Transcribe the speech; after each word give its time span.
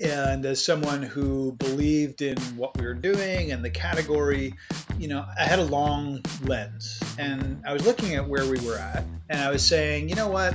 And 0.00 0.44
as 0.44 0.62
someone 0.62 1.02
who 1.02 1.52
believed 1.52 2.20
in 2.20 2.36
what 2.56 2.76
we 2.76 2.84
were 2.84 2.94
doing 2.94 3.52
and 3.52 3.64
the 3.64 3.70
category, 3.70 4.54
you 4.98 5.08
know, 5.08 5.24
I 5.38 5.44
had 5.44 5.58
a 5.58 5.64
long 5.64 6.20
lens 6.44 7.00
and 7.18 7.62
I 7.66 7.72
was 7.72 7.86
looking 7.86 8.14
at 8.14 8.28
where 8.28 8.44
we 8.44 8.60
were 8.60 8.76
at 8.76 9.04
and 9.30 9.40
I 9.40 9.50
was 9.50 9.64
saying, 9.64 10.08
you 10.08 10.14
know 10.14 10.28
what, 10.28 10.54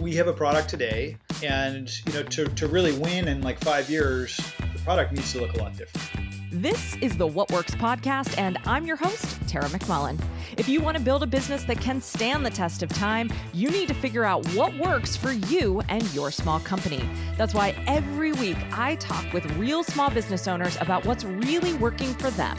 we 0.00 0.14
have 0.16 0.26
a 0.26 0.32
product 0.32 0.68
today 0.68 1.16
and, 1.44 1.90
you 2.06 2.12
know, 2.12 2.22
to, 2.24 2.46
to 2.46 2.66
really 2.66 2.92
win 2.98 3.28
in 3.28 3.42
like 3.42 3.60
five 3.60 3.88
years, 3.88 4.36
the 4.72 4.78
product 4.80 5.12
needs 5.12 5.32
to 5.32 5.40
look 5.40 5.54
a 5.54 5.58
lot 5.58 5.76
different. 5.76 6.31
This 6.54 6.98
is 6.98 7.16
the 7.16 7.26
What 7.26 7.50
Works 7.50 7.74
podcast, 7.74 8.36
and 8.36 8.58
I'm 8.66 8.84
your 8.84 8.96
host, 8.96 9.40
Tara 9.48 9.70
McMullin. 9.70 10.22
If 10.58 10.68
you 10.68 10.82
want 10.82 10.98
to 10.98 11.02
build 11.02 11.22
a 11.22 11.26
business 11.26 11.64
that 11.64 11.80
can 11.80 11.98
stand 11.98 12.44
the 12.44 12.50
test 12.50 12.82
of 12.82 12.90
time, 12.90 13.32
you 13.54 13.70
need 13.70 13.88
to 13.88 13.94
figure 13.94 14.24
out 14.24 14.46
what 14.48 14.76
works 14.76 15.16
for 15.16 15.32
you 15.32 15.80
and 15.88 16.02
your 16.12 16.30
small 16.30 16.60
company. 16.60 17.08
That's 17.38 17.54
why 17.54 17.70
every 17.86 18.32
week 18.32 18.58
I 18.70 18.96
talk 18.96 19.32
with 19.32 19.50
real 19.52 19.82
small 19.82 20.10
business 20.10 20.46
owners 20.46 20.76
about 20.78 21.06
what's 21.06 21.24
really 21.24 21.72
working 21.72 22.12
for 22.12 22.28
them. 22.32 22.58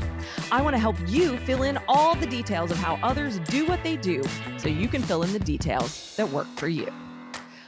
I 0.51 0.63
want 0.63 0.73
to 0.73 0.79
help 0.79 0.95
you 1.05 1.37
fill 1.37 1.61
in 1.61 1.77
all 1.87 2.15
the 2.15 2.25
details 2.25 2.71
of 2.71 2.77
how 2.77 2.95
others 3.03 3.37
do 3.41 3.67
what 3.67 3.83
they 3.83 3.95
do 3.95 4.23
so 4.57 4.69
you 4.69 4.87
can 4.87 5.03
fill 5.03 5.21
in 5.21 5.31
the 5.33 5.39
details 5.39 6.15
that 6.15 6.27
work 6.27 6.47
for 6.55 6.67
you. 6.67 6.91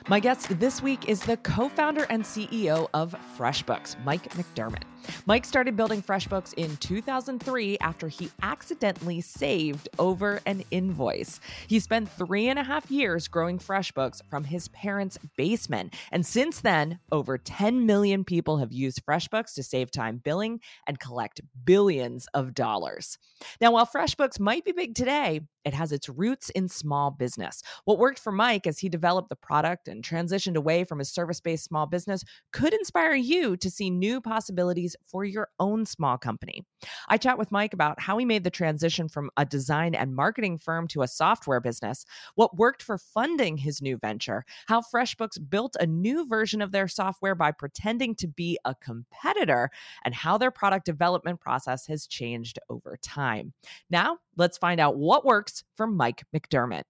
My 0.07 0.19
guest 0.19 0.59
this 0.59 0.81
week 0.81 1.07
is 1.07 1.19
the 1.19 1.37
co 1.37 1.69
founder 1.69 2.07
and 2.09 2.23
CEO 2.23 2.87
of 2.95 3.15
FreshBooks, 3.37 4.03
Mike 4.03 4.33
McDermott. 4.33 4.83
Mike 5.25 5.45
started 5.45 5.75
building 5.75 6.01
FreshBooks 6.01 6.53
in 6.55 6.77
2003 6.77 7.77
after 7.79 8.07
he 8.07 8.29
accidentally 8.41 9.21
saved 9.21 9.89
over 9.99 10.39
an 10.45 10.63
invoice. 10.71 11.39
He 11.67 11.79
spent 11.79 12.09
three 12.09 12.47
and 12.47 12.59
a 12.59 12.63
half 12.63 12.89
years 12.91 13.27
growing 13.27 13.59
FreshBooks 13.59 14.21
from 14.29 14.43
his 14.43 14.67
parents' 14.69 15.17
basement. 15.37 15.93
And 16.11 16.25
since 16.25 16.61
then, 16.61 16.99
over 17.11 17.37
10 17.37 17.85
million 17.85 18.23
people 18.23 18.57
have 18.57 18.71
used 18.71 19.05
FreshBooks 19.05 19.53
to 19.55 19.63
save 19.63 19.91
time 19.91 20.21
billing 20.23 20.59
and 20.87 20.99
collect 20.99 21.41
billions 21.63 22.27
of 22.33 22.53
dollars. 22.53 23.17
Now, 23.59 23.71
while 23.71 23.85
FreshBooks 23.85 24.39
might 24.39 24.65
be 24.65 24.71
big 24.71 24.95
today, 24.95 25.41
it 25.65 25.73
has 25.73 25.91
its 25.91 26.07
roots 26.07 26.51
in 26.51 26.69
small 26.69 27.09
business. 27.09 27.63
What 27.85 27.97
worked 27.97 28.19
for 28.19 28.31
Mike 28.31 28.67
as 28.67 28.79
he 28.79 28.87
developed 28.87 29.29
the 29.29 29.35
product 29.35 29.87
and 29.87 30.03
transitioned 30.03 30.55
away 30.55 30.83
from 30.83 30.99
his 30.99 31.11
service 31.11 31.41
based 31.41 31.65
small 31.65 31.87
business 31.87 32.23
could 32.53 32.73
inspire 32.73 33.15
you 33.15 33.57
to 33.57 33.69
see 33.71 33.89
new 33.89 34.21
possibilities 34.21 34.94
for 35.05 35.25
your 35.25 35.49
own 35.59 35.85
small 35.85 36.17
company. 36.17 36.65
I 37.07 37.17
chat 37.17 37.37
with 37.37 37.51
Mike 37.51 37.73
about 37.73 37.99
how 37.99 38.17
he 38.17 38.25
made 38.25 38.43
the 38.43 38.49
transition 38.49 39.09
from 39.09 39.29
a 39.37 39.45
design 39.45 39.95
and 39.95 40.15
marketing 40.15 40.57
firm 40.57 40.87
to 40.89 41.01
a 41.01 41.07
software 41.07 41.59
business, 41.59 42.05
what 42.35 42.57
worked 42.57 42.83
for 42.83 42.97
funding 42.97 43.57
his 43.57 43.81
new 43.81 43.97
venture, 43.97 44.45
how 44.67 44.81
FreshBooks 44.81 45.37
built 45.49 45.75
a 45.79 45.85
new 45.85 46.27
version 46.27 46.61
of 46.61 46.71
their 46.71 46.87
software 46.87 47.35
by 47.35 47.51
pretending 47.51 48.15
to 48.15 48.27
be 48.27 48.57
a 48.65 48.75
competitor, 48.75 49.69
and 50.03 50.13
how 50.13 50.37
their 50.37 50.51
product 50.51 50.85
development 50.85 51.39
process 51.39 51.85
has 51.87 52.07
changed 52.07 52.59
over 52.69 52.97
time. 53.01 53.53
Now, 53.89 54.17
let's 54.37 54.57
find 54.57 54.79
out 54.79 54.97
what 54.97 55.25
works 55.25 55.63
for 55.75 55.87
Mike 55.87 56.23
McDermott. 56.35 56.83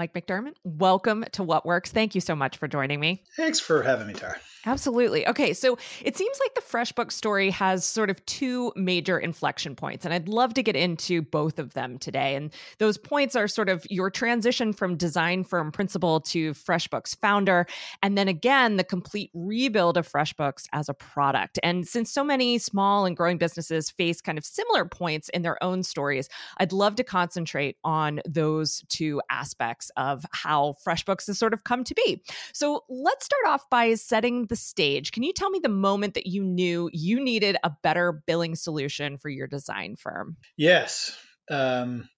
Mike 0.00 0.14
McDermott, 0.14 0.54
welcome 0.64 1.26
to 1.32 1.42
What 1.42 1.66
Works. 1.66 1.92
Thank 1.92 2.14
you 2.14 2.22
so 2.22 2.34
much 2.34 2.56
for 2.56 2.66
joining 2.66 3.00
me. 3.00 3.22
Thanks 3.36 3.60
for 3.60 3.82
having 3.82 4.06
me, 4.06 4.14
Tara. 4.14 4.36
Absolutely. 4.66 5.26
Okay, 5.26 5.54
so 5.54 5.78
it 6.02 6.18
seems 6.18 6.38
like 6.38 6.54
the 6.54 6.60
FreshBook 6.60 7.10
story 7.10 7.50
has 7.50 7.82
sort 7.84 8.10
of 8.10 8.24
two 8.26 8.72
major 8.76 9.18
inflection 9.18 9.74
points, 9.74 10.04
and 10.04 10.12
I'd 10.12 10.28
love 10.28 10.52
to 10.54 10.62
get 10.62 10.76
into 10.76 11.22
both 11.22 11.58
of 11.58 11.72
them 11.72 11.98
today. 11.98 12.34
And 12.34 12.52
those 12.78 12.98
points 12.98 13.34
are 13.34 13.48
sort 13.48 13.70
of 13.70 13.86
your 13.88 14.10
transition 14.10 14.74
from 14.74 14.96
design 14.96 15.44
firm 15.44 15.72
principal 15.72 16.20
to 16.20 16.52
FreshBooks 16.52 17.18
founder, 17.18 17.66
and 18.02 18.18
then 18.18 18.28
again, 18.28 18.76
the 18.76 18.84
complete 18.84 19.30
rebuild 19.32 19.96
of 19.96 20.06
FreshBooks 20.06 20.66
as 20.74 20.90
a 20.90 20.94
product. 20.94 21.58
And 21.62 21.88
since 21.88 22.12
so 22.12 22.22
many 22.22 22.58
small 22.58 23.06
and 23.06 23.16
growing 23.16 23.38
businesses 23.38 23.88
face 23.88 24.20
kind 24.20 24.36
of 24.36 24.44
similar 24.44 24.84
points 24.84 25.30
in 25.30 25.40
their 25.40 25.62
own 25.64 25.82
stories, 25.82 26.28
I'd 26.58 26.72
love 26.72 26.96
to 26.96 27.04
concentrate 27.04 27.78
on 27.82 28.20
those 28.26 28.84
two 28.90 29.22
aspects 29.30 29.89
of 29.96 30.24
how 30.32 30.74
FreshBooks 30.86 31.26
has 31.26 31.38
sort 31.38 31.54
of 31.54 31.64
come 31.64 31.84
to 31.84 31.94
be. 31.94 32.22
So 32.52 32.84
let's 32.88 33.24
start 33.24 33.46
off 33.46 33.68
by 33.70 33.94
setting 33.94 34.46
the 34.46 34.56
stage, 34.56 35.12
can 35.12 35.22
you 35.22 35.32
tell 35.32 35.50
me 35.50 35.60
the 35.62 35.68
moment 35.68 36.14
that 36.14 36.26
you 36.26 36.42
knew 36.42 36.90
you 36.92 37.20
needed 37.20 37.56
a 37.62 37.72
better 37.82 38.22
billing 38.26 38.54
solution 38.54 39.18
for 39.18 39.28
your 39.28 39.46
design 39.46 39.96
firm? 39.96 40.36
Yes. 40.56 41.16
Um, 41.50 42.08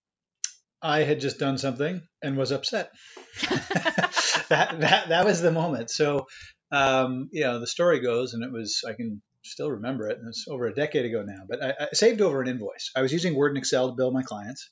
I 0.83 1.05
had 1.05 1.21
just 1.21 1.39
done 1.39 1.59
something 1.59 2.03
and 2.23 2.37
was 2.37 2.51
upset. 2.51 2.91
that, 3.49 4.77
that 4.81 5.09
that 5.09 5.25
was 5.25 5.41
the 5.41 5.53
moment. 5.53 5.91
So, 5.91 6.27
um, 6.73 7.29
you 7.31 7.43
know, 7.43 7.61
the 7.61 7.69
story 7.69 8.01
goes, 8.01 8.35
and 8.35 8.43
it 8.43 8.51
was 8.51 8.83
I 8.87 8.95
can 8.95 9.23
still 9.45 9.71
remember 9.71 10.09
it, 10.09 10.19
and 10.19 10.29
it's 10.29 10.47
over 10.49 10.67
a 10.67 10.75
decade 10.75 11.05
ago 11.05 11.23
now. 11.25 11.45
But 11.49 11.63
I, 11.63 11.75
I 11.81 11.89
saved 11.93 12.21
over 12.21 12.43
an 12.43 12.49
invoice. 12.49 12.91
I 12.97 13.03
was 13.03 13.13
using 13.13 13.37
Word 13.37 13.53
and 13.53 13.59
Excel 13.59 13.89
to 13.89 13.95
bill 13.95 14.11
my 14.11 14.23
clients, 14.23 14.69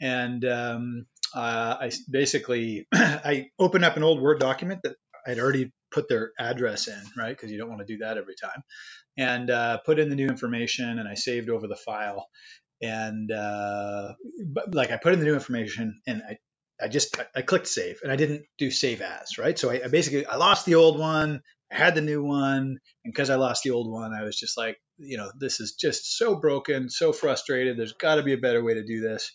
and 0.00 0.44
um, 0.44 1.06
uh, 1.34 1.76
I 1.80 1.92
basically 2.10 2.86
I 2.94 3.48
opened 3.58 3.84
up 3.84 3.96
an 3.96 4.02
old 4.04 4.20
Word 4.20 4.40
document 4.40 4.80
that 4.84 4.96
I'd 5.26 5.38
already 5.38 5.72
put 5.92 6.08
their 6.08 6.32
address 6.38 6.88
in, 6.88 7.00
right? 7.16 7.36
Because 7.36 7.50
you 7.50 7.58
don't 7.58 7.68
want 7.68 7.80
to 7.86 7.92
do 7.92 7.98
that 7.98 8.18
every 8.18 8.34
time. 8.40 8.62
And 9.18 9.50
uh, 9.50 9.78
put 9.86 9.98
in 9.98 10.10
the 10.10 10.16
new 10.16 10.28
information, 10.28 10.98
and 10.98 11.08
I 11.08 11.14
saved 11.14 11.50
over 11.50 11.68
the 11.68 11.76
file. 11.76 12.26
And 12.82 13.30
uh, 13.32 14.14
like 14.72 14.90
I 14.92 14.98
put 14.98 15.12
in 15.14 15.20
the 15.20 15.26
new 15.26 15.34
information, 15.34 16.00
and 16.06 16.22
I, 16.28 16.38
I 16.84 16.88
just 16.88 17.16
I 17.36 17.42
clicked 17.42 17.68
save, 17.68 18.00
and 18.02 18.12
I 18.12 18.16
didn't 18.16 18.44
do 18.58 18.70
save 18.70 19.02
as, 19.02 19.38
right? 19.38 19.58
So 19.58 19.70
I, 19.70 19.82
I 19.84 19.88
basically 19.88 20.26
I 20.26 20.36
lost 20.36 20.66
the 20.66 20.76
old 20.76 20.98
one, 20.98 21.40
I 21.72 21.76
had 21.76 21.94
the 21.94 22.02
new 22.02 22.22
one, 22.22 22.78
and 23.04 23.14
because 23.14 23.30
I 23.30 23.36
lost 23.36 23.64
the 23.64 23.70
old 23.72 23.90
one, 23.90 24.14
I 24.14 24.24
was 24.24 24.38
just 24.38 24.56
like, 24.56 24.76
you 24.98 25.18
know, 25.18 25.30
this 25.38 25.60
is 25.60 25.74
just 25.74 26.16
so 26.16 26.36
broken, 26.36 26.88
so 26.90 27.12
frustrated. 27.12 27.78
There's 27.78 27.94
got 27.94 28.16
to 28.16 28.22
be 28.22 28.32
a 28.34 28.38
better 28.38 28.64
way 28.64 28.74
to 28.74 28.84
do 28.84 29.00
this. 29.00 29.32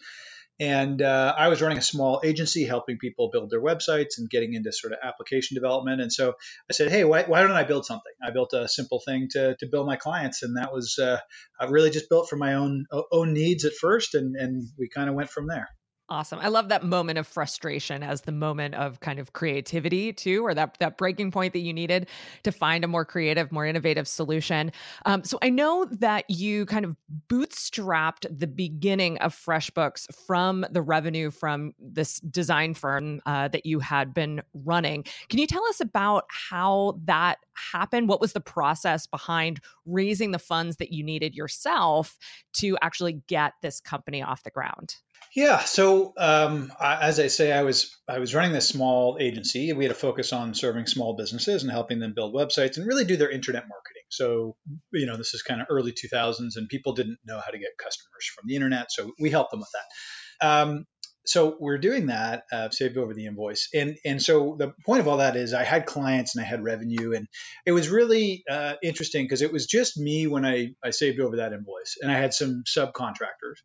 And 0.59 1.01
uh, 1.01 1.33
I 1.37 1.47
was 1.47 1.61
running 1.61 1.79
a 1.79 1.81
small 1.81 2.21
agency 2.23 2.63
helping 2.63 2.97
people 2.97 3.31
build 3.31 3.49
their 3.49 3.61
websites 3.61 4.17
and 4.17 4.29
getting 4.29 4.53
into 4.53 4.71
sort 4.71 4.93
of 4.93 4.99
application 5.03 5.55
development. 5.55 5.99
And 5.99 6.13
so 6.13 6.33
I 6.69 6.73
said, 6.73 6.91
hey, 6.91 7.03
why, 7.03 7.23
why 7.23 7.41
don't 7.41 7.51
I 7.51 7.63
build 7.63 7.85
something? 7.85 8.13
I 8.23 8.31
built 8.31 8.53
a 8.53 8.67
simple 8.67 9.01
thing 9.05 9.29
to, 9.31 9.55
to 9.59 9.67
build 9.67 9.87
my 9.87 9.95
clients. 9.95 10.43
And 10.43 10.57
that 10.57 10.71
was 10.71 10.99
uh, 10.99 11.17
I 11.59 11.65
really 11.65 11.89
just 11.89 12.09
built 12.09 12.29
for 12.29 12.35
my 12.35 12.53
own 12.53 12.85
own 13.11 13.33
needs 13.33 13.65
at 13.65 13.73
first. 13.73 14.13
And, 14.13 14.35
and 14.35 14.63
we 14.77 14.89
kind 14.89 15.09
of 15.09 15.15
went 15.15 15.31
from 15.31 15.47
there. 15.47 15.69
Awesome. 16.13 16.37
I 16.43 16.49
love 16.49 16.69
that 16.69 16.83
moment 16.83 17.17
of 17.17 17.25
frustration 17.25 18.03
as 18.03 18.21
the 18.21 18.31
moment 18.31 18.75
of 18.75 18.99
kind 18.99 19.17
of 19.17 19.33
creativity 19.33 20.13
too, 20.13 20.45
or 20.45 20.53
that 20.53 20.77
that 20.79 20.95
breaking 20.95 21.31
point 21.31 21.53
that 21.53 21.61
you 21.61 21.73
needed 21.73 22.07
to 22.43 22.51
find 22.51 22.83
a 22.83 22.87
more 22.87 23.03
creative, 23.03 23.51
more 23.51 23.65
innovative 23.65 24.07
solution. 24.07 24.71
Um, 25.07 25.23
so 25.23 25.39
I 25.41 25.49
know 25.49 25.85
that 25.85 26.25
you 26.29 26.67
kind 26.67 26.85
of 26.85 26.95
bootstrapped 27.29 28.27
the 28.29 28.45
beginning 28.45 29.17
of 29.17 29.35
FreshBooks 29.35 30.05
from 30.27 30.67
the 30.69 30.83
revenue 30.83 31.31
from 31.31 31.73
this 31.79 32.19
design 32.19 32.75
firm 32.75 33.19
uh, 33.25 33.47
that 33.47 33.65
you 33.65 33.79
had 33.79 34.13
been 34.13 34.43
running. 34.53 35.05
Can 35.29 35.39
you 35.39 35.47
tell 35.47 35.65
us 35.65 35.81
about 35.81 36.25
how 36.29 36.99
that 37.05 37.39
happened? 37.55 38.07
What 38.07 38.21
was 38.21 38.33
the 38.33 38.39
process 38.39 39.07
behind 39.07 39.61
raising 39.87 40.29
the 40.29 40.37
funds 40.37 40.77
that 40.77 40.91
you 40.91 41.03
needed 41.03 41.33
yourself 41.33 42.19
to 42.57 42.77
actually 42.83 43.13
get 43.25 43.53
this 43.63 43.79
company 43.79 44.21
off 44.21 44.43
the 44.43 44.51
ground? 44.51 44.97
Yeah. 45.35 45.59
So 45.59 46.13
um, 46.17 46.71
I, 46.79 47.07
as 47.07 47.19
I 47.19 47.27
say, 47.27 47.51
I 47.51 47.63
was 47.63 47.95
I 48.07 48.19
was 48.19 48.35
running 48.35 48.53
this 48.53 48.67
small 48.67 49.17
agency. 49.19 49.73
We 49.73 49.85
had 49.85 49.91
a 49.91 49.95
focus 49.95 50.33
on 50.33 50.53
serving 50.53 50.85
small 50.87 51.15
businesses 51.15 51.63
and 51.63 51.71
helping 51.71 51.99
them 51.99 52.13
build 52.15 52.33
websites 52.35 52.77
and 52.77 52.85
really 52.85 53.05
do 53.05 53.17
their 53.17 53.31
internet 53.31 53.63
marketing. 53.63 54.03
So 54.09 54.55
you 54.91 55.05
know, 55.05 55.17
this 55.17 55.33
is 55.33 55.41
kind 55.41 55.61
of 55.61 55.67
early 55.69 55.91
2000s, 55.91 56.55
and 56.55 56.69
people 56.69 56.93
didn't 56.93 57.17
know 57.25 57.39
how 57.43 57.51
to 57.51 57.59
get 57.59 57.77
customers 57.77 58.29
from 58.35 58.45
the 58.47 58.55
internet. 58.55 58.91
So 58.91 59.11
we 59.19 59.29
helped 59.29 59.51
them 59.51 59.61
with 59.61 59.71
that. 59.73 60.47
Um, 60.47 60.85
so 61.25 61.55
we're 61.59 61.77
doing 61.77 62.07
that, 62.07 62.43
uh, 62.51 62.69
saved 62.69 62.97
over 62.97 63.13
the 63.13 63.25
invoice, 63.25 63.69
and 63.73 63.97
and 64.05 64.21
so 64.21 64.55
the 64.57 64.73
point 64.85 64.99
of 64.99 65.07
all 65.07 65.17
that 65.17 65.35
is 65.35 65.53
I 65.53 65.63
had 65.63 65.85
clients 65.85 66.35
and 66.35 66.43
I 66.43 66.47
had 66.47 66.63
revenue, 66.63 67.13
and 67.13 67.27
it 67.65 67.71
was 67.71 67.89
really 67.89 68.43
uh, 68.49 68.73
interesting 68.83 69.25
because 69.25 69.41
it 69.41 69.51
was 69.53 69.65
just 69.65 69.97
me 69.97 70.27
when 70.27 70.45
I 70.45 70.75
I 70.83 70.89
saved 70.91 71.19
over 71.19 71.37
that 71.37 71.53
invoice, 71.53 71.97
and 72.01 72.11
I 72.11 72.17
had 72.17 72.33
some 72.33 72.63
subcontractors. 72.67 73.59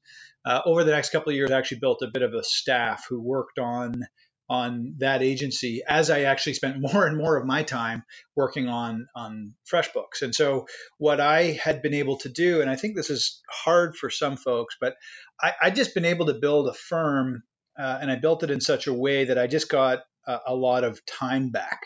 Uh, 0.45 0.61
over 0.65 0.85
the 0.85 0.93
next 0.93 1.11
couple 1.11 1.31
of 1.31 1.37
years, 1.37 1.51
I 1.51 1.59
actually 1.59 1.81
built 1.81 2.03
a 2.03 2.11
bit 2.13 2.23
of 2.23 2.33
a 2.33 2.45
staff 2.45 3.07
who 3.09 3.21
worked 3.21 3.59
on 3.59 4.05
on 4.51 4.95
that 4.99 5.23
agency 5.23 5.83
as 5.87 6.11
I 6.11 6.23
actually 6.23 6.55
spent 6.55 6.81
more 6.93 7.07
and 7.07 7.17
more 7.17 7.37
of 7.37 7.47
my 7.47 7.63
time 7.63 8.03
working 8.35 8.69
on 8.69 9.07
on 9.15 9.55
FreshBooks. 9.71 10.23
And 10.23 10.35
so 10.35 10.67
what 10.99 11.21
I 11.21 11.59
had 11.63 11.83
been 11.83 11.95
able 11.95 12.19
to 12.19 12.29
do, 12.29 12.61
and 12.61 12.71
I 12.71 12.77
think 12.77 12.97
this 12.97 13.11
is 13.11 13.43
hard 13.51 13.97
for 13.97 14.11
some 14.11 14.37
folks, 14.37 14.77
but 14.81 14.95
I, 15.41 15.53
I 15.63 15.71
just 15.71 15.95
been 15.95 16.05
able 16.05 16.27
to 16.27 16.35
build 16.35 16.69
a 16.69 16.75
firm 16.75 17.43
uh, 17.79 17.99
and 18.01 18.11
I 18.11 18.17
built 18.17 18.43
it 18.43 18.51
in 18.51 18.61
such 18.61 18.87
a 18.87 18.93
way 18.93 19.25
that 19.25 19.39
I 19.39 19.47
just 19.47 19.69
got 19.69 20.01
a, 20.27 20.39
a 20.49 20.55
lot 20.55 20.85
of 20.85 21.05
time 21.07 21.51
back. 21.51 21.81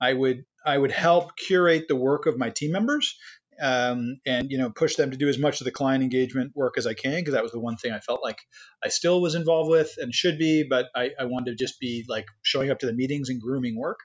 I 0.00 0.12
would 0.12 0.44
I 0.64 0.76
would 0.76 0.90
help 0.90 1.36
curate 1.36 1.86
the 1.88 1.96
work 1.96 2.26
of 2.26 2.36
my 2.36 2.50
team 2.50 2.72
members 2.72 3.16
um, 3.60 4.20
and 4.26 4.50
you 4.50 4.58
know 4.58 4.70
push 4.70 4.96
them 4.96 5.10
to 5.10 5.16
do 5.16 5.28
as 5.28 5.38
much 5.38 5.60
of 5.60 5.64
the 5.64 5.70
client 5.70 6.02
engagement 6.02 6.52
work 6.54 6.74
as 6.76 6.86
I 6.86 6.94
can 6.94 7.20
because 7.20 7.34
that 7.34 7.42
was 7.42 7.52
the 7.52 7.60
one 7.60 7.76
thing 7.76 7.92
I 7.92 8.00
felt 8.00 8.22
like 8.22 8.38
I 8.84 8.88
still 8.88 9.20
was 9.22 9.34
involved 9.34 9.70
with 9.70 9.94
and 9.98 10.14
should 10.14 10.38
be, 10.38 10.64
but 10.68 10.86
I, 10.94 11.10
I 11.18 11.24
wanted 11.24 11.52
to 11.52 11.64
just 11.64 11.80
be 11.80 12.04
like 12.08 12.26
showing 12.42 12.70
up 12.70 12.80
to 12.80 12.86
the 12.86 12.92
meetings 12.92 13.28
and 13.28 13.40
grooming 13.40 13.78
work. 13.78 14.00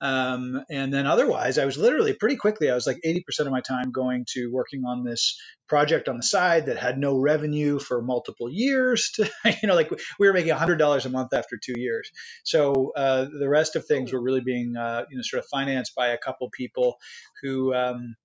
Um, 0.00 0.62
and 0.70 0.92
then 0.92 1.06
otherwise, 1.06 1.58
I 1.58 1.66
was 1.66 1.76
literally 1.76 2.14
pretty 2.14 2.36
quickly, 2.36 2.70
I 2.70 2.74
was 2.74 2.86
like 2.86 3.00
80% 3.04 3.22
of 3.40 3.50
my 3.50 3.60
time 3.60 3.92
going 3.92 4.24
to 4.32 4.50
working 4.50 4.84
on 4.86 5.04
this 5.04 5.38
project 5.68 6.08
on 6.08 6.16
the 6.16 6.22
side 6.22 6.66
that 6.66 6.78
had 6.78 6.98
no 6.98 7.18
revenue 7.18 7.78
for 7.78 8.02
multiple 8.02 8.50
years. 8.50 9.10
To, 9.16 9.30
you 9.62 9.68
know, 9.68 9.74
like 9.74 9.90
we 10.18 10.26
were 10.26 10.32
making 10.32 10.54
$100 10.54 11.04
a 11.04 11.08
month 11.08 11.34
after 11.34 11.58
two 11.62 11.78
years. 11.78 12.10
So 12.44 12.92
uh, 12.96 13.26
the 13.38 13.48
rest 13.48 13.76
of 13.76 13.86
things 13.86 14.12
were 14.12 14.22
really 14.22 14.40
being, 14.40 14.74
uh, 14.76 15.04
you 15.10 15.16
know, 15.16 15.22
sort 15.22 15.42
of 15.42 15.48
financed 15.48 15.94
by 15.94 16.08
a 16.08 16.18
couple 16.18 16.48
people 16.50 16.96
who, 17.42 17.74
um, 17.74 18.16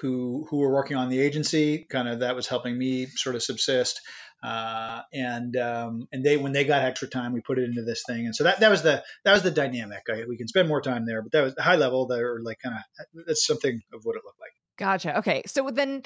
who 0.00 0.46
who 0.48 0.58
were 0.58 0.72
working 0.72 0.96
on 0.96 1.08
the 1.08 1.20
agency. 1.20 1.86
Kind 1.88 2.08
of 2.08 2.20
that 2.20 2.36
was 2.36 2.46
helping 2.46 2.76
me 2.76 3.06
sort 3.06 3.36
of 3.36 3.42
subsist. 3.42 4.00
Uh, 4.42 5.02
and 5.12 5.56
um, 5.56 6.08
and 6.12 6.24
they 6.24 6.36
when 6.36 6.52
they 6.52 6.64
got 6.64 6.84
extra 6.84 7.08
time, 7.08 7.32
we 7.32 7.40
put 7.40 7.60
it 7.60 7.64
into 7.64 7.82
this 7.82 8.02
thing, 8.04 8.26
and 8.26 8.34
so 8.34 8.42
that, 8.42 8.58
that 8.58 8.70
was 8.70 8.82
the 8.82 9.04
that 9.24 9.32
was 9.34 9.44
the 9.44 9.52
dynamic. 9.52 10.02
I, 10.12 10.24
we 10.28 10.36
can 10.36 10.48
spend 10.48 10.66
more 10.66 10.82
time 10.82 11.06
there, 11.06 11.22
but 11.22 11.30
that 11.30 11.44
was 11.44 11.54
high 11.56 11.76
level. 11.76 12.08
That 12.08 12.18
were 12.18 12.40
like 12.42 12.58
kind 12.58 12.74
of 12.74 13.24
that's 13.24 13.46
something 13.46 13.80
of 13.92 14.00
what 14.02 14.16
it 14.16 14.22
looked 14.24 14.40
like. 14.40 14.41
Gotcha. 14.78 15.18
Okay. 15.18 15.42
So 15.46 15.70
then 15.70 16.02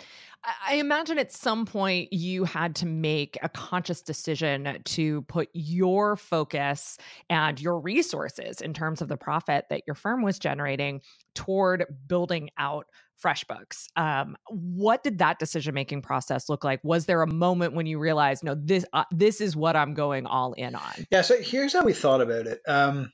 I 0.67 0.75
imagine 0.75 1.19
at 1.19 1.33
some 1.33 1.67
point 1.67 2.13
you 2.13 2.45
had 2.45 2.75
to 2.77 2.87
make 2.87 3.39
a 3.43 3.49
conscious 3.49 4.03
decision 4.03 4.79
to 4.85 5.23
put 5.23 5.49
your 5.53 6.17
focus 6.17 6.99
and 7.31 7.61
your 7.61 7.81
resources 7.81 8.61
in 8.61 8.75
terms 8.75 9.01
of 9.01 9.09
the 9.09 9.17
profit 9.17 9.67
that 9.71 9.83
your 9.87 9.95
firm 9.95 10.23
was 10.23 10.39
generating 10.39 11.01
toward 11.35 11.85
building 12.07 12.51
out 12.59 12.87
FreshBooks. 13.23 13.87
Um, 13.97 14.37
what 14.49 15.03
did 15.03 15.19
that 15.19 15.39
decision 15.39 15.75
making 15.75 16.03
process 16.03 16.49
look 16.49 16.65
like? 16.65 16.81
Was 16.83 17.07
there 17.07 17.23
a 17.23 17.27
moment 17.27 17.75
when 17.75 17.87
you 17.87 17.99
realized, 17.99 18.45
no, 18.45 18.55
this 18.55 18.85
uh, 18.93 19.05
this 19.11 19.41
is 19.41 19.57
what 19.57 19.75
I'm 19.75 19.95
going 19.95 20.27
all 20.27 20.53
in 20.53 20.75
on? 20.75 21.07
Yeah. 21.11 21.23
So 21.23 21.41
here's 21.41 21.73
how 21.73 21.85
we 21.85 21.93
thought 21.93 22.21
about 22.21 22.47
it. 22.47 22.61
Um, 22.67 23.11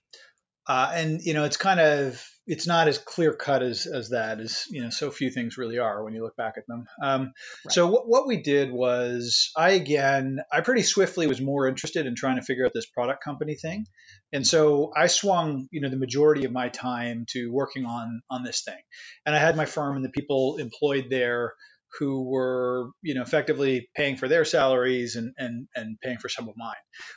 uh, 0.66 0.90
and 0.94 1.20
you 1.22 1.34
know, 1.34 1.44
it's 1.44 1.56
kind 1.56 1.78
of 1.78 2.26
it's 2.46 2.66
not 2.66 2.88
as 2.88 2.98
clear 2.98 3.32
cut 3.32 3.62
as 3.62 3.86
as 3.86 4.10
that 4.10 4.40
as 4.40 4.64
you 4.68 4.82
know 4.82 4.90
so 4.90 5.10
few 5.10 5.30
things 5.30 5.56
really 5.56 5.78
are 5.78 6.02
when 6.02 6.14
you 6.14 6.22
look 6.22 6.36
back 6.36 6.54
at 6.56 6.66
them. 6.66 6.86
Um, 7.00 7.32
right. 7.64 7.72
So 7.72 7.86
what, 7.86 8.08
what 8.08 8.26
we 8.26 8.42
did 8.42 8.72
was 8.72 9.50
I 9.56 9.70
again 9.70 10.38
I 10.52 10.60
pretty 10.60 10.82
swiftly 10.82 11.26
was 11.26 11.40
more 11.40 11.68
interested 11.68 12.06
in 12.06 12.16
trying 12.16 12.36
to 12.36 12.42
figure 12.42 12.66
out 12.66 12.72
this 12.74 12.86
product 12.86 13.22
company 13.22 13.54
thing, 13.54 13.86
and 14.32 14.46
so 14.46 14.92
I 14.96 15.06
swung 15.06 15.68
you 15.70 15.80
know 15.80 15.88
the 15.88 15.96
majority 15.96 16.44
of 16.44 16.52
my 16.52 16.68
time 16.68 17.26
to 17.30 17.52
working 17.52 17.86
on 17.86 18.22
on 18.30 18.42
this 18.42 18.62
thing, 18.62 18.80
and 19.24 19.34
I 19.34 19.38
had 19.38 19.56
my 19.56 19.66
firm 19.66 19.96
and 19.96 20.04
the 20.04 20.10
people 20.10 20.56
employed 20.56 21.06
there 21.10 21.52
who 21.98 22.28
were 22.28 22.90
you 23.02 23.14
know 23.14 23.22
effectively 23.22 23.88
paying 23.94 24.16
for 24.16 24.26
their 24.26 24.44
salaries 24.44 25.16
and 25.16 25.34
and 25.38 25.68
and 25.74 25.98
paying 26.00 26.18
for 26.18 26.28
some 26.28 26.48
of 26.48 26.56
mine. 26.56 26.74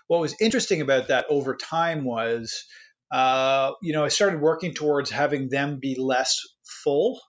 What 0.08 0.22
was 0.22 0.36
interesting 0.40 0.82
about 0.82 1.08
that 1.08 1.26
over 1.30 1.56
time 1.56 2.04
was 2.04 2.66
uh, 3.16 3.72
you 3.82 3.94
know, 3.94 4.04
I 4.04 4.10
started 4.10 4.42
working 4.42 4.74
towards 4.74 5.10
having 5.10 5.48
them 5.48 5.80
be 5.80 5.96
less 5.98 6.42
full 6.84 7.22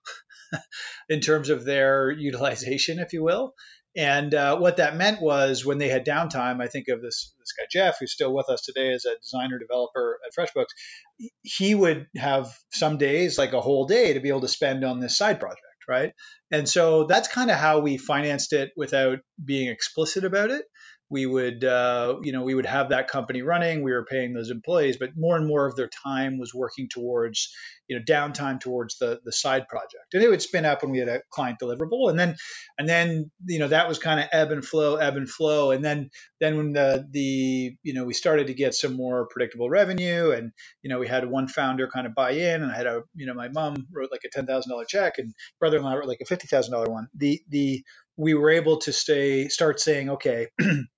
in 1.08 1.20
terms 1.20 1.48
of 1.48 1.64
their 1.64 2.10
utilization, 2.18 2.98
if 2.98 3.12
you 3.12 3.22
will. 3.22 3.54
And 3.96 4.34
uh, 4.34 4.58
what 4.58 4.78
that 4.78 4.96
meant 4.96 5.22
was 5.22 5.64
when 5.64 5.78
they 5.78 5.88
had 5.88 6.04
downtime, 6.04 6.60
I 6.60 6.66
think 6.66 6.88
of 6.88 7.00
this 7.00 7.32
this 7.38 7.52
guy 7.56 7.66
Jeff, 7.70 7.98
who's 8.00 8.12
still 8.12 8.34
with 8.34 8.48
us 8.48 8.62
today 8.62 8.92
as 8.94 9.04
a 9.04 9.16
designer 9.22 9.60
developer 9.60 10.18
at 10.26 10.34
FreshBooks. 10.34 11.30
He 11.42 11.76
would 11.76 12.08
have 12.16 12.52
some 12.72 12.98
days, 12.98 13.38
like 13.38 13.52
a 13.52 13.60
whole 13.60 13.86
day, 13.86 14.14
to 14.14 14.20
be 14.20 14.28
able 14.28 14.40
to 14.40 14.48
spend 14.48 14.84
on 14.84 14.98
this 14.98 15.16
side 15.16 15.38
project, 15.38 15.60
right? 15.88 16.14
And 16.50 16.68
so 16.68 17.04
that's 17.04 17.28
kind 17.28 17.48
of 17.48 17.58
how 17.58 17.78
we 17.78 17.96
financed 17.96 18.52
it 18.52 18.72
without 18.76 19.20
being 19.42 19.68
explicit 19.68 20.24
about 20.24 20.50
it 20.50 20.64
we 21.10 21.26
would 21.26 21.64
uh, 21.64 22.16
you 22.22 22.32
know 22.32 22.42
we 22.42 22.54
would 22.54 22.66
have 22.66 22.90
that 22.90 23.08
company 23.08 23.42
running 23.42 23.82
we 23.82 23.92
were 23.92 24.04
paying 24.04 24.32
those 24.34 24.50
employees 24.50 24.96
but 24.98 25.10
more 25.16 25.36
and 25.36 25.46
more 25.46 25.66
of 25.66 25.76
their 25.76 25.90
time 26.04 26.38
was 26.38 26.54
working 26.54 26.88
towards 26.88 27.50
you 27.88 27.96
know 27.96 28.02
downtime 28.04 28.60
towards 28.60 28.98
the 28.98 29.20
the 29.24 29.32
side 29.32 29.68
project. 29.68 30.12
And 30.12 30.22
it 30.22 30.28
would 30.28 30.42
spin 30.42 30.64
up 30.64 30.82
when 30.82 30.90
we 30.90 30.98
had 30.98 31.08
a 31.08 31.20
client 31.30 31.58
deliverable 31.62 32.10
and 32.10 32.18
then 32.18 32.36
and 32.78 32.88
then 32.88 33.30
you 33.46 33.58
know 33.58 33.68
that 33.68 33.88
was 33.88 33.98
kind 33.98 34.20
of 34.20 34.26
ebb 34.32 34.50
and 34.50 34.64
flow 34.64 34.96
ebb 34.96 35.16
and 35.16 35.28
flow. 35.28 35.70
And 35.70 35.84
then 35.84 36.10
then 36.40 36.56
when 36.56 36.72
the 36.72 37.06
the 37.10 37.76
you 37.82 37.94
know 37.94 38.04
we 38.04 38.14
started 38.14 38.48
to 38.48 38.54
get 38.54 38.74
some 38.74 38.94
more 38.94 39.26
predictable 39.28 39.70
revenue 39.70 40.30
and 40.30 40.52
you 40.82 40.90
know 40.90 40.98
we 40.98 41.08
had 41.08 41.28
one 41.28 41.48
founder 41.48 41.88
kind 41.88 42.06
of 42.06 42.14
buy 42.14 42.32
in 42.32 42.62
and 42.62 42.72
i 42.72 42.76
had 42.76 42.86
a 42.86 43.02
you 43.14 43.26
know 43.26 43.34
my 43.34 43.48
mom 43.48 43.86
wrote 43.92 44.10
like 44.10 44.22
a 44.24 44.38
$10000 44.38 44.62
check 44.88 45.14
and 45.18 45.32
brother-in-law 45.60 45.94
wrote 45.94 46.08
like 46.08 46.20
a 46.20 46.24
$50000 46.24 46.88
one. 46.88 47.08
The 47.14 47.40
the 47.48 47.84
we 48.16 48.34
were 48.34 48.50
able 48.50 48.78
to 48.78 48.92
stay 48.92 49.48
start 49.48 49.80
saying 49.80 50.10
okay 50.10 50.48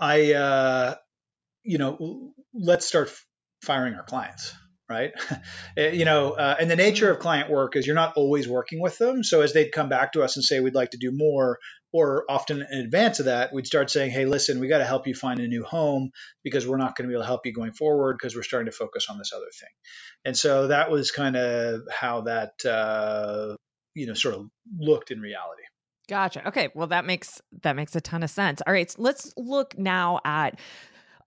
I, 0.00 0.32
uh, 0.32 0.94
you 1.64 1.78
know, 1.78 2.32
let's 2.54 2.86
start 2.86 3.12
firing 3.62 3.94
our 3.94 4.04
clients, 4.04 4.54
right? 4.88 5.12
Eh, 5.76 5.92
you 5.92 6.04
know, 6.04 6.32
uh, 6.32 6.56
and 6.58 6.68
the 6.68 6.74
nature 6.74 7.08
of 7.08 7.20
client 7.20 7.50
work 7.50 7.76
is 7.76 7.86
you're 7.86 7.94
not 7.94 8.14
always 8.16 8.48
working 8.48 8.80
with 8.80 8.98
them. 8.98 9.22
So 9.22 9.42
as 9.42 9.52
they'd 9.52 9.70
come 9.70 9.88
back 9.88 10.14
to 10.14 10.22
us 10.24 10.34
and 10.34 10.44
say 10.44 10.58
we'd 10.58 10.74
like 10.74 10.90
to 10.90 10.98
do 10.98 11.12
more, 11.12 11.58
or 11.92 12.24
often 12.28 12.64
in 12.70 12.80
advance 12.80 13.18
of 13.20 13.26
that, 13.26 13.52
we'd 13.52 13.66
start 13.66 13.90
saying, 13.90 14.10
hey, 14.10 14.26
listen, 14.26 14.60
we 14.60 14.68
got 14.68 14.78
to 14.78 14.84
help 14.84 15.06
you 15.06 15.14
find 15.14 15.40
a 15.40 15.48
new 15.48 15.62
home 15.64 16.10
because 16.42 16.66
we're 16.66 16.76
not 16.76 16.96
going 16.96 17.04
to 17.04 17.08
be 17.08 17.14
able 17.14 17.22
to 17.22 17.26
help 17.28 17.46
you 17.46 17.52
going 17.52 17.72
forward 17.72 18.16
because 18.18 18.34
we're 18.34 18.42
starting 18.42 18.70
to 18.70 18.76
focus 18.76 19.06
on 19.08 19.18
this 19.18 19.32
other 19.34 19.50
thing. 19.58 19.70
And 20.24 20.36
so 20.36 20.68
that 20.68 20.90
was 20.90 21.10
kind 21.10 21.36
of 21.36 21.82
how 21.90 22.22
that, 22.22 22.52
uh, 22.64 23.56
you 23.94 24.06
know, 24.06 24.14
sort 24.14 24.34
of 24.34 24.48
looked 24.78 25.10
in 25.10 25.20
reality. 25.20 25.62
Gotcha. 26.08 26.46
Okay. 26.48 26.68
Well, 26.74 26.86
that 26.88 27.04
makes 27.04 27.40
that 27.62 27.76
makes 27.76 27.94
a 27.94 28.00
ton 28.00 28.22
of 28.22 28.30
sense. 28.30 28.62
All 28.66 28.72
right. 28.72 28.90
So 28.90 29.02
let's 29.02 29.32
look 29.36 29.78
now 29.78 30.20
at 30.24 30.58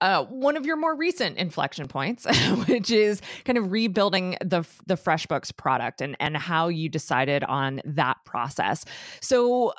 uh, 0.01 0.25
one 0.25 0.57
of 0.57 0.65
your 0.65 0.75
more 0.75 0.95
recent 0.95 1.37
inflection 1.37 1.87
points, 1.87 2.25
which 2.67 2.89
is 2.89 3.21
kind 3.45 3.57
of 3.59 3.71
rebuilding 3.71 4.37
the 4.41 4.65
the 4.87 4.95
FreshBooks 4.95 5.55
product 5.55 6.01
and 6.01 6.17
and 6.19 6.35
how 6.35 6.67
you 6.67 6.89
decided 6.89 7.43
on 7.43 7.81
that 7.85 8.17
process. 8.25 8.83
So. 9.21 9.69
Uh, 9.69 9.73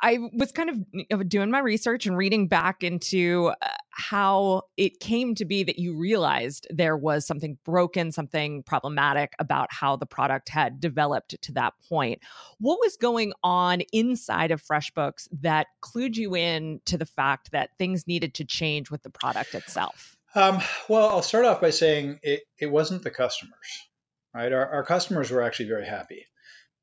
I 0.00 0.18
was 0.32 0.52
kind 0.52 0.86
of 1.10 1.28
doing 1.28 1.50
my 1.50 1.58
research 1.58 2.06
and 2.06 2.16
reading 2.16 2.46
back 2.46 2.84
into 2.84 3.52
uh, 3.60 3.68
how 3.90 4.62
it 4.76 5.00
came 5.00 5.34
to 5.34 5.44
be 5.44 5.64
that 5.64 5.78
you 5.78 5.96
realized 5.96 6.68
there 6.70 6.96
was 6.96 7.26
something 7.26 7.58
broken, 7.64 8.12
something 8.12 8.62
problematic 8.62 9.32
about 9.40 9.72
how 9.72 9.96
the 9.96 10.06
product 10.06 10.50
had 10.50 10.78
developed 10.78 11.34
to 11.42 11.52
that 11.52 11.74
point. 11.88 12.20
What 12.58 12.78
was 12.80 12.96
going 12.96 13.32
on 13.42 13.80
inside 13.92 14.52
of 14.52 14.62
FreshBooks 14.62 15.26
that 15.40 15.66
clued 15.82 16.14
you 16.14 16.36
in 16.36 16.80
to 16.84 16.96
the 16.96 17.06
fact 17.06 17.50
that 17.50 17.70
things 17.76 18.06
needed 18.06 18.34
to 18.34 18.44
change 18.44 18.90
with 18.90 19.02
the 19.02 19.10
product 19.10 19.54
itself? 19.54 20.16
Um, 20.34 20.60
well, 20.88 21.08
I'll 21.08 21.22
start 21.22 21.44
off 21.44 21.60
by 21.60 21.70
saying 21.70 22.20
it, 22.22 22.42
it 22.58 22.70
wasn't 22.70 23.02
the 23.02 23.10
customers, 23.10 23.88
right? 24.32 24.52
Our, 24.52 24.68
our 24.68 24.84
customers 24.84 25.30
were 25.30 25.42
actually 25.42 25.70
very 25.70 25.86
happy. 25.86 26.26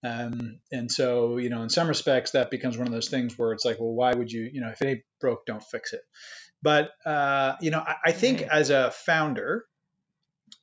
Um, 0.06 0.60
and 0.72 0.92
so, 0.92 1.38
you 1.38 1.50
know, 1.50 1.64
in 1.64 1.70
some 1.70 1.88
respects, 1.88 2.32
that 2.32 2.52
becomes 2.52 2.78
one 2.78 2.86
of 2.86 2.94
those 2.94 3.10
things 3.10 3.38
where 3.38 3.54
it's 3.54 3.66
like, 3.66 3.80
well, 3.80 3.94
why 3.94 4.14
would 4.14 4.32
you, 4.32 4.48
you 4.52 4.62
know, 4.62 4.70
if 4.70 4.82
it 4.82 4.88
ain't 4.88 5.02
broke, 5.20 5.46
don't 5.46 5.64
fix 5.64 5.94
it. 5.94 6.02
But, 6.62 6.92
uh, 7.06 7.56
you 7.62 7.72
know, 7.72 7.80
I, 7.80 7.96
I 8.06 8.12
think 8.12 8.44
as 8.44 8.70
a 8.70 8.92
founder 8.92 9.66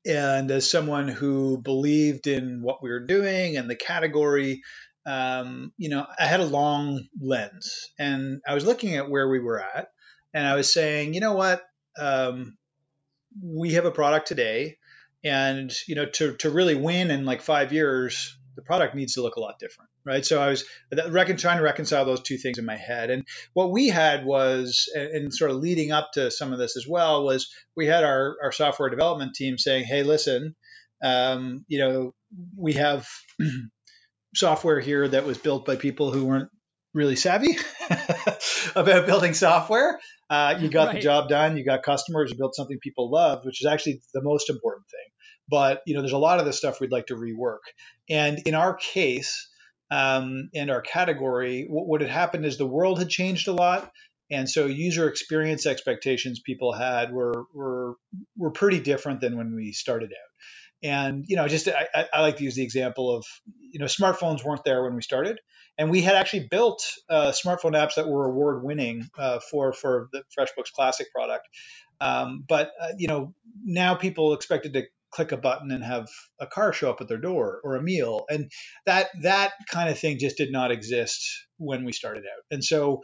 and 0.07 0.51
as 0.51 0.71
someone 0.71 1.09
who 1.09 1.59
believed 1.59 2.27
in 2.27 2.63
what 2.63 2.83
we 2.83 2.91
were 2.91 3.05
doing 3.05 3.57
and 3.57 3.69
the 3.69 3.75
category, 3.75 4.63
um, 5.07 5.73
you 5.77 5.89
know, 5.89 6.07
I 6.19 6.27
had 6.27 6.41
a 6.41 6.45
long 6.45 7.05
lens. 7.21 7.91
And 7.99 8.43
I 8.47 8.55
was 8.55 8.65
looking 8.65 8.95
at 8.97 9.11
where 9.11 9.29
we 9.29 9.41
were 9.41 9.61
at 9.61 9.89
and 10.33 10.47
I 10.47 10.55
was 10.55 10.73
saying, 10.73 11.15
you 11.15 11.21
know 11.21 11.35
what, 11.35 11.63
um, 11.99 12.57
we 13.43 13.73
have 13.73 13.87
a 13.87 13.91
product 13.91 14.29
today 14.29 14.77
and, 15.25 15.73
you 15.89 15.95
know, 15.95 16.07
to, 16.07 16.37
to 16.39 16.51
really 16.51 16.75
win 16.75 17.11
in 17.11 17.25
like 17.25 17.43
five 17.43 17.73
years, 17.73 18.37
the 18.57 18.63
product 18.63 18.95
needs 18.95 19.15
to 19.15 19.23
look 19.23 19.37
a 19.37 19.41
lot 19.41 19.59
different, 19.59 19.91
right? 20.05 20.25
So 20.25 20.41
I 20.41 20.49
was 20.49 20.65
reckon, 21.09 21.37
trying 21.37 21.59
to 21.59 21.63
reconcile 21.63 22.05
those 22.05 22.23
two 22.23 22.37
things 22.37 22.59
in 22.59 22.65
my 22.65 22.77
head. 22.77 23.11
And 23.11 23.25
what 23.55 23.71
we 23.71 23.89
had 23.89 24.25
was, 24.25 24.91
and 24.95 25.33
sort 25.33 25.51
of 25.51 25.59
leading 25.59 25.93
up 25.93 26.11
to 26.15 26.31
some 26.31 26.53
of 26.53 26.59
this 26.59 26.77
as 26.77 26.87
well, 26.87 27.25
was 27.25 27.53
we 27.77 27.87
had 27.87 28.05
our, 28.05 28.37
our 28.43 28.53
software 28.53 28.91
development 28.91 29.35
team 29.35 29.59
saying, 29.59 29.85
hey, 29.85 30.03
listen, 30.03 30.55
um, 31.03 31.65
you 31.69 31.79
know, 31.79 32.15
we 32.57 32.75
have 32.75 33.09
software 34.35 34.81
here 34.81 35.09
that 35.09 35.25
was 35.25 35.39
built 35.39 35.65
by 35.65 35.77
people 35.77 36.11
who 36.11 36.25
weren't 36.25 36.51
really 36.95 37.17
savvy 37.17 37.57
about 38.77 39.07
building 39.07 39.35
software. 39.35 39.99
Uh, 40.29 40.59
you 40.61 40.69
got 40.69 40.89
right. 40.89 40.97
the 40.97 41.01
job 41.01 41.29
done, 41.29 41.57
you 41.57 41.65
got 41.65 41.83
customers, 41.83 42.31
you 42.31 42.37
built 42.37 42.55
something 42.55 42.79
people 42.81 43.11
loved, 43.11 43.45
which 43.45 43.61
is 43.63 43.67
actually 43.67 44.01
the 44.15 44.23
most 44.23 44.51
important 44.51 44.87
thing. 44.89 45.13
But 45.49 45.83
you 45.87 45.95
know, 45.95 46.01
there's 46.01 46.13
a 46.13 46.19
lot 46.19 46.39
of 46.39 46.47
this 46.47 46.59
stuff 46.59 46.81
we'd 46.81 46.93
like 46.93 47.07
to 47.07 47.17
rework. 47.17 47.59
And 48.09 48.41
in 48.47 48.55
our 48.55 48.75
case, 48.75 49.49
um, 49.91 50.49
and 50.55 50.71
our 50.71 50.81
category, 50.81 51.67
what, 51.69 51.87
what 51.87 52.01
had 52.01 52.11
happened 52.11 52.47
is 52.47 52.57
the 52.57 52.67
world 52.67 52.99
had 52.99 53.11
changed 53.11 53.49
a 53.49 53.53
lot, 53.53 53.91
and 54.31 54.49
so 54.49 54.67
user 54.67 55.09
experience 55.09 55.67
expectations 55.67 56.41
people 56.41 56.73
had 56.73 57.13
were 57.13 57.45
were 57.55 57.97
were 58.37 58.51
pretty 58.51 58.81
different 58.81 59.21
than 59.21 59.37
when 59.37 59.55
we 59.55 59.73
started 59.73 60.11
out. 60.13 60.89
And 60.89 61.25
you 61.29 61.37
know, 61.37 61.47
just 61.47 61.69
I, 61.69 62.09
I 62.13 62.23
like 62.23 62.39
to 62.39 62.45
use 62.45 62.55
the 62.55 62.65
example 62.65 63.15
of 63.15 63.25
you 63.73 63.79
know, 63.79 63.87
smartphones 63.87 64.45
weren't 64.45 64.65
there 64.65 64.83
when 64.83 64.95
we 64.95 65.03
started, 65.03 65.39
and 65.79 65.91
we 65.91 66.03
had 66.03 66.15
actually 66.15 66.49
built 66.51 66.83
uh, 67.09 67.33
smartphone 67.33 67.73
apps 67.73 67.95
that 67.97 68.09
were 68.09 68.27
award 68.27 68.63
winning 68.65 69.09
uh, 69.19 69.41
for 69.51 69.73
for 69.73 70.09
the 70.13 70.23
FreshBooks 70.39 70.73
Classic 70.73 71.07
product. 71.13 71.49
Um, 72.01 72.45
but 72.49 72.73
uh, 72.81 72.89
you 72.99 73.09
know, 73.09 73.35
now 73.63 73.95
people 73.95 74.33
expected 74.35 74.73
to 74.73 74.85
click 75.13 75.33
a 75.33 75.37
button 75.37 75.71
and 75.71 75.85
have 75.85 76.09
a 76.41 76.47
car 76.47 76.73
show 76.73 76.91
up 76.91 77.01
at 77.01 77.09
their 77.09 77.19
door 77.19 77.61
or 77.63 77.77
a 77.77 77.83
meal. 77.83 78.25
And 78.29 78.51
that 78.87 79.09
that 79.23 79.53
kind 79.71 79.91
of 79.91 79.99
thing 79.99 80.19
just 80.19 80.37
did 80.37 80.51
not 80.51 80.71
exist 80.71 81.47
when 81.59 81.85
we 81.85 81.93
started 81.93 82.25
out. 82.25 82.45
And 82.51 82.65
so 82.65 83.03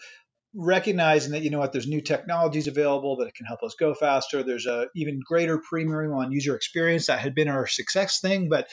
recognizing 0.55 1.33
that 1.33 1.43
you 1.43 1.51
know 1.51 1.59
what 1.59 1.73
there's 1.73 1.87
new 1.87 2.01
technologies 2.01 2.67
available 2.67 3.17
that 3.17 3.35
can 3.35 3.47
help 3.47 3.63
us 3.63 3.77
go 3.79 3.95
faster. 3.95 4.43
There's 4.43 4.67
a 4.67 4.87
even 4.97 5.21
greater 5.25 5.59
premium 5.59 6.13
on 6.13 6.33
user 6.33 6.57
experience 6.57 7.07
that 7.07 7.21
had 7.21 7.35
been 7.35 7.49
our 7.49 7.67
success 7.67 8.21
thing 8.21 8.49
but 8.49 8.67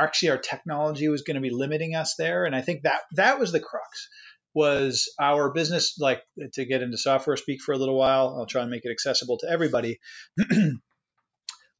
actually 0.00 0.30
our 0.30 0.38
technology 0.38 1.08
was 1.08 1.22
going 1.22 1.34
to 1.34 1.40
be 1.40 1.50
limiting 1.50 1.94
us 1.94 2.16
there. 2.16 2.44
And 2.44 2.56
i 2.56 2.60
think 2.60 2.82
that 2.82 3.02
that 3.12 3.38
was 3.38 3.52
the 3.52 3.60
crux 3.60 4.08
was 4.54 5.12
our 5.18 5.52
business 5.52 5.96
like 5.98 6.22
to 6.54 6.64
get 6.64 6.82
into 6.82 6.98
software 6.98 7.36
speak 7.36 7.62
for 7.62 7.72
a 7.72 7.78
little 7.78 7.96
while. 7.96 8.36
I'll 8.38 8.46
try 8.46 8.62
and 8.62 8.70
make 8.70 8.84
it 8.84 8.90
accessible 8.90 9.38
to 9.38 9.48
everybody 9.50 9.98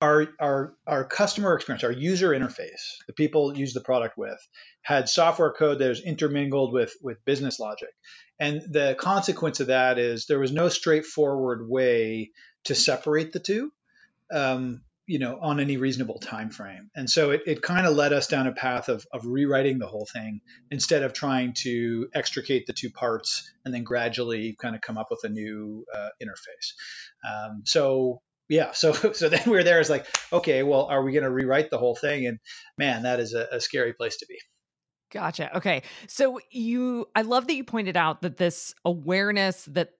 our 0.02 0.26
our 0.40 0.74
our 0.86 1.04
customer 1.04 1.54
experience 1.54 1.84
our 1.84 1.92
user 1.92 2.30
interface 2.30 2.96
the 3.06 3.12
people 3.12 3.56
use 3.56 3.72
the 3.72 3.80
product 3.80 4.18
with 4.18 4.38
had 4.82 5.08
software 5.08 5.52
code 5.52 5.78
that 5.78 5.88
was 5.88 6.02
intermingled 6.02 6.72
with 6.72 6.94
with 7.02 7.24
business 7.24 7.58
logic. 7.58 7.90
And 8.38 8.62
the 8.68 8.96
consequence 8.98 9.60
of 9.60 9.68
that 9.68 9.98
is 9.98 10.26
there 10.26 10.40
was 10.40 10.52
no 10.52 10.68
straightforward 10.68 11.68
way 11.68 12.32
to 12.64 12.74
separate 12.74 13.32
the 13.32 13.38
two 13.38 13.72
um, 14.32 14.82
you 15.06 15.18
know 15.18 15.38
on 15.40 15.60
any 15.60 15.76
reasonable 15.76 16.18
time 16.18 16.50
frame 16.50 16.90
and 16.94 17.08
so 17.08 17.30
it, 17.30 17.42
it 17.46 17.62
kind 17.62 17.86
of 17.86 17.94
led 17.94 18.12
us 18.12 18.28
down 18.28 18.46
a 18.46 18.52
path 18.52 18.88
of, 18.88 19.04
of 19.12 19.26
rewriting 19.26 19.78
the 19.78 19.86
whole 19.86 20.06
thing 20.12 20.40
instead 20.70 21.02
of 21.02 21.12
trying 21.12 21.54
to 21.54 22.08
extricate 22.14 22.66
the 22.66 22.72
two 22.72 22.90
parts 22.90 23.52
and 23.64 23.72
then 23.72 23.84
gradually 23.84 24.56
kind 24.60 24.74
of 24.74 24.80
come 24.80 24.98
up 24.98 25.08
with 25.10 25.22
a 25.24 25.28
new 25.28 25.84
uh, 25.94 26.08
interface. 26.22 26.74
Um, 27.28 27.62
so 27.64 28.22
yeah 28.52 28.70
so 28.72 28.92
so 29.12 29.28
then 29.28 29.42
we 29.46 29.56
are 29.58 29.64
there. 29.64 29.80
It's 29.80 29.90
like 29.90 30.06
okay 30.32 30.62
well 30.62 30.84
are 30.84 31.02
we 31.02 31.12
going 31.12 31.24
to 31.24 31.30
rewrite 31.30 31.70
the 31.70 31.78
whole 31.78 31.96
thing 31.96 32.26
and 32.26 32.38
man 32.76 33.02
that 33.04 33.18
is 33.18 33.32
a, 33.34 33.48
a 33.50 33.60
scary 33.60 33.94
place 33.94 34.18
to 34.18 34.26
be 34.28 34.38
Gotcha. 35.12 35.54
Okay. 35.56 35.82
So 36.08 36.40
you, 36.50 37.06
I 37.14 37.22
love 37.22 37.46
that 37.46 37.54
you 37.54 37.64
pointed 37.64 37.96
out 37.96 38.22
that 38.22 38.38
this 38.38 38.74
awareness 38.84 39.66
that 39.66 39.90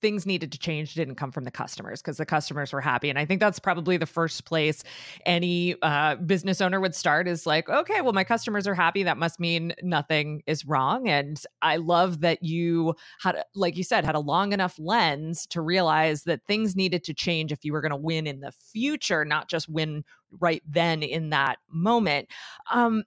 things 0.00 0.26
needed 0.26 0.52
to 0.52 0.58
change 0.58 0.94
didn't 0.94 1.14
come 1.14 1.30
from 1.32 1.44
the 1.44 1.50
customers 1.50 2.02
because 2.02 2.16
the 2.18 2.26
customers 2.26 2.70
were 2.70 2.82
happy 2.82 3.08
and 3.08 3.18
i 3.18 3.24
think 3.24 3.40
that's 3.40 3.58
probably 3.58 3.96
the 3.96 4.04
first 4.04 4.44
place 4.44 4.84
any 5.24 5.74
uh, 5.80 6.16
business 6.16 6.60
owner 6.60 6.80
would 6.80 6.94
start 6.94 7.26
is 7.26 7.46
like 7.46 7.66
okay 7.70 8.02
well 8.02 8.12
my 8.12 8.24
customers 8.24 8.66
are 8.66 8.74
happy 8.74 9.02
that 9.02 9.16
must 9.16 9.40
mean 9.40 9.72
nothing 9.82 10.42
is 10.46 10.66
wrong 10.66 11.08
and 11.08 11.44
i 11.62 11.76
love 11.76 12.20
that 12.20 12.42
you 12.42 12.94
had 13.20 13.42
like 13.54 13.74
you 13.74 13.82
said 13.82 14.04
had 14.04 14.14
a 14.14 14.20
long 14.20 14.52
enough 14.52 14.78
lens 14.78 15.46
to 15.46 15.62
realize 15.62 16.24
that 16.24 16.44
things 16.46 16.76
needed 16.76 17.02
to 17.02 17.14
change 17.14 17.50
if 17.50 17.64
you 17.64 17.72
were 17.72 17.80
going 17.80 17.88
to 17.88 17.96
win 17.96 18.26
in 18.26 18.40
the 18.40 18.52
future 18.52 19.24
not 19.24 19.48
just 19.48 19.66
win 19.66 20.04
right 20.40 20.62
then 20.68 21.02
in 21.02 21.30
that 21.30 21.56
moment 21.70 22.28
um, 22.70 23.02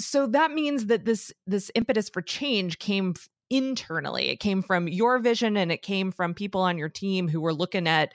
so 0.00 0.26
that 0.28 0.52
means 0.52 0.86
that 0.86 1.04
this 1.04 1.32
this 1.46 1.70
impetus 1.74 2.08
for 2.08 2.22
change 2.22 2.78
came 2.78 3.14
internally. 3.50 4.28
It 4.28 4.40
came 4.40 4.62
from 4.62 4.88
your 4.88 5.18
vision 5.18 5.56
and 5.56 5.72
it 5.72 5.82
came 5.82 6.12
from 6.12 6.34
people 6.34 6.60
on 6.60 6.78
your 6.78 6.88
team 6.88 7.28
who 7.28 7.40
were 7.40 7.54
looking 7.54 7.88
at 7.88 8.14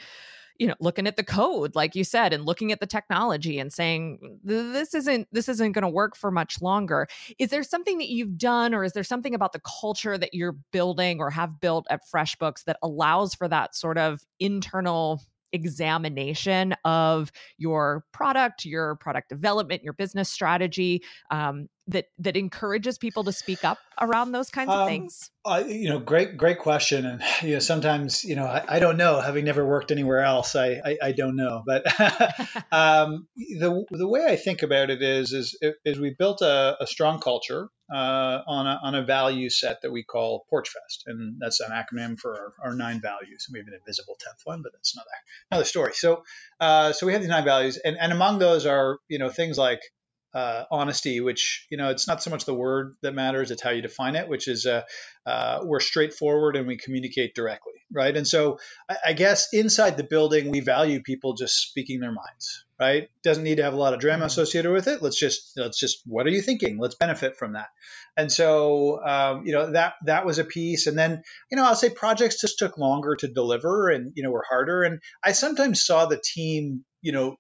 you 0.58 0.68
know 0.68 0.76
looking 0.80 1.06
at 1.06 1.18
the 1.18 1.24
code 1.24 1.76
like 1.76 1.96
you 1.96 2.06
said 2.06 2.32
and 2.32 2.46
looking 2.46 2.72
at 2.72 2.80
the 2.80 2.88
technology 2.88 3.60
and 3.60 3.74
saying 3.74 4.40
this 4.42 4.94
isn't 4.94 5.28
this 5.34 5.50
isn't 5.50 5.74
going 5.74 5.82
to 5.84 5.90
work 5.90 6.16
for 6.16 6.32
much 6.32 6.62
longer 6.62 7.08
is 7.38 7.50
there 7.50 7.62
something 7.62 7.98
that 7.98 8.08
you've 8.08 8.38
done 8.38 8.74
or 8.74 8.86
is 8.86 8.94
there 8.94 9.04
something 9.04 9.36
about 9.36 9.52
the 9.52 9.60
culture 9.82 10.18
that 10.18 10.34
you're 10.34 10.56
building 10.72 11.20
or 11.20 11.30
have 11.30 11.60
built 11.60 11.86
at 11.90 12.00
freshbooks 12.10 12.64
that 12.64 12.78
allows 12.82 13.34
for 13.34 13.50
that 13.50 13.76
sort 13.76 13.98
of 13.98 14.22
internal 14.40 15.22
examination 15.56 16.76
of 16.86 17.32
your 17.58 18.06
product 18.12 18.66
your 18.66 18.96
product 18.96 19.30
development 19.30 19.84
your 19.84 19.94
business 19.94 20.30
strategy 20.30 21.02
um, 21.32 21.68
that 21.88 22.06
that 22.20 22.36
encourages 22.36 22.98
people 22.98 23.24
to 23.24 23.32
speak 23.32 23.64
up 23.64 23.78
around 24.02 24.32
those 24.32 24.50
kinds 24.50 24.70
of 24.70 24.82
um, 24.82 24.88
things? 24.88 25.30
Uh, 25.44 25.64
you 25.68 25.90
know, 25.90 26.00
great 26.00 26.38
great 26.38 26.60
question, 26.60 27.06
and 27.06 27.22
you 27.42 27.54
know 27.54 27.60
sometimes 27.60 28.24
you 28.24 28.36
know 28.36 28.46
I, 28.46 28.64
I 28.68 28.80
don't 28.80 28.98
know, 28.98 29.20
having 29.20 29.46
never 29.46 29.66
worked 29.66 29.92
anywhere 29.92 30.22
else, 30.22 30.56
I 30.56 30.82
I, 30.84 30.98
I 31.02 31.12
don't 31.12 31.36
know, 31.36 31.64
but 31.66 31.84
um, 32.72 33.28
the 33.36 33.86
the 33.92 34.08
way 34.08 34.26
I 34.26 34.36
think 34.36 34.64
about 34.64 34.90
it 34.90 35.02
is 35.02 35.32
is 35.32 35.58
is 35.84 36.00
we 36.00 36.16
built 36.18 36.42
a, 36.42 36.78
a 36.80 36.88
strong 36.88 37.20
culture 37.20 37.70
uh, 37.94 38.42
on 38.48 38.68
a 38.68 38.80
on 38.82 38.96
a 38.96 39.04
value 39.04 39.50
set 39.50 39.82
that 39.82 39.92
we 39.92 40.04
call 40.04 40.46
Porchfest, 40.52 41.04
and 41.06 41.38
that's 41.40 41.60
an 41.60 41.72
acronym 41.72 42.20
for 42.20 42.34
our, 42.34 42.70
our 42.70 42.76
nine 42.76 43.02
values. 43.02 43.46
And 43.48 43.54
we 43.54 43.60
have 43.60 43.68
an 43.68 43.74
invisible 43.74 44.18
tenth 44.20 44.42
one, 44.44 44.62
but 44.62 44.72
that's 44.74 44.96
another 44.96 45.10
another 45.52 45.66
story. 45.66 45.94
So 45.94 46.24
uh, 46.60 46.94
so 46.94 47.06
we 47.06 47.14
have 47.14 47.22
these 47.22 47.30
nine 47.30 47.46
values, 47.46 47.78
and 47.78 47.98
and 48.00 48.12
among 48.12 48.40
those 48.40 48.66
are 48.66 49.00
you 49.08 49.20
know 49.20 49.30
things 49.30 49.58
like 49.58 49.82
uh, 50.36 50.66
honesty, 50.70 51.22
which 51.22 51.66
you 51.70 51.78
know 51.78 51.90
it's 51.92 52.10
not 52.10 52.22
so 52.22 52.30
much 52.30 52.44
the 52.44 52.54
word 52.54 52.98
that 53.02 53.14
matters; 53.14 53.52
it's 53.52 53.62
how 53.62 53.70
you 53.70 53.82
define 53.82 54.18
it. 54.18 54.28
Which 54.28 54.50
is 54.50 54.66
uh, 54.66 54.82
uh, 55.26 55.62
we're 55.64 55.80
straightforward 55.80 56.58
and 56.58 56.68
we 56.68 56.76
communicate 56.76 57.34
directly, 57.34 57.72
right? 57.90 58.16
And 58.16 58.28
so 58.28 58.60
I, 58.90 58.98
I, 59.08 59.14
guess 59.14 59.54
inside 59.54 59.96
the 59.96 60.04
building, 60.04 60.52
we 60.52 60.60
value 60.60 61.02
people 61.02 61.36
just 61.36 61.56
speaking 61.56 62.02
their 62.02 62.12
minds, 62.12 62.66
right? 62.78 63.08
Doesn't 63.24 63.46
need 63.46 63.56
to 63.56 63.64
have 63.64 63.74
a 63.74 63.78
lot 63.78 63.94
of 63.94 64.02
drama 64.02 64.18
mm-hmm. 64.18 64.26
associated 64.26 64.74
with 64.74 64.90
it. 64.90 65.02
Let's 65.02 65.18
just 65.18 65.54
let's 65.56 65.80
just 65.80 66.02
what 66.06 66.26
are 66.26 66.32
you 66.32 66.42
thinking? 66.42 66.80
Let's 66.80 66.96
benefit 66.96 67.38
from 67.38 67.54
that. 67.54 67.68
And 68.18 68.30
so 68.30 69.02
um, 69.06 69.46
you 69.46 69.54
know 69.54 69.72
that 69.72 69.94
that 70.06 70.26
was 70.26 70.38
a 70.38 70.44
piece. 70.44 70.88
And 70.88 70.98
then 70.98 71.24
you 71.50 71.56
know 71.56 71.66
I'll 71.66 71.76
say 71.76 71.90
projects 71.90 72.42
just 72.42 72.60
took 72.60 72.78
longer 72.78 73.16
to 73.16 73.30
deliver 73.30 73.90
and 73.90 74.12
you 74.16 74.24
know 74.24 74.32
were 74.32 74.46
harder. 74.46 74.84
And 74.84 75.00
I 75.24 75.32
sometimes 75.32 75.82
saw 75.82 76.08
the 76.08 76.22
team 76.22 76.84
you 77.02 77.14
know 77.14 77.38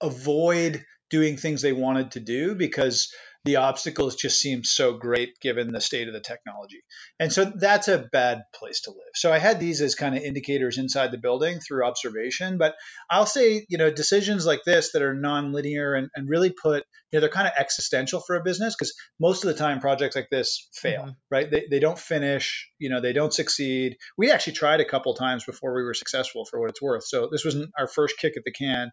avoid 0.00 0.82
doing 1.10 1.36
things 1.36 1.62
they 1.62 1.72
wanted 1.72 2.12
to 2.12 2.20
do 2.20 2.54
because 2.54 3.12
the 3.44 3.56
obstacles 3.56 4.16
just 4.16 4.40
seemed 4.40 4.66
so 4.66 4.92
great 4.94 5.38
given 5.40 5.72
the 5.72 5.80
state 5.80 6.08
of 6.08 6.14
the 6.14 6.20
technology. 6.20 6.82
And 7.20 7.32
so 7.32 7.44
that's 7.44 7.88
a 7.88 8.06
bad 8.12 8.42
place 8.54 8.82
to 8.82 8.90
live. 8.90 9.14
So 9.14 9.32
I 9.32 9.38
had 9.38 9.60
these 9.60 9.80
as 9.80 9.94
kind 9.94 10.16
of 10.16 10.22
indicators 10.22 10.76
inside 10.76 11.12
the 11.12 11.18
building 11.18 11.60
through 11.60 11.86
observation. 11.86 12.58
But 12.58 12.74
I'll 13.08 13.26
say, 13.26 13.64
you 13.68 13.78
know, 13.78 13.90
decisions 13.90 14.44
like 14.44 14.60
this 14.66 14.92
that 14.92 15.02
are 15.02 15.14
non-linear 15.14 15.94
and, 15.94 16.10
and 16.14 16.28
really 16.28 16.50
put, 16.50 16.84
you 17.10 17.16
know, 17.16 17.20
they're 17.20 17.30
kind 17.30 17.46
of 17.46 17.54
existential 17.58 18.20
for 18.20 18.36
a 18.36 18.42
business 18.42 18.74
because 18.74 18.94
most 19.20 19.44
of 19.44 19.48
the 19.48 19.58
time 19.58 19.80
projects 19.80 20.16
like 20.16 20.28
this 20.30 20.68
fail, 20.74 21.02
mm-hmm. 21.02 21.10
right? 21.30 21.50
They, 21.50 21.66
they 21.70 21.80
don't 21.80 21.98
finish, 21.98 22.68
you 22.78 22.90
know, 22.90 23.00
they 23.00 23.12
don't 23.12 23.32
succeed. 23.32 23.96
We 24.18 24.30
actually 24.30 24.54
tried 24.54 24.80
a 24.80 24.84
couple 24.84 25.14
times 25.14 25.44
before 25.44 25.74
we 25.74 25.84
were 25.84 25.94
successful 25.94 26.44
for 26.44 26.60
what 26.60 26.70
it's 26.70 26.82
worth. 26.82 27.04
So 27.06 27.28
this 27.30 27.44
wasn't 27.44 27.70
our 27.78 27.88
first 27.88 28.18
kick 28.18 28.36
at 28.36 28.42
the 28.44 28.52
can. 28.52 28.90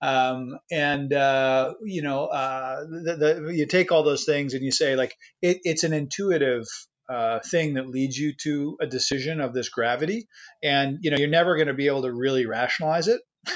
Um, 0.00 0.58
and 0.70 1.12
uh, 1.12 1.74
you 1.84 2.02
know, 2.02 2.26
uh, 2.26 2.80
the, 2.80 3.16
the, 3.44 3.54
you 3.54 3.66
take 3.66 3.90
all 3.92 4.02
those 4.02 4.24
things 4.24 4.54
and 4.54 4.62
you 4.62 4.70
say 4.70 4.96
like 4.96 5.14
it, 5.42 5.58
it's 5.64 5.84
an 5.84 5.92
intuitive 5.92 6.64
uh, 7.08 7.40
thing 7.40 7.74
that 7.74 7.88
leads 7.88 8.16
you 8.16 8.34
to 8.42 8.76
a 8.80 8.86
decision 8.86 9.40
of 9.40 9.54
this 9.54 9.68
gravity, 9.68 10.28
and 10.62 10.98
you 11.00 11.10
know 11.10 11.16
you're 11.18 11.28
never 11.28 11.56
going 11.56 11.68
to 11.68 11.74
be 11.74 11.88
able 11.88 12.02
to 12.02 12.12
really 12.12 12.46
rationalize 12.46 13.08
it. 13.08 13.20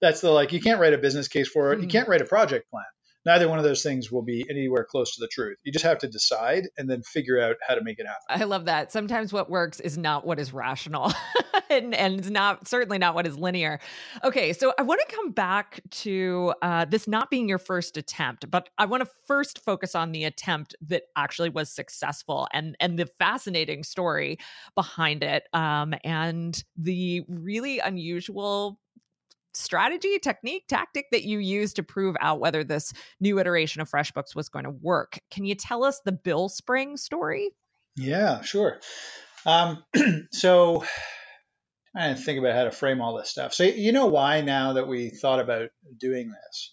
That's 0.00 0.20
the 0.22 0.30
like 0.30 0.52
you 0.52 0.60
can't 0.60 0.80
write 0.80 0.94
a 0.94 0.98
business 0.98 1.28
case 1.28 1.48
for 1.48 1.72
it. 1.72 1.78
You 1.80 1.84
hmm. 1.84 1.90
can't 1.90 2.08
write 2.08 2.22
a 2.22 2.26
project 2.26 2.70
plan 2.70 2.84
neither 3.24 3.48
one 3.48 3.58
of 3.58 3.64
those 3.64 3.82
things 3.82 4.10
will 4.10 4.22
be 4.22 4.46
anywhere 4.48 4.86
close 4.88 5.14
to 5.14 5.20
the 5.20 5.28
truth. 5.28 5.58
You 5.62 5.72
just 5.72 5.84
have 5.84 5.98
to 5.98 6.08
decide 6.08 6.68
and 6.78 6.88
then 6.88 7.02
figure 7.02 7.40
out 7.40 7.56
how 7.66 7.74
to 7.74 7.82
make 7.82 7.98
it 7.98 8.06
happen. 8.06 8.22
I 8.28 8.44
love 8.44 8.64
that. 8.66 8.92
Sometimes 8.92 9.32
what 9.32 9.50
works 9.50 9.80
is 9.80 9.98
not 9.98 10.26
what 10.26 10.38
is 10.38 10.52
rational 10.52 11.12
and, 11.70 11.94
and 11.94 12.30
not 12.30 12.66
certainly 12.66 12.98
not 12.98 13.14
what 13.14 13.26
is 13.26 13.36
linear. 13.36 13.80
Okay, 14.24 14.52
so 14.52 14.72
I 14.78 14.82
want 14.82 15.00
to 15.06 15.14
come 15.14 15.30
back 15.32 15.80
to 15.90 16.54
uh, 16.62 16.84
this 16.84 17.06
not 17.06 17.30
being 17.30 17.48
your 17.48 17.58
first 17.58 17.96
attempt, 17.96 18.50
but 18.50 18.68
I 18.78 18.86
want 18.86 19.02
to 19.04 19.10
first 19.26 19.62
focus 19.64 19.94
on 19.94 20.12
the 20.12 20.24
attempt 20.24 20.74
that 20.88 21.04
actually 21.16 21.50
was 21.50 21.70
successful 21.70 22.48
and 22.52 22.76
and 22.80 22.98
the 22.98 23.06
fascinating 23.06 23.84
story 23.84 24.38
behind 24.74 25.22
it 25.22 25.44
um, 25.52 25.94
and 26.04 26.62
the 26.76 27.22
really 27.28 27.78
unusual 27.78 28.80
strategy, 29.54 30.18
technique, 30.18 30.64
tactic 30.68 31.06
that 31.12 31.24
you 31.24 31.38
used 31.38 31.76
to 31.76 31.82
prove 31.82 32.16
out 32.20 32.40
whether 32.40 32.64
this 32.64 32.92
new 33.20 33.38
iteration 33.38 33.80
of 33.80 33.90
FreshBooks 33.90 34.34
was 34.34 34.48
going 34.48 34.64
to 34.64 34.70
work. 34.70 35.18
Can 35.30 35.44
you 35.44 35.54
tell 35.54 35.84
us 35.84 36.00
the 36.04 36.12
BillSpring 36.12 36.98
story? 36.98 37.50
Yeah, 37.96 38.40
sure. 38.42 38.80
Um, 39.46 39.84
so 40.32 40.84
I 41.96 42.08
didn't 42.08 42.20
think 42.20 42.38
about 42.38 42.54
how 42.54 42.64
to 42.64 42.70
frame 42.70 43.00
all 43.00 43.16
this 43.16 43.30
stuff. 43.30 43.52
So 43.52 43.64
you 43.64 43.92
know 43.92 44.06
why 44.06 44.42
now 44.42 44.74
that 44.74 44.86
we 44.86 45.10
thought 45.10 45.40
about 45.40 45.70
doing 45.98 46.30
this? 46.30 46.72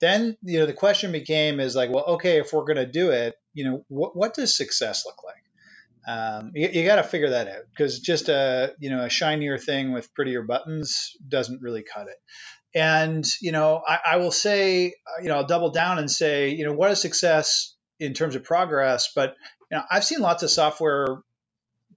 Then 0.00 0.36
you 0.42 0.58
know 0.58 0.66
the 0.66 0.72
question 0.72 1.12
became 1.12 1.60
is 1.60 1.76
like, 1.76 1.90
well, 1.90 2.04
okay, 2.04 2.38
if 2.38 2.52
we're 2.52 2.64
going 2.64 2.76
to 2.76 2.86
do 2.86 3.10
it, 3.10 3.34
you 3.54 3.64
know, 3.64 3.84
what 3.88 4.16
what 4.16 4.34
does 4.34 4.54
success 4.54 5.06
look 5.06 5.22
like? 5.24 5.42
Um, 6.06 6.52
you, 6.54 6.68
you 6.68 6.86
got 6.86 6.96
to 6.96 7.02
figure 7.02 7.30
that 7.30 7.48
out 7.48 7.62
because 7.70 7.98
just 7.98 8.28
a 8.28 8.74
you 8.78 8.90
know 8.90 9.04
a 9.04 9.10
shinier 9.10 9.58
thing 9.58 9.92
with 9.92 10.12
prettier 10.14 10.42
buttons 10.42 11.12
doesn't 11.26 11.62
really 11.62 11.82
cut 11.82 12.08
it. 12.08 12.16
And 12.74 13.24
you 13.40 13.52
know, 13.52 13.82
I, 13.86 13.98
I 14.12 14.16
will 14.16 14.30
say, 14.30 14.88
uh, 14.88 15.22
you 15.22 15.28
know, 15.28 15.36
I'll 15.36 15.46
double 15.46 15.70
down 15.70 15.98
and 15.98 16.10
say, 16.10 16.50
you 16.50 16.64
know, 16.64 16.72
what 16.72 16.90
is 16.90 17.00
success 17.00 17.74
in 17.98 18.14
terms 18.14 18.36
of 18.36 18.44
progress? 18.44 19.10
But 19.14 19.34
you 19.70 19.78
know, 19.78 19.82
I've 19.90 20.04
seen 20.04 20.20
lots 20.20 20.42
of 20.42 20.50
software 20.50 21.22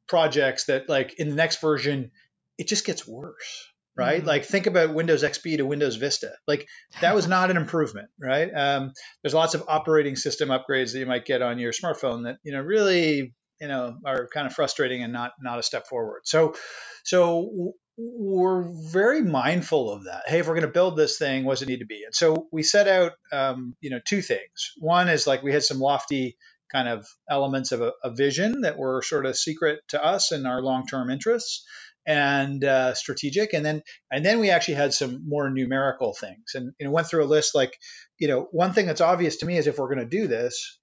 projects 0.07 0.65
that, 0.65 0.89
like, 0.89 1.19
in 1.19 1.29
the 1.29 1.35
next 1.35 1.61
version, 1.61 2.11
it 2.57 2.67
just 2.67 2.85
gets 2.85 3.07
worse 3.07 3.69
right? 3.99 4.19
Mm-hmm. 4.19 4.27
Like 4.27 4.45
think 4.45 4.65
about 4.65 4.93
Windows 4.93 5.23
XP 5.23 5.57
to 5.57 5.65
Windows 5.65 5.97
Vista. 5.97 6.31
Like 6.47 6.67
that 7.01 7.13
was 7.15 7.27
not 7.27 7.51
an 7.51 7.57
improvement, 7.57 8.09
right? 8.19 8.49
Um, 8.53 8.93
there's 9.21 9.33
lots 9.33 9.55
of 9.55 9.65
operating 9.67 10.15
system 10.15 10.49
upgrades 10.49 10.93
that 10.93 10.99
you 10.99 11.05
might 11.05 11.25
get 11.25 11.41
on 11.41 11.59
your 11.59 11.73
smartphone 11.73 12.23
that 12.23 12.37
you 12.43 12.53
know 12.53 12.61
really 12.61 13.33
you 13.61 13.67
know 13.67 13.97
are 14.05 14.27
kind 14.27 14.47
of 14.47 14.53
frustrating 14.53 15.03
and 15.03 15.13
not 15.13 15.33
not 15.41 15.59
a 15.59 15.63
step 15.63 15.87
forward. 15.87 16.21
So 16.25 16.55
so 17.03 17.73
we're 17.97 18.63
very 18.63 19.21
mindful 19.21 19.91
of 19.91 20.05
that. 20.05 20.23
Hey, 20.27 20.39
if 20.39 20.47
we're 20.47 20.53
going 20.53 20.61
to 20.67 20.71
build 20.71 20.95
this 20.95 21.17
thing, 21.17 21.43
what 21.43 21.53
does 21.53 21.63
it 21.63 21.67
need 21.67 21.79
to 21.79 21.85
be? 21.85 22.03
And 22.05 22.15
so 22.15 22.47
we 22.51 22.63
set 22.63 22.87
out, 22.87 23.13
um, 23.33 23.75
you 23.81 23.89
know, 23.89 23.99
two 24.03 24.21
things. 24.21 24.71
One 24.77 25.09
is 25.09 25.27
like 25.27 25.43
we 25.43 25.51
had 25.51 25.63
some 25.63 25.79
lofty 25.79 26.37
kind 26.71 26.87
of 26.87 27.05
elements 27.29 27.71
of 27.71 27.81
a, 27.81 27.91
a 28.03 28.11
vision 28.13 28.61
that 28.61 28.77
were 28.77 29.01
sort 29.01 29.25
of 29.25 29.37
secret 29.37 29.81
to 29.89 30.03
us 30.03 30.31
and 30.31 30.47
our 30.47 30.61
long-term 30.61 31.09
interests 31.09 31.65
and 32.05 32.63
uh, 32.63 32.93
strategic 32.93 33.53
and 33.53 33.65
then 33.65 33.81
and 34.11 34.25
then 34.25 34.39
we 34.39 34.49
actually 34.49 34.75
had 34.75 34.93
some 34.93 35.27
more 35.27 35.49
numerical 35.49 36.13
things 36.13 36.55
and 36.55 36.71
you 36.79 36.85
know 36.85 36.91
went 36.91 37.07
through 37.07 37.23
a 37.23 37.27
list 37.27 37.53
like 37.53 37.77
you 38.17 38.27
know 38.27 38.47
one 38.51 38.73
thing 38.73 38.85
that's 38.87 39.01
obvious 39.01 39.37
to 39.37 39.45
me 39.45 39.57
is 39.57 39.67
if 39.67 39.77
we're 39.77 39.93
going 39.93 40.09
to 40.09 40.17
do 40.17 40.27
this 40.27 40.78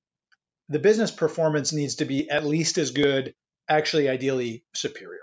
the 0.69 0.79
business 0.79 1.11
performance 1.11 1.73
needs 1.73 1.97
to 1.97 2.05
be 2.05 2.29
at 2.31 2.45
least 2.45 2.79
as 2.79 2.91
good 2.91 3.35
actually 3.69 4.09
ideally 4.09 4.65
superior 4.75 5.21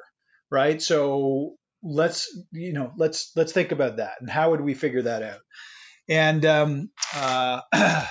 right 0.52 0.82
so 0.82 1.56
let's 1.82 2.30
you 2.52 2.74
know 2.74 2.92
let's 2.98 3.32
let's 3.36 3.52
think 3.52 3.72
about 3.72 3.98
that 3.98 4.14
and 4.20 4.30
how 4.30 4.52
would 4.52 4.62
we 4.62 4.74
figure 4.74 5.02
that 5.02 5.24
out 5.24 5.40
and 6.10 6.46
um, 6.46 6.90
uh, 7.16 7.62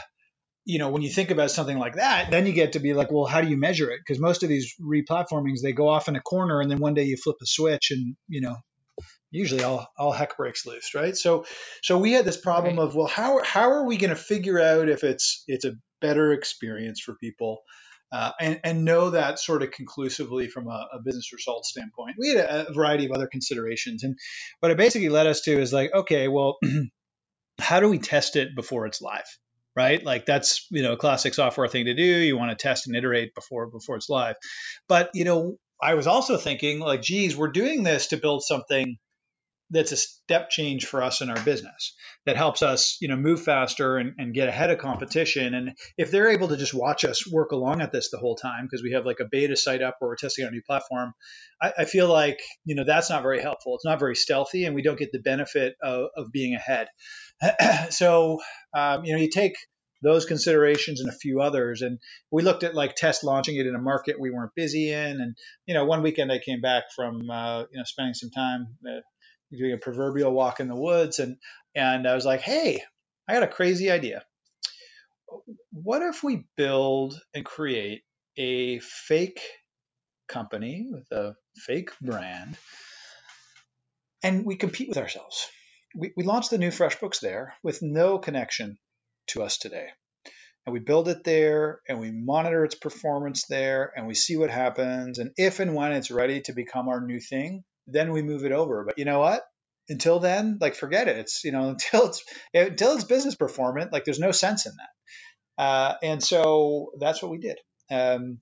you 0.64 0.78
know, 0.78 0.90
when 0.90 1.02
you 1.02 1.10
think 1.10 1.30
about 1.30 1.50
something 1.50 1.78
like 1.78 1.96
that, 1.96 2.30
then 2.30 2.46
you 2.46 2.52
get 2.52 2.72
to 2.72 2.78
be 2.78 2.94
like, 2.94 3.10
well, 3.10 3.26
how 3.26 3.40
do 3.40 3.48
you 3.48 3.56
measure 3.56 3.90
it? 3.90 4.00
Because 4.04 4.20
most 4.20 4.42
of 4.42 4.48
these 4.48 4.74
replatformings, 4.80 5.60
they 5.62 5.72
go 5.72 5.88
off 5.88 6.08
in 6.08 6.16
a 6.16 6.20
corner, 6.20 6.60
and 6.60 6.70
then 6.70 6.78
one 6.78 6.94
day 6.94 7.04
you 7.04 7.16
flip 7.16 7.36
a 7.42 7.46
switch, 7.46 7.90
and 7.90 8.16
you 8.28 8.40
know, 8.40 8.56
usually 9.30 9.64
all 9.64 9.86
all 9.98 10.12
heck 10.12 10.36
breaks 10.36 10.66
loose, 10.66 10.94
right? 10.94 11.16
So, 11.16 11.46
so 11.82 11.98
we 11.98 12.12
had 12.12 12.24
this 12.24 12.36
problem 12.36 12.76
right. 12.76 12.84
of, 12.84 12.94
well, 12.94 13.06
how 13.06 13.42
how 13.42 13.70
are 13.70 13.86
we 13.86 13.96
going 13.96 14.10
to 14.10 14.16
figure 14.16 14.60
out 14.60 14.88
if 14.88 15.02
it's 15.04 15.42
it's 15.48 15.64
a 15.64 15.74
better 16.00 16.32
experience 16.32 17.00
for 17.00 17.14
people? 17.16 17.62
Uh, 18.12 18.30
and, 18.38 18.60
and 18.62 18.84
know 18.84 19.08
that 19.08 19.38
sort 19.38 19.62
of 19.62 19.70
conclusively 19.70 20.46
from 20.46 20.68
a, 20.68 20.86
a, 20.92 20.98
business 21.02 21.32
results 21.32 21.70
standpoint. 21.70 22.14
We 22.18 22.28
had 22.28 22.44
a, 22.44 22.68
a 22.68 22.72
variety 22.74 23.06
of 23.06 23.12
other 23.12 23.26
considerations, 23.26 24.04
and 24.04 24.18
what 24.60 24.70
it 24.70 24.76
basically 24.76 25.08
led 25.08 25.26
us 25.26 25.40
to 25.42 25.58
is 25.58 25.72
like, 25.72 25.94
okay, 25.94 26.28
well, 26.28 26.58
how 27.58 27.80
do 27.80 27.88
we 27.88 27.98
test 27.98 28.36
it 28.36 28.54
before 28.54 28.84
it's 28.84 29.00
live? 29.00 29.24
right? 29.74 30.04
Like 30.04 30.26
that's 30.26 30.66
you 30.70 30.82
know 30.82 30.92
a 30.92 30.96
classic 30.96 31.34
software 31.34 31.68
thing 31.68 31.86
to 31.86 31.94
do. 31.94 32.02
You 32.02 32.36
want 32.36 32.50
to 32.50 32.62
test 32.62 32.86
and 32.86 32.96
iterate 32.96 33.34
before 33.34 33.66
before 33.68 33.96
it's 33.96 34.08
live. 34.08 34.36
But 34.88 35.10
you 35.14 35.24
know, 35.24 35.56
I 35.82 35.94
was 35.94 36.06
also 36.06 36.36
thinking 36.36 36.78
like, 36.78 37.02
geez, 37.02 37.36
we're 37.36 37.50
doing 37.50 37.82
this 37.82 38.08
to 38.08 38.16
build 38.16 38.42
something 38.42 38.98
that's 39.70 39.92
a 39.92 39.96
step 39.96 40.50
change 40.50 40.84
for 40.86 41.02
us 41.02 41.22
in 41.22 41.30
our 41.30 41.42
business 41.44 41.94
that 42.26 42.36
helps 42.36 42.62
us 42.62 42.98
you 43.00 43.08
know 43.08 43.16
move 43.16 43.42
faster 43.42 43.96
and, 43.96 44.12
and 44.18 44.34
get 44.34 44.48
ahead 44.48 44.70
of 44.70 44.78
competition. 44.78 45.54
And 45.54 45.72
if 45.96 46.10
they're 46.10 46.30
able 46.30 46.48
to 46.48 46.58
just 46.58 46.74
watch 46.74 47.04
us 47.04 47.26
work 47.26 47.52
along 47.52 47.80
at 47.80 47.90
this 47.90 48.10
the 48.10 48.18
whole 48.18 48.36
time 48.36 48.64
because 48.64 48.82
we 48.82 48.92
have 48.92 49.06
like 49.06 49.20
a 49.20 49.28
beta 49.30 49.56
site 49.56 49.82
up 49.82 49.96
where 49.98 50.10
we're 50.10 50.16
testing 50.16 50.44
out 50.44 50.50
a 50.50 50.54
new 50.54 50.62
platform 50.62 51.14
I, 51.62 51.72
I, 51.78 51.84
feel 51.86 52.08
like 52.08 52.40
you 52.64 52.74
know 52.74 52.84
that's 52.84 53.08
not 53.08 53.22
very 53.22 53.40
helpful. 53.40 53.74
It's 53.76 53.84
not 53.84 53.98
very 53.98 54.16
stealthy 54.16 54.64
and 54.64 54.74
we 54.74 54.82
don't 54.82 54.98
get 54.98 55.12
the 55.12 55.20
benefit 55.20 55.74
of, 55.82 56.08
of 56.16 56.32
being 56.32 56.54
ahead. 56.54 56.88
So 57.90 58.40
um, 58.74 59.04
you 59.04 59.14
know 59.14 59.20
you 59.20 59.30
take 59.30 59.56
those 60.02 60.24
considerations 60.24 61.00
and 61.00 61.08
a 61.08 61.16
few 61.16 61.40
others. 61.40 61.80
And 61.80 61.98
we 62.30 62.42
looked 62.42 62.64
at 62.64 62.74
like 62.74 62.96
test 62.96 63.24
launching 63.24 63.56
it 63.56 63.66
in 63.66 63.74
a 63.74 63.80
market 63.80 64.20
we 64.20 64.30
weren't 64.30 64.54
busy 64.54 64.90
in. 64.92 65.20
And 65.20 65.36
you 65.66 65.74
know 65.74 65.84
one 65.84 66.02
weekend 66.02 66.32
i 66.32 66.38
came 66.38 66.60
back 66.60 66.84
from 66.94 67.30
uh, 67.30 67.60
you 67.70 67.78
know 67.78 67.84
spending 67.84 68.14
some 68.14 68.30
time 68.30 68.76
uh, 68.86 69.00
doing 69.56 69.72
a 69.72 69.78
proverbial 69.78 70.32
walk 70.32 70.60
in 70.60 70.68
the 70.68 70.76
woods. 70.76 71.18
And 71.18 71.36
and 71.74 72.06
i 72.06 72.14
was 72.14 72.26
like 72.26 72.40
hey 72.40 72.82
i 73.28 73.34
got 73.34 73.42
a 73.42 73.48
crazy 73.48 73.90
idea. 73.90 74.24
What 75.72 76.02
if 76.02 76.22
we 76.22 76.44
build 76.56 77.18
and 77.32 77.44
create 77.44 78.02
a 78.36 78.80
fake 78.80 79.40
company 80.28 80.88
with 80.90 81.10
a 81.10 81.34
fake 81.56 81.90
brand 82.00 82.56
and 84.22 84.44
we 84.44 84.56
compete 84.56 84.88
with 84.88 84.98
ourselves? 84.98 85.48
We, 85.94 86.12
we 86.16 86.24
launched 86.24 86.50
the 86.50 86.58
new 86.58 86.70
FreshBooks 86.70 87.20
there 87.20 87.54
with 87.62 87.82
no 87.82 88.18
connection 88.18 88.78
to 89.28 89.42
us 89.42 89.58
today. 89.58 89.88
And 90.64 90.72
we 90.72 90.80
build 90.80 91.08
it 91.08 91.24
there 91.24 91.80
and 91.88 91.98
we 91.98 92.10
monitor 92.12 92.64
its 92.64 92.76
performance 92.76 93.46
there 93.46 93.92
and 93.96 94.06
we 94.06 94.14
see 94.14 94.36
what 94.36 94.50
happens. 94.50 95.18
And 95.18 95.32
if 95.36 95.60
and 95.60 95.74
when 95.74 95.92
it's 95.92 96.10
ready 96.10 96.40
to 96.42 96.52
become 96.52 96.88
our 96.88 97.00
new 97.00 97.18
thing, 97.18 97.64
then 97.86 98.12
we 98.12 98.22
move 98.22 98.44
it 98.44 98.52
over. 98.52 98.84
But 98.84 98.98
you 98.98 99.04
know 99.04 99.18
what? 99.20 99.42
Until 99.88 100.20
then, 100.20 100.58
like 100.60 100.76
forget 100.76 101.08
it. 101.08 101.18
It's 101.18 101.42
you 101.44 101.50
know 101.52 101.68
until 101.70 102.06
it's 102.06 102.24
until 102.54 102.94
it's 102.94 103.04
business 103.04 103.34
performant, 103.34 103.92
like 103.92 104.04
there's 104.04 104.20
no 104.20 104.32
sense 104.32 104.66
in 104.66 104.72
that. 104.76 105.02
Uh, 105.62 105.94
and 106.02 106.22
so 106.22 106.92
that's 106.98 107.22
what 107.22 107.30
we 107.30 107.38
did. 107.38 107.58
Um, 107.90 108.38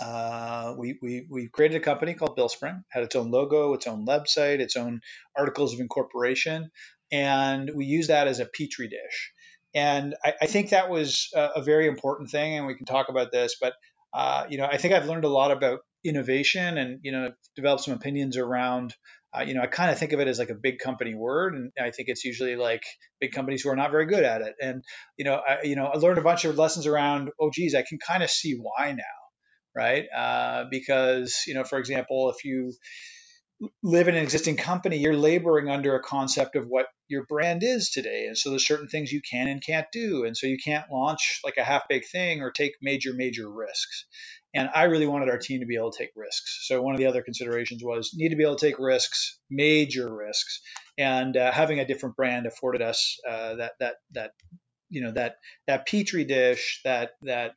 uh, 0.00 0.74
we, 0.76 0.98
we, 1.00 1.26
we 1.30 1.48
created 1.48 1.76
a 1.76 1.84
company 1.84 2.14
called 2.14 2.36
BillSpring, 2.36 2.82
had 2.88 3.04
its 3.04 3.16
own 3.16 3.30
logo, 3.30 3.74
its 3.74 3.86
own 3.86 4.06
website, 4.06 4.60
its 4.60 4.76
own 4.76 5.00
articles 5.36 5.72
of 5.72 5.80
incorporation, 5.80 6.70
and 7.12 7.70
we 7.74 7.86
used 7.86 8.10
that 8.10 8.28
as 8.28 8.40
a 8.40 8.46
petri 8.46 8.88
dish. 8.88 9.32
And 9.74 10.14
I, 10.24 10.34
I 10.42 10.46
think 10.46 10.70
that 10.70 10.90
was 10.90 11.28
a, 11.34 11.50
a, 11.56 11.62
very 11.62 11.86
important 11.86 12.30
thing, 12.30 12.56
and 12.56 12.66
we 12.66 12.74
can 12.74 12.86
talk 12.86 13.08
about 13.08 13.32
this. 13.32 13.56
But 13.60 13.74
uh, 14.12 14.46
you 14.48 14.58
know, 14.58 14.66
I 14.66 14.76
think 14.76 14.94
I've 14.94 15.06
learned 15.06 15.24
a 15.24 15.28
lot 15.28 15.50
about 15.50 15.80
innovation, 16.04 16.78
and 16.78 17.00
you 17.02 17.12
know, 17.12 17.32
developed 17.56 17.84
some 17.84 17.94
opinions 17.94 18.36
around. 18.36 18.94
Uh, 19.36 19.42
you 19.42 19.54
know, 19.54 19.62
I 19.62 19.66
kind 19.66 19.90
of 19.90 19.98
think 19.98 20.12
of 20.12 20.20
it 20.20 20.28
as 20.28 20.38
like 20.38 20.50
a 20.50 20.54
big 20.54 20.78
company 20.78 21.14
word, 21.14 21.54
and 21.54 21.72
I 21.80 21.90
think 21.90 22.08
it's 22.08 22.24
usually 22.24 22.54
like 22.54 22.84
big 23.20 23.32
companies 23.32 23.62
who 23.62 23.70
are 23.70 23.76
not 23.76 23.90
very 23.90 24.06
good 24.06 24.22
at 24.22 24.42
it. 24.42 24.54
And 24.62 24.84
you 25.16 25.24
know, 25.24 25.34
I, 25.34 25.64
you 25.64 25.74
know, 25.74 25.86
I 25.86 25.98
learned 25.98 26.18
a 26.18 26.22
bunch 26.22 26.44
of 26.44 26.56
lessons 26.56 26.86
around. 26.86 27.30
Oh, 27.40 27.50
geez, 27.52 27.74
I 27.74 27.82
can 27.82 27.98
kind 27.98 28.22
of 28.22 28.30
see 28.30 28.52
why 28.52 28.92
now 28.92 29.02
right? 29.74 30.04
Uh, 30.16 30.64
because 30.70 31.42
you 31.46 31.54
know, 31.54 31.64
for 31.64 31.78
example, 31.78 32.30
if 32.30 32.44
you 32.44 32.72
live 33.82 34.08
in 34.08 34.16
an 34.16 34.22
existing 34.22 34.56
company, 34.56 34.98
you're 34.98 35.16
laboring 35.16 35.68
under 35.68 35.94
a 35.94 36.02
concept 36.02 36.56
of 36.56 36.66
what 36.66 36.86
your 37.08 37.24
brand 37.26 37.62
is 37.62 37.90
today, 37.90 38.26
and 38.26 38.36
so 38.36 38.50
there's 38.50 38.66
certain 38.66 38.88
things 38.88 39.12
you 39.12 39.20
can 39.20 39.48
and 39.48 39.64
can't 39.64 39.86
do, 39.92 40.24
and 40.24 40.36
so 40.36 40.46
you 40.46 40.58
can't 40.62 40.90
launch 40.90 41.40
like 41.44 41.56
a 41.56 41.64
half-baked 41.64 42.10
thing 42.10 42.42
or 42.42 42.50
take 42.50 42.72
major 42.82 43.12
major 43.14 43.48
risks. 43.48 44.06
And 44.54 44.68
I 44.74 44.84
really 44.84 45.06
wanted 45.06 45.28
our 45.28 45.38
team 45.38 45.60
to 45.60 45.66
be 45.66 45.76
able 45.76 45.90
to 45.90 45.98
take 45.98 46.12
risks. 46.14 46.66
So 46.66 46.80
one 46.80 46.94
of 46.94 46.98
the 46.98 47.06
other 47.06 47.22
considerations 47.22 47.82
was 47.82 48.12
need 48.14 48.30
to 48.30 48.36
be 48.36 48.44
able 48.44 48.56
to 48.56 48.66
take 48.66 48.78
risks, 48.78 49.38
major 49.50 50.14
risks, 50.14 50.60
and 50.96 51.36
uh, 51.36 51.50
having 51.50 51.80
a 51.80 51.86
different 51.86 52.16
brand 52.16 52.46
afforded 52.46 52.82
us 52.82 53.18
uh, 53.28 53.56
that 53.56 53.72
that 53.80 53.94
that 54.12 54.30
you 54.90 55.02
know 55.02 55.12
that 55.12 55.36
that 55.66 55.86
petri 55.86 56.24
dish 56.24 56.80
that 56.84 57.12
that 57.22 57.54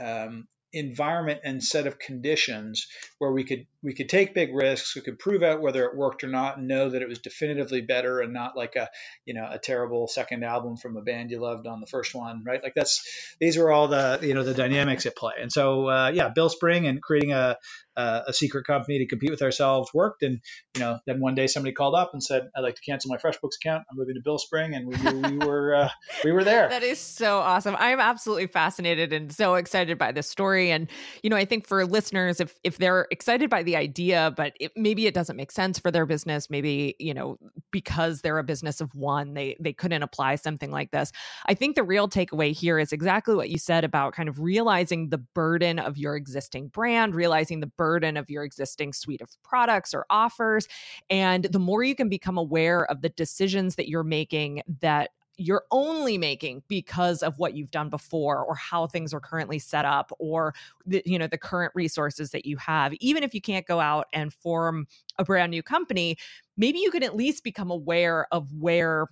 um, 0.00 0.46
environment 0.72 1.40
and 1.44 1.62
set 1.62 1.86
of 1.86 1.98
conditions 1.98 2.86
where 3.18 3.32
we 3.32 3.44
could 3.44 3.66
we 3.86 3.94
could 3.94 4.08
take 4.08 4.34
big 4.34 4.52
risks 4.52 4.96
we 4.96 5.00
could 5.00 5.16
prove 5.16 5.44
out 5.44 5.62
whether 5.62 5.84
it 5.84 5.96
worked 5.96 6.24
or 6.24 6.26
not 6.26 6.58
and 6.58 6.66
know 6.66 6.90
that 6.90 7.02
it 7.02 7.08
was 7.08 7.20
definitively 7.20 7.80
better 7.80 8.20
and 8.20 8.32
not 8.32 8.56
like 8.56 8.74
a 8.74 8.88
you 9.24 9.32
know 9.32 9.48
a 9.48 9.58
terrible 9.58 10.08
second 10.08 10.42
album 10.42 10.76
from 10.76 10.96
a 10.96 11.02
band 11.02 11.30
you 11.30 11.40
loved 11.40 11.68
on 11.68 11.80
the 11.80 11.86
first 11.86 12.12
one 12.12 12.42
right 12.44 12.62
like 12.64 12.74
that's 12.74 13.36
these 13.40 13.56
were 13.56 13.70
all 13.70 13.86
the 13.86 14.18
you 14.22 14.34
know 14.34 14.42
the 14.42 14.54
dynamics 14.54 15.06
at 15.06 15.14
play 15.14 15.34
and 15.40 15.52
so 15.52 15.88
uh, 15.88 16.10
yeah 16.12 16.30
BillSpring 16.36 16.88
and 16.88 17.00
creating 17.00 17.32
a 17.32 17.56
uh, 17.96 18.22
a 18.26 18.32
secret 18.32 18.66
company 18.66 18.98
to 18.98 19.06
compete 19.06 19.30
with 19.30 19.42
ourselves 19.42 19.92
worked. 19.94 20.22
And 20.22 20.40
you 20.74 20.80
know, 20.80 20.98
then 21.06 21.20
one 21.20 21.34
day 21.34 21.46
somebody 21.46 21.72
called 21.72 21.94
up 21.94 22.10
and 22.12 22.22
said, 22.22 22.48
"I'd 22.54 22.60
like 22.60 22.74
to 22.76 22.82
cancel 22.82 23.10
my 23.10 23.16
FreshBooks 23.16 23.56
account. 23.56 23.84
I'm 23.90 23.96
moving 23.96 24.14
to 24.14 24.20
BillSpring 24.20 24.76
and 24.76 24.86
we, 24.86 25.30
we 25.30 25.46
were 25.46 25.74
uh, 25.74 25.88
we 26.24 26.32
were 26.32 26.44
there. 26.44 26.68
That 26.68 26.82
is 26.82 26.98
so 26.98 27.38
awesome. 27.38 27.74
I'm 27.78 28.00
absolutely 28.00 28.48
fascinated 28.48 29.12
and 29.12 29.32
so 29.32 29.54
excited 29.54 29.98
by 29.98 30.12
this 30.12 30.28
story. 30.28 30.70
And 30.70 30.88
you 31.22 31.30
know, 31.30 31.36
I 31.36 31.44
think 31.44 31.66
for 31.66 31.84
listeners, 31.86 32.40
if 32.40 32.54
if 32.62 32.76
they're 32.76 33.06
excited 33.10 33.48
by 33.48 33.62
the 33.62 33.75
idea, 33.76 34.32
but 34.36 34.54
it, 34.58 34.72
maybe 34.76 35.06
it 35.06 35.14
doesn't 35.14 35.36
make 35.36 35.52
sense 35.52 35.78
for 35.78 35.90
their 35.90 36.06
business, 36.06 36.50
maybe 36.50 36.96
you 36.98 37.14
know, 37.14 37.38
because 37.70 38.22
they're 38.22 38.38
a 38.38 38.44
business 38.44 38.80
of 38.80 38.94
one, 38.94 39.34
they 39.34 39.56
they 39.60 39.72
couldn't 39.72 40.02
apply 40.02 40.36
something 40.36 40.70
like 40.70 40.90
this. 40.90 41.12
I 41.46 41.54
think 41.54 41.76
the 41.76 41.82
real 41.82 42.08
takeaway 42.08 42.52
here 42.52 42.78
is 42.78 42.92
exactly 42.92 43.34
what 43.34 43.50
you 43.50 43.58
said 43.58 43.84
about 43.84 44.14
kind 44.14 44.28
of 44.28 44.40
realizing 44.40 45.10
the 45.10 45.18
burden 45.18 45.78
of 45.78 45.96
your 45.96 46.16
existing 46.16 46.68
brand, 46.68 47.14
realizing 47.14 47.60
the 47.60 47.66
burden 47.66 48.06
burden 48.06 48.16
of 48.16 48.28
your 48.30 48.44
existing 48.44 48.92
suite 48.92 49.20
of 49.20 49.30
products 49.42 49.94
or 49.94 50.06
offers. 50.10 50.66
And 51.08 51.44
the 51.44 51.58
more 51.58 51.84
you 51.84 51.94
can 51.94 52.08
become 52.08 52.36
aware 52.36 52.84
of 52.90 53.00
the 53.00 53.10
decisions 53.10 53.76
that 53.76 53.88
you're 53.88 54.02
making 54.02 54.62
that 54.80 55.10
you're 55.36 55.64
only 55.70 56.18
making 56.18 56.62
because 56.68 57.22
of 57.22 57.38
what 57.38 57.54
you've 57.54 57.70
done 57.70 57.88
before 57.88 58.44
or 58.44 58.54
how 58.54 58.86
things 58.86 59.12
are 59.12 59.20
currently 59.20 59.58
set 59.58 59.84
up 59.84 60.10
or 60.18 60.54
the, 60.86 61.02
you 61.04 61.18
know 61.18 61.26
the 61.26 61.38
current 61.38 61.72
resources 61.74 62.30
that 62.30 62.46
you 62.46 62.56
have 62.56 62.94
even 63.00 63.22
if 63.22 63.34
you 63.34 63.40
can't 63.40 63.66
go 63.66 63.80
out 63.80 64.06
and 64.12 64.32
form 64.32 64.86
a 65.18 65.24
brand 65.24 65.50
new 65.50 65.62
company 65.62 66.16
maybe 66.56 66.78
you 66.78 66.90
can 66.90 67.02
at 67.02 67.16
least 67.16 67.44
become 67.44 67.70
aware 67.70 68.26
of 68.32 68.52
where 68.54 69.08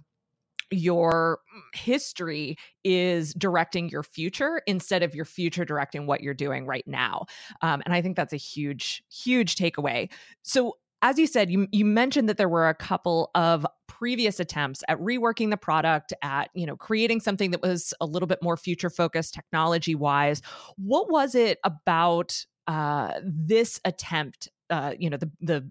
your 0.71 1.41
history 1.73 2.57
is 2.85 3.35
directing 3.35 3.89
your 3.89 4.03
future 4.03 4.63
instead 4.67 5.03
of 5.03 5.15
your 5.15 5.25
future 5.25 5.65
directing 5.65 6.07
what 6.07 6.21
you're 6.21 6.35
doing 6.35 6.67
right 6.67 6.87
now. 6.87 7.27
Um, 7.63 7.83
and 7.85 7.95
I 7.95 8.03
think 8.03 8.17
that's 8.17 8.33
a 8.33 8.39
huge, 8.39 9.03
huge 9.11 9.57
takeaway. 9.57 10.11
So 10.43 10.77
as 11.05 11.19
you 11.19 11.27
said, 11.27 11.51
you 11.51 11.69
you 11.71 11.85
mentioned 11.85 12.29
that 12.31 12.38
there 12.38 12.49
were 12.49 12.69
a 12.69 12.75
couple 12.75 13.31
of 13.35 13.67
previous 13.87 14.40
attempts 14.40 14.83
at 14.88 14.99
reworking 14.99 15.51
the 15.51 15.57
product, 15.59 16.14
at 16.23 16.49
you 16.55 16.64
know 16.67 16.77
creating 16.77 17.21
something 17.21 17.51
that 17.51 17.62
was 17.62 17.93
a 18.01 18.07
little 18.07 18.27
bit 18.27 18.43
more 18.43 18.57
future 18.57 18.90
focused 18.90 19.35
technology 19.35 19.95
wise. 19.95 20.40
What 20.77 21.11
was 21.11 21.35
it 21.35 21.59
about 21.62 22.45
uh, 22.67 23.12
this 23.23 23.81
attempt? 23.85 24.49
Uh, 24.71 24.95
you 24.99 25.11
know 25.11 25.19
the 25.19 25.31
the 25.43 25.71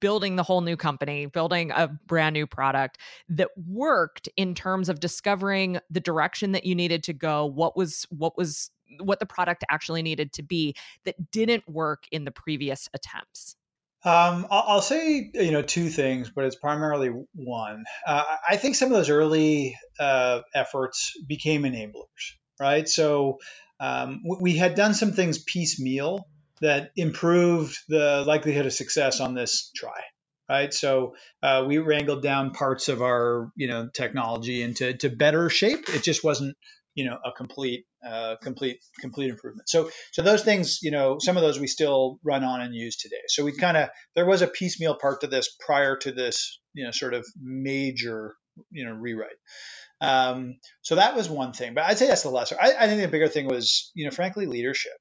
building 0.00 0.36
the 0.36 0.42
whole 0.42 0.60
new 0.60 0.76
company, 0.76 1.24
building 1.24 1.70
a 1.70 1.88
brand 2.06 2.34
new 2.34 2.46
product 2.46 2.98
that 3.30 3.48
worked 3.66 4.28
in 4.36 4.54
terms 4.54 4.90
of 4.90 5.00
discovering 5.00 5.78
the 5.88 6.00
direction 6.00 6.52
that 6.52 6.66
you 6.66 6.74
needed 6.74 7.02
to 7.04 7.14
go, 7.14 7.46
what 7.46 7.78
was 7.78 8.06
what 8.10 8.36
was 8.36 8.70
what 8.98 9.20
the 9.20 9.26
product 9.26 9.64
actually 9.70 10.02
needed 10.02 10.32
to 10.34 10.42
be 10.42 10.74
that 11.04 11.30
didn't 11.30 11.66
work 11.66 12.04
in 12.10 12.24
the 12.24 12.30
previous 12.30 12.90
attempts? 12.92 13.56
Um, 14.02 14.46
I'll, 14.50 14.80
say 14.80 15.30
you 15.34 15.50
know 15.50 15.60
two 15.60 15.90
things, 15.90 16.30
but 16.30 16.46
it's 16.46 16.56
primarily 16.56 17.10
one. 17.34 17.84
Uh, 18.06 18.24
I 18.48 18.56
think 18.56 18.74
some 18.74 18.90
of 18.90 18.96
those 18.96 19.10
early 19.10 19.76
uh, 19.98 20.40
efforts 20.54 21.12
became 21.26 21.64
enablers, 21.64 22.32
right? 22.58 22.88
So 22.88 23.40
um, 23.78 24.22
we 24.40 24.56
had 24.56 24.74
done 24.74 24.94
some 24.94 25.12
things 25.12 25.38
piecemeal 25.38 26.26
that 26.62 26.92
improved 26.96 27.78
the 27.88 28.24
likelihood 28.26 28.64
of 28.64 28.72
success 28.72 29.20
on 29.20 29.34
this 29.34 29.70
try, 29.76 30.00
right? 30.48 30.72
So 30.72 31.14
uh, 31.42 31.64
we 31.68 31.76
wrangled 31.76 32.22
down 32.22 32.52
parts 32.52 32.88
of 32.88 33.02
our 33.02 33.52
you 33.54 33.68
know 33.68 33.90
technology 33.92 34.62
into 34.62 34.94
to 34.94 35.10
better 35.10 35.50
shape. 35.50 35.90
It 35.90 36.02
just 36.02 36.24
wasn't 36.24 36.56
you 36.94 37.04
know 37.04 37.18
a 37.24 37.32
complete 37.32 37.84
uh, 38.06 38.36
complete 38.42 38.78
complete 39.00 39.30
improvement. 39.30 39.68
So 39.68 39.90
so 40.12 40.22
those 40.22 40.42
things, 40.42 40.80
you 40.82 40.90
know, 40.90 41.18
some 41.20 41.36
of 41.36 41.42
those 41.42 41.58
we 41.58 41.66
still 41.66 42.18
run 42.24 42.44
on 42.44 42.60
and 42.60 42.74
use 42.74 42.96
today. 42.96 43.22
So 43.28 43.44
we 43.44 43.52
kind 43.52 43.76
of 43.76 43.88
there 44.14 44.26
was 44.26 44.42
a 44.42 44.46
piecemeal 44.46 44.96
part 45.00 45.20
to 45.20 45.26
this 45.26 45.54
prior 45.64 45.96
to 45.98 46.12
this, 46.12 46.60
you 46.74 46.84
know, 46.84 46.90
sort 46.90 47.14
of 47.14 47.26
major 47.40 48.34
you 48.70 48.84
know 48.84 48.92
rewrite. 48.92 49.30
Um, 50.00 50.56
so 50.80 50.96
that 50.96 51.14
was 51.14 51.28
one 51.28 51.52
thing, 51.52 51.74
but 51.74 51.84
I'd 51.84 51.98
say 51.98 52.06
that's 52.06 52.22
the 52.22 52.30
lesser. 52.30 52.56
I, 52.60 52.72
I 52.78 52.86
think 52.86 53.02
the 53.02 53.08
bigger 53.08 53.28
thing 53.28 53.46
was, 53.46 53.90
you 53.94 54.06
know, 54.06 54.10
frankly, 54.10 54.46
leadership. 54.46 54.96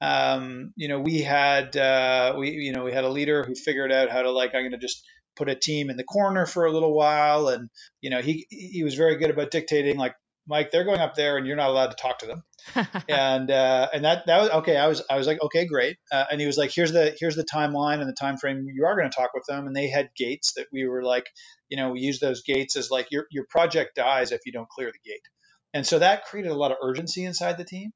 Um, 0.00 0.72
you 0.76 0.88
know, 0.88 1.00
we 1.00 1.20
had 1.20 1.76
uh, 1.76 2.34
we 2.38 2.50
you 2.50 2.72
know 2.72 2.84
we 2.84 2.92
had 2.92 3.04
a 3.04 3.10
leader 3.10 3.44
who 3.44 3.54
figured 3.54 3.92
out 3.92 4.10
how 4.10 4.22
to 4.22 4.30
like 4.30 4.54
I'm 4.54 4.62
going 4.62 4.72
to 4.72 4.78
just 4.78 5.04
put 5.36 5.48
a 5.48 5.54
team 5.54 5.90
in 5.90 5.96
the 5.96 6.04
corner 6.04 6.46
for 6.46 6.64
a 6.64 6.72
little 6.72 6.94
while, 6.94 7.48
and 7.48 7.68
you 8.00 8.10
know 8.10 8.20
he 8.20 8.46
he 8.48 8.84
was 8.84 8.94
very 8.94 9.16
good 9.16 9.30
about 9.30 9.50
dictating 9.50 9.96
like 9.96 10.14
Mike, 10.48 10.70
they're 10.70 10.84
going 10.84 11.00
up 11.00 11.14
there, 11.14 11.36
and 11.36 11.46
you're 11.46 11.56
not 11.56 11.70
allowed 11.70 11.90
to 11.90 11.96
talk 11.96 12.18
to 12.20 12.26
them. 12.26 12.42
and 13.08 13.50
uh, 13.50 13.88
and 13.92 14.04
that 14.04 14.26
that 14.26 14.40
was 14.40 14.50
okay. 14.50 14.76
I 14.76 14.88
was 14.88 15.02
I 15.08 15.16
was 15.16 15.26
like, 15.26 15.40
okay, 15.42 15.66
great. 15.66 15.96
Uh, 16.10 16.24
and 16.30 16.40
he 16.40 16.46
was 16.46 16.56
like, 16.56 16.70
here's 16.74 16.92
the 16.92 17.14
here's 17.18 17.36
the 17.36 17.44
timeline 17.44 18.00
and 18.00 18.08
the 18.08 18.16
time 18.18 18.36
frame. 18.36 18.66
You 18.66 18.86
are 18.86 18.96
going 18.96 19.08
to 19.08 19.14
talk 19.14 19.34
with 19.34 19.44
them, 19.46 19.66
and 19.66 19.76
they 19.76 19.88
had 19.88 20.08
gates 20.16 20.54
that 20.54 20.66
we 20.72 20.86
were 20.86 21.02
like, 21.02 21.26
you 21.68 21.76
know, 21.76 21.90
we 21.90 22.00
use 22.00 22.18
those 22.18 22.42
gates 22.42 22.76
as 22.76 22.90
like 22.90 23.08
your 23.10 23.26
your 23.30 23.44
project 23.48 23.94
dies 23.96 24.32
if 24.32 24.40
you 24.46 24.52
don't 24.52 24.68
clear 24.68 24.90
the 24.90 25.10
gate. 25.10 25.20
And 25.74 25.86
so 25.86 25.98
that 25.98 26.24
created 26.24 26.50
a 26.50 26.56
lot 26.56 26.72
of 26.72 26.78
urgency 26.82 27.24
inside 27.24 27.58
the 27.58 27.64
team, 27.64 27.90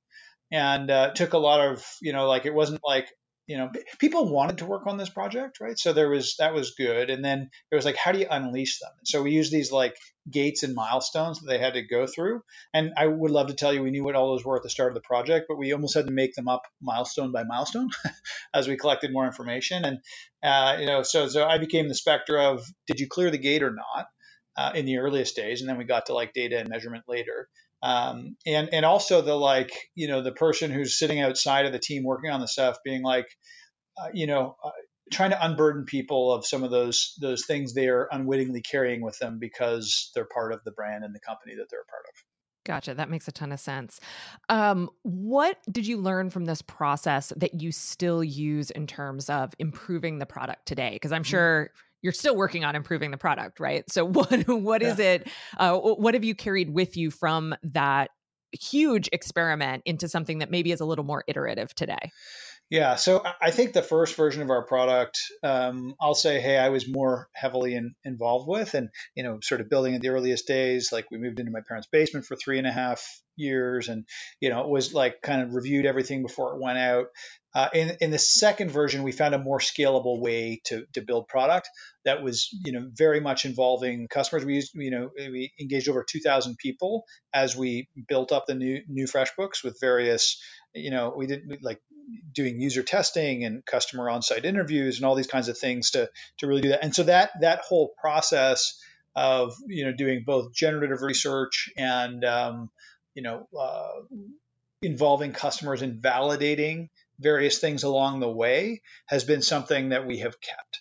and 0.52 0.90
uh, 0.90 1.12
took 1.12 1.32
a 1.32 1.38
lot 1.38 1.60
of 1.60 1.84
you 2.02 2.12
know 2.12 2.28
like 2.28 2.46
it 2.46 2.54
wasn't 2.54 2.80
like 2.84 3.08
you 3.52 3.58
know 3.58 3.70
people 3.98 4.32
wanted 4.32 4.58
to 4.58 4.64
work 4.64 4.86
on 4.86 4.96
this 4.96 5.10
project 5.10 5.60
right? 5.60 5.78
So 5.78 5.92
there 5.92 6.08
was 6.08 6.36
that 6.38 6.54
was 6.54 6.70
good. 6.70 7.10
And 7.10 7.22
then 7.22 7.50
it 7.70 7.74
was 7.74 7.84
like 7.84 7.96
how 7.96 8.12
do 8.12 8.18
you 8.18 8.26
unleash 8.30 8.78
them? 8.78 8.92
So 9.04 9.22
we 9.22 9.32
use 9.32 9.50
these 9.50 9.70
like 9.70 9.94
gates 10.30 10.62
and 10.62 10.74
milestones 10.74 11.40
that 11.40 11.46
they 11.48 11.58
had 11.58 11.74
to 11.74 11.82
go 11.82 12.06
through. 12.06 12.40
And 12.72 12.92
i 12.96 13.06
would 13.06 13.30
love 13.30 13.48
to 13.48 13.54
tell 13.54 13.74
you 13.74 13.82
we 13.82 13.90
knew 13.90 14.04
what 14.04 14.14
all 14.14 14.32
those 14.32 14.44
were 14.44 14.56
at 14.56 14.62
the 14.62 14.70
start 14.70 14.90
of 14.90 14.94
the 14.94 15.06
project 15.12 15.46
but 15.48 15.58
we 15.58 15.74
almost 15.74 15.94
had 15.94 16.06
to 16.06 16.12
make 16.12 16.34
them 16.34 16.48
up 16.48 16.62
milestone 16.80 17.30
by 17.30 17.44
milestone 17.44 17.90
as 18.54 18.66
we 18.66 18.78
collected 18.78 19.12
more 19.12 19.26
information. 19.26 19.84
And 19.84 19.98
uh, 20.42 20.78
you 20.80 20.86
know 20.86 21.02
so 21.02 21.28
so 21.28 21.46
i 21.46 21.58
became 21.58 21.88
the 21.88 21.94
specter 21.94 22.38
of 22.38 22.64
did 22.86 23.00
you 23.00 23.06
clear 23.06 23.30
the 23.30 23.38
gate 23.50 23.62
or 23.62 23.74
not 23.74 24.06
uh, 24.56 24.72
in 24.74 24.86
the 24.86 24.98
earliest 24.98 25.36
days? 25.36 25.60
And 25.60 25.68
then 25.68 25.78
we 25.78 25.84
got 25.84 26.06
to 26.06 26.14
like 26.14 26.32
data 26.32 26.58
and 26.58 26.68
measurement 26.68 27.04
later 27.06 27.48
um, 27.82 28.36
and 28.46 28.68
and 28.72 28.84
also 28.84 29.22
the 29.22 29.34
like 29.34 29.72
you 29.94 30.08
know 30.08 30.22
the 30.22 30.32
person 30.32 30.70
who's 30.70 30.98
sitting 30.98 31.20
outside 31.20 31.66
of 31.66 31.72
the 31.72 31.78
team 31.78 32.04
working 32.04 32.30
on 32.30 32.40
the 32.40 32.48
stuff 32.48 32.78
being 32.84 33.02
like 33.02 33.26
uh, 34.00 34.08
you 34.12 34.26
know 34.26 34.56
uh, 34.64 34.70
trying 35.12 35.30
to 35.30 35.44
unburden 35.44 35.84
people 35.84 36.32
of 36.32 36.46
some 36.46 36.62
of 36.62 36.70
those 36.70 37.14
those 37.20 37.44
things 37.44 37.74
they 37.74 37.88
are 37.88 38.08
unwittingly 38.10 38.62
carrying 38.62 39.02
with 39.02 39.18
them 39.18 39.38
because 39.38 40.10
they're 40.14 40.28
part 40.32 40.52
of 40.52 40.60
the 40.64 40.72
brand 40.72 41.04
and 41.04 41.14
the 41.14 41.20
company 41.20 41.54
that 41.56 41.66
they're 41.70 41.80
a 41.82 41.90
part 41.90 42.04
of 42.08 42.14
Gotcha. 42.64 42.94
That 42.94 43.10
makes 43.10 43.26
a 43.26 43.32
ton 43.32 43.50
of 43.50 43.58
sense. 43.58 43.98
Um, 44.48 44.88
what 45.02 45.58
did 45.70 45.84
you 45.84 45.96
learn 45.96 46.30
from 46.30 46.44
this 46.44 46.62
process 46.62 47.32
that 47.36 47.60
you 47.60 47.72
still 47.72 48.22
use 48.22 48.70
in 48.70 48.86
terms 48.86 49.28
of 49.28 49.52
improving 49.58 50.20
the 50.20 50.26
product 50.26 50.66
today? 50.66 50.90
Because 50.92 51.10
I'm 51.10 51.22
mm-hmm. 51.22 51.30
You're 52.02 52.12
still 52.12 52.36
working 52.36 52.64
on 52.64 52.74
improving 52.74 53.10
the 53.10 53.16
product, 53.16 53.60
right? 53.60 53.84
So 53.90 54.04
what 54.06 54.48
what 54.48 54.82
yeah. 54.82 54.92
is 54.92 54.98
it? 54.98 55.28
Uh, 55.56 55.78
what 55.78 56.14
have 56.14 56.24
you 56.24 56.34
carried 56.34 56.70
with 56.70 56.96
you 56.96 57.10
from 57.10 57.54
that 57.62 58.10
huge 58.52 59.08
experiment 59.12 59.82
into 59.86 60.08
something 60.08 60.40
that 60.40 60.50
maybe 60.50 60.72
is 60.72 60.80
a 60.80 60.84
little 60.84 61.04
more 61.04 61.24
iterative 61.26 61.74
today? 61.74 62.10
Yeah, 62.72 62.94
so 62.96 63.22
I 63.38 63.50
think 63.50 63.74
the 63.74 63.82
first 63.82 64.16
version 64.16 64.40
of 64.40 64.48
our 64.48 64.64
product, 64.64 65.20
um, 65.42 65.94
I'll 66.00 66.14
say, 66.14 66.40
hey, 66.40 66.56
I 66.56 66.70
was 66.70 66.88
more 66.88 67.28
heavily 67.34 67.74
in, 67.74 67.94
involved 68.02 68.48
with, 68.48 68.72
and 68.72 68.88
you 69.14 69.22
know, 69.22 69.40
sort 69.42 69.60
of 69.60 69.68
building 69.68 69.92
in 69.92 70.00
the 70.00 70.08
earliest 70.08 70.46
days. 70.46 70.88
Like 70.90 71.10
we 71.10 71.18
moved 71.18 71.38
into 71.38 71.52
my 71.52 71.60
parents' 71.68 71.86
basement 71.92 72.24
for 72.24 72.34
three 72.34 72.56
and 72.56 72.66
a 72.66 72.72
half 72.72 73.06
years, 73.36 73.90
and 73.90 74.06
you 74.40 74.48
know, 74.48 74.62
it 74.62 74.70
was 74.70 74.94
like 74.94 75.20
kind 75.20 75.42
of 75.42 75.52
reviewed 75.52 75.84
everything 75.84 76.22
before 76.22 76.54
it 76.54 76.62
went 76.62 76.78
out. 76.78 77.08
Uh, 77.54 77.68
in, 77.74 77.96
in 78.00 78.10
the 78.10 78.18
second 78.18 78.70
version, 78.70 79.02
we 79.02 79.12
found 79.12 79.34
a 79.34 79.38
more 79.38 79.58
scalable 79.58 80.18
way 80.18 80.62
to, 80.64 80.86
to 80.94 81.02
build 81.02 81.28
product 81.28 81.68
that 82.06 82.22
was, 82.22 82.48
you 82.64 82.72
know, 82.72 82.88
very 82.94 83.20
much 83.20 83.44
involving 83.44 84.08
customers. 84.08 84.44
We 84.44 84.54
used, 84.54 84.70
you 84.74 84.90
know, 84.90 85.10
we 85.14 85.52
engaged 85.60 85.90
over 85.90 86.02
2,000 86.08 86.56
people 86.56 87.04
as 87.34 87.54
we 87.54 87.88
built 88.08 88.32
up 88.32 88.46
the 88.46 88.54
new 88.54 88.80
new 88.88 89.04
FreshBooks 89.04 89.62
with 89.62 89.76
various, 89.80 90.40
you 90.74 90.90
know, 90.90 91.12
we 91.16 91.26
did 91.26 91.62
like 91.62 91.80
doing 92.32 92.60
user 92.60 92.82
testing 92.82 93.44
and 93.44 93.64
customer 93.64 94.08
on-site 94.10 94.44
interviews 94.44 94.96
and 94.96 95.06
all 95.06 95.14
these 95.14 95.26
kinds 95.26 95.48
of 95.48 95.58
things 95.58 95.90
to 95.90 96.10
to 96.38 96.46
really 96.46 96.62
do 96.62 96.70
that. 96.70 96.82
And 96.82 96.94
so 96.94 97.04
that 97.04 97.30
that 97.40 97.60
whole 97.60 97.92
process 98.00 98.80
of 99.14 99.54
you 99.66 99.84
know 99.84 99.92
doing 99.92 100.24
both 100.24 100.54
generative 100.54 101.02
research 101.02 101.70
and 101.76 102.24
um, 102.24 102.70
you 103.14 103.22
know 103.22 103.48
uh, 103.58 104.00
involving 104.82 105.32
customers 105.32 105.82
and 105.82 106.02
validating 106.02 106.88
various 107.18 107.58
things 107.58 107.82
along 107.82 108.20
the 108.20 108.30
way 108.30 108.82
has 109.06 109.24
been 109.24 109.42
something 109.42 109.90
that 109.90 110.06
we 110.06 110.18
have 110.18 110.40
kept. 110.40 110.80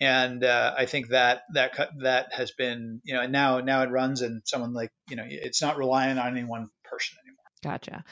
And 0.00 0.44
uh, 0.44 0.74
I 0.76 0.86
think 0.86 1.08
that 1.08 1.42
that 1.54 1.72
that 2.00 2.32
has 2.32 2.52
been 2.52 3.00
you 3.04 3.14
know 3.14 3.22
and 3.22 3.32
now 3.32 3.60
now 3.60 3.82
it 3.82 3.90
runs 3.90 4.22
and 4.22 4.42
someone 4.44 4.72
like 4.72 4.90
you 5.08 5.16
know 5.16 5.24
it's 5.26 5.62
not 5.62 5.76
relying 5.76 6.18
on 6.18 6.36
any 6.36 6.44
one 6.44 6.68
person 6.84 7.18
anymore. 7.24 7.27
Gotcha. 7.62 8.04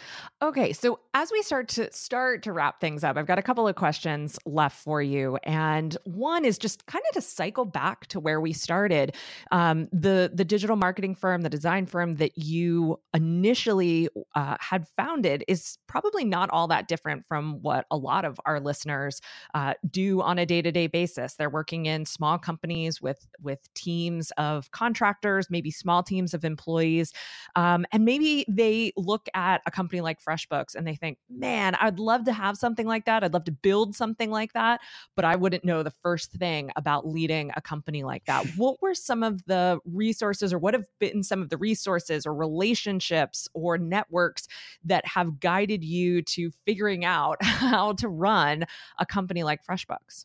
Okay, 0.42 0.72
so 0.72 0.98
as 1.14 1.30
we 1.30 1.40
start 1.42 1.68
to 1.68 1.92
start 1.92 2.42
to 2.42 2.52
wrap 2.52 2.80
things 2.80 3.04
up, 3.04 3.16
I've 3.16 3.26
got 3.26 3.38
a 3.38 3.42
couple 3.42 3.68
of 3.68 3.76
questions 3.76 4.38
left 4.44 4.76
for 4.82 5.00
you, 5.00 5.36
and 5.44 5.96
one 6.04 6.44
is 6.44 6.58
just 6.58 6.86
kind 6.86 7.04
of 7.08 7.14
to 7.14 7.20
cycle 7.20 7.64
back 7.64 8.06
to 8.08 8.18
where 8.18 8.40
we 8.40 8.52
started. 8.52 9.14
Um, 9.52 9.88
the 9.92 10.32
the 10.34 10.44
digital 10.44 10.74
marketing 10.74 11.14
firm, 11.14 11.42
the 11.42 11.48
design 11.48 11.86
firm 11.86 12.14
that 12.14 12.36
you 12.36 12.98
initially 13.14 14.08
uh, 14.34 14.56
had 14.58 14.88
founded, 14.96 15.44
is 15.46 15.78
probably 15.86 16.24
not 16.24 16.50
all 16.50 16.66
that 16.68 16.88
different 16.88 17.24
from 17.26 17.62
what 17.62 17.86
a 17.90 17.96
lot 17.96 18.24
of 18.24 18.40
our 18.46 18.58
listeners 18.58 19.20
uh, 19.54 19.74
do 19.88 20.20
on 20.22 20.38
a 20.40 20.46
day 20.46 20.60
to 20.60 20.72
day 20.72 20.88
basis. 20.88 21.34
They're 21.34 21.48
working 21.50 21.86
in 21.86 22.04
small 22.04 22.36
companies 22.36 23.00
with 23.00 23.28
with 23.40 23.72
teams 23.74 24.32
of 24.38 24.72
contractors, 24.72 25.50
maybe 25.50 25.70
small 25.70 26.02
teams 26.02 26.34
of 26.34 26.44
employees, 26.44 27.12
um, 27.54 27.86
and 27.92 28.04
maybe 28.04 28.44
they 28.48 28.92
look 28.96 29.28
at 29.36 29.60
a 29.66 29.70
company 29.70 30.00
like 30.00 30.18
FreshBooks 30.24 30.74
and 30.74 30.86
they 30.86 30.94
think, 30.94 31.18
man, 31.28 31.74
I'd 31.74 31.98
love 31.98 32.24
to 32.24 32.32
have 32.32 32.56
something 32.56 32.86
like 32.86 33.04
that. 33.04 33.22
I'd 33.22 33.34
love 33.34 33.44
to 33.44 33.52
build 33.52 33.94
something 33.94 34.30
like 34.30 34.54
that, 34.54 34.80
but 35.14 35.26
I 35.26 35.36
wouldn't 35.36 35.62
know 35.62 35.82
the 35.82 35.92
first 36.02 36.32
thing 36.32 36.70
about 36.74 37.06
leading 37.06 37.52
a 37.54 37.60
company 37.60 38.02
like 38.02 38.24
that. 38.24 38.46
What 38.56 38.80
were 38.80 38.94
some 38.94 39.22
of 39.22 39.44
the 39.44 39.78
resources, 39.84 40.52
or 40.52 40.58
what 40.58 40.72
have 40.72 40.86
been 40.98 41.22
some 41.22 41.42
of 41.42 41.50
the 41.50 41.58
resources 41.58 42.24
or 42.24 42.34
relationships 42.34 43.48
or 43.52 43.76
networks 43.76 44.48
that 44.84 45.06
have 45.06 45.38
guided 45.38 45.84
you 45.84 46.22
to 46.22 46.50
figuring 46.64 47.04
out 47.04 47.36
how 47.42 47.92
to 47.94 48.08
run 48.08 48.64
a 48.98 49.04
company 49.04 49.42
like 49.44 49.64
FreshBooks? 49.64 50.24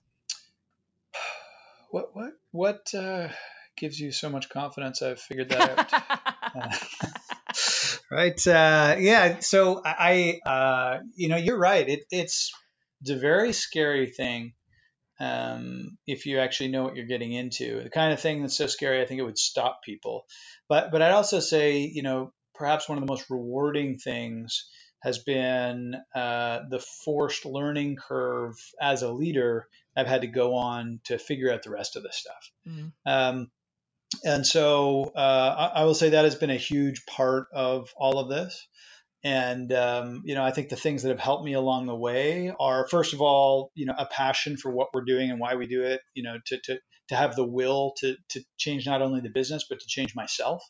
What, 1.92 2.16
what, 2.16 2.32
what, 2.52 2.96
uh, 2.96 3.28
gives 3.76 4.00
you 4.00 4.12
so 4.12 4.30
much 4.30 4.48
confidence 4.48 5.02
I've 5.02 5.20
figured 5.20 5.50
that 5.50 5.94
out. 6.56 6.74
right. 8.12 8.48
Uh, 8.48 8.96
yeah. 9.00 9.40
So 9.40 9.82
I, 9.84 10.40
uh, 10.46 11.00
you 11.16 11.30
know, 11.30 11.38
you're 11.38 11.58
right. 11.58 11.88
It, 11.88 12.02
it's, 12.12 12.52
it's 13.02 13.10
a 13.10 13.16
very 13.16 13.54
scary 13.54 14.08
thing 14.08 14.54
um, 15.20 15.98
if 16.06 16.26
you 16.26 16.40
actually 16.40 16.70
know 16.70 16.84
what 16.84 16.96
you're 16.96 17.06
getting 17.06 17.32
into. 17.34 17.82
The 17.84 17.90
kind 17.90 18.14
of 18.14 18.20
thing 18.20 18.42
that's 18.42 18.58
so 18.58 18.68
scary, 18.68 19.02
I 19.02 19.06
think 19.06 19.20
it 19.20 19.24
would 19.26 19.38
stop 19.38 19.82
people. 19.84 20.26
But, 20.68 20.92
but 20.92 21.02
I'd 21.02 21.12
also 21.12 21.40
say, 21.40 21.80
you 21.80 22.04
know, 22.04 22.34
perhaps 22.54 22.88
one 22.88 22.98
of 22.98 23.04
the 23.04 23.12
most 23.12 23.30
rewarding 23.30 23.98
things 23.98 24.68
has 25.02 25.18
been 25.18 25.96
uh, 26.14 26.60
the 26.70 26.80
forced 27.04 27.46
learning 27.46 27.96
curve 27.96 28.56
as 28.80 29.02
a 29.02 29.12
leader 29.12 29.68
I've 29.98 30.08
had 30.08 30.22
to 30.22 30.28
go 30.28 30.56
on 30.56 31.00
to 31.06 31.18
figure 31.18 31.52
out 31.52 31.64
the 31.64 31.72
rest 31.72 31.96
of 31.96 32.04
the 32.04 32.12
stuff. 32.12 32.52
Mm-hmm. 32.68 32.88
Um, 33.06 33.52
and 34.24 34.46
so 34.46 35.12
uh, 35.16 35.72
I, 35.76 35.82
I, 35.82 35.84
will 35.86 35.94
say 35.94 36.10
that 36.10 36.26
has 36.26 36.36
been 36.36 36.50
a 36.50 36.58
huge 36.58 37.06
part 37.06 37.48
of 37.54 37.90
all 37.96 38.20
of 38.20 38.30
this. 38.30 38.68
And 39.24 39.72
um, 39.72 40.24
you 40.26 40.36
know, 40.36 40.44
I 40.44 40.52
think 40.52 40.70
the 40.70 40.76
things 40.76 41.04
that 41.04 41.10
have 41.10 41.20
helped 41.20 41.46
me 41.46 41.54
along 41.54 41.86
the 41.86 41.96
way 41.96 42.52
are, 42.60 42.88
first 42.88 43.14
of 43.14 43.22
all, 43.22 43.72
you 43.76 43.86
know, 43.86 43.94
a 43.98 44.08
passion 44.08 44.58
for 44.58 44.72
what 44.72 44.88
we're 44.94 45.06
doing 45.06 45.30
and 45.30 45.40
why 45.40 45.56
we 45.56 45.68
do 45.68 45.84
it. 45.84 46.02
You 46.14 46.24
know, 46.24 46.38
to 46.48 46.60
to 46.66 46.80
to 47.10 47.16
have 47.16 47.36
the 47.36 47.46
will 47.46 47.94
to 47.98 48.16
to 48.30 48.44
change 48.58 48.86
not 48.86 49.02
only 49.02 49.22
the 49.22 49.30
business 49.30 49.66
but 49.70 49.80
to 49.80 49.86
change 49.88 50.16
myself 50.16 50.64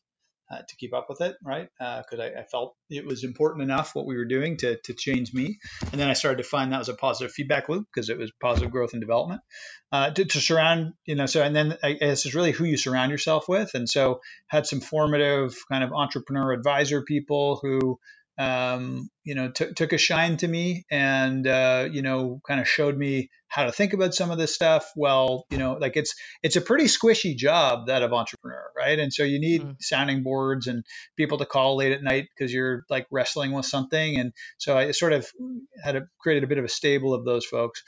uh, 0.52 0.62
to 0.68 0.76
keep 0.76 0.94
up 0.94 1.08
with 1.08 1.22
it, 1.22 1.36
right? 1.44 1.70
Because 1.80 2.20
uh, 2.20 2.24
I, 2.24 2.42
I, 2.42 2.44
felt 2.44 2.76
it 2.90 3.06
was 3.06 3.24
important 3.24 3.64
enough 3.64 3.96
what 3.96 4.06
we 4.06 4.18
were 4.18 4.26
doing 4.26 4.58
to, 4.58 4.78
to 4.84 4.94
change 4.94 5.34
me. 5.34 5.60
And 5.92 6.02
then 6.02 6.10
I 6.10 6.14
started 6.14 6.44
to 6.44 6.50
find 6.50 6.72
that 6.72 6.80
was 6.80 6.90
a 6.90 6.94
positive 6.94 7.32
feedback 7.32 7.70
loop 7.70 7.88
because 7.94 8.10
it 8.10 8.18
was 8.18 8.32
positive 8.42 8.72
growth 8.72 8.94
and 8.94 9.02
development. 9.02 9.42
Uh, 9.92 10.10
to, 10.12 10.26
to, 10.26 10.40
surround, 10.40 10.94
you 11.06 11.16
know, 11.16 11.26
so 11.26 11.42
and 11.42 11.56
then 11.56 11.78
I 11.84 11.94
guess 11.94 12.26
it's 12.26 12.36
really 12.36 12.52
who 12.52 12.66
you 12.66 12.78
surround 12.78 13.12
yourself 13.12 13.48
with. 13.48 13.72
And 13.76 13.90
so 13.90 14.22
had 14.48 14.66
some 14.66 14.82
formative 14.82 15.56
kind 15.72 15.84
of 15.84 15.94
entrepreneur 15.94 16.52
advisor 16.52 17.04
people 17.04 17.60
who 17.62 18.00
um, 18.38 19.10
you 19.24 19.36
know, 19.36 19.52
t- 19.52 19.74
took 19.76 19.94
a 19.94 19.98
shine 19.98 20.38
to 20.38 20.48
me 20.48 20.86
and, 20.90 21.46
uh, 21.46 21.88
you 21.92 22.02
know, 22.02 22.42
kind 22.48 22.60
of 22.60 22.68
showed 22.68 22.98
me 22.98 23.30
how 23.52 23.66
to 23.66 23.72
think 23.72 23.92
about 23.92 24.14
some 24.14 24.32
of 24.32 24.38
this 24.38 24.56
stuff. 24.56 24.90
Well, 24.96 25.46
you 25.50 25.58
know, 25.58 25.74
like 25.74 25.98
it's, 25.98 26.16
it's 26.42 26.56
a 26.56 26.62
pretty 26.62 26.86
squishy 26.86 27.36
job 27.36 27.88
that 27.88 28.02
of 28.02 28.14
entrepreneur, 28.14 28.72
right? 28.78 28.98
And 28.98 29.12
so 29.12 29.24
you 29.24 29.42
need 29.42 29.62
mm. 29.62 29.76
sounding 29.82 30.24
boards 30.24 30.68
and 30.68 30.86
people 31.18 31.38
to 31.40 31.46
call 31.46 31.76
late 31.76 31.92
at 31.92 32.02
night 32.02 32.28
because 32.34 32.54
you're 32.54 32.84
like 32.90 33.08
wrestling 33.12 33.52
with 33.52 33.66
something. 33.66 34.18
And 34.18 34.32
so 34.58 34.78
I 34.78 34.92
sort 34.92 35.12
of 35.12 35.30
had 35.84 35.98
a, 35.98 36.04
created 36.22 36.46
a 36.46 36.48
bit 36.48 36.60
of 36.60 36.66
a 36.66 36.70
stable 36.70 37.14
of 37.14 37.26
those 37.26 37.46
folks. 37.46 37.84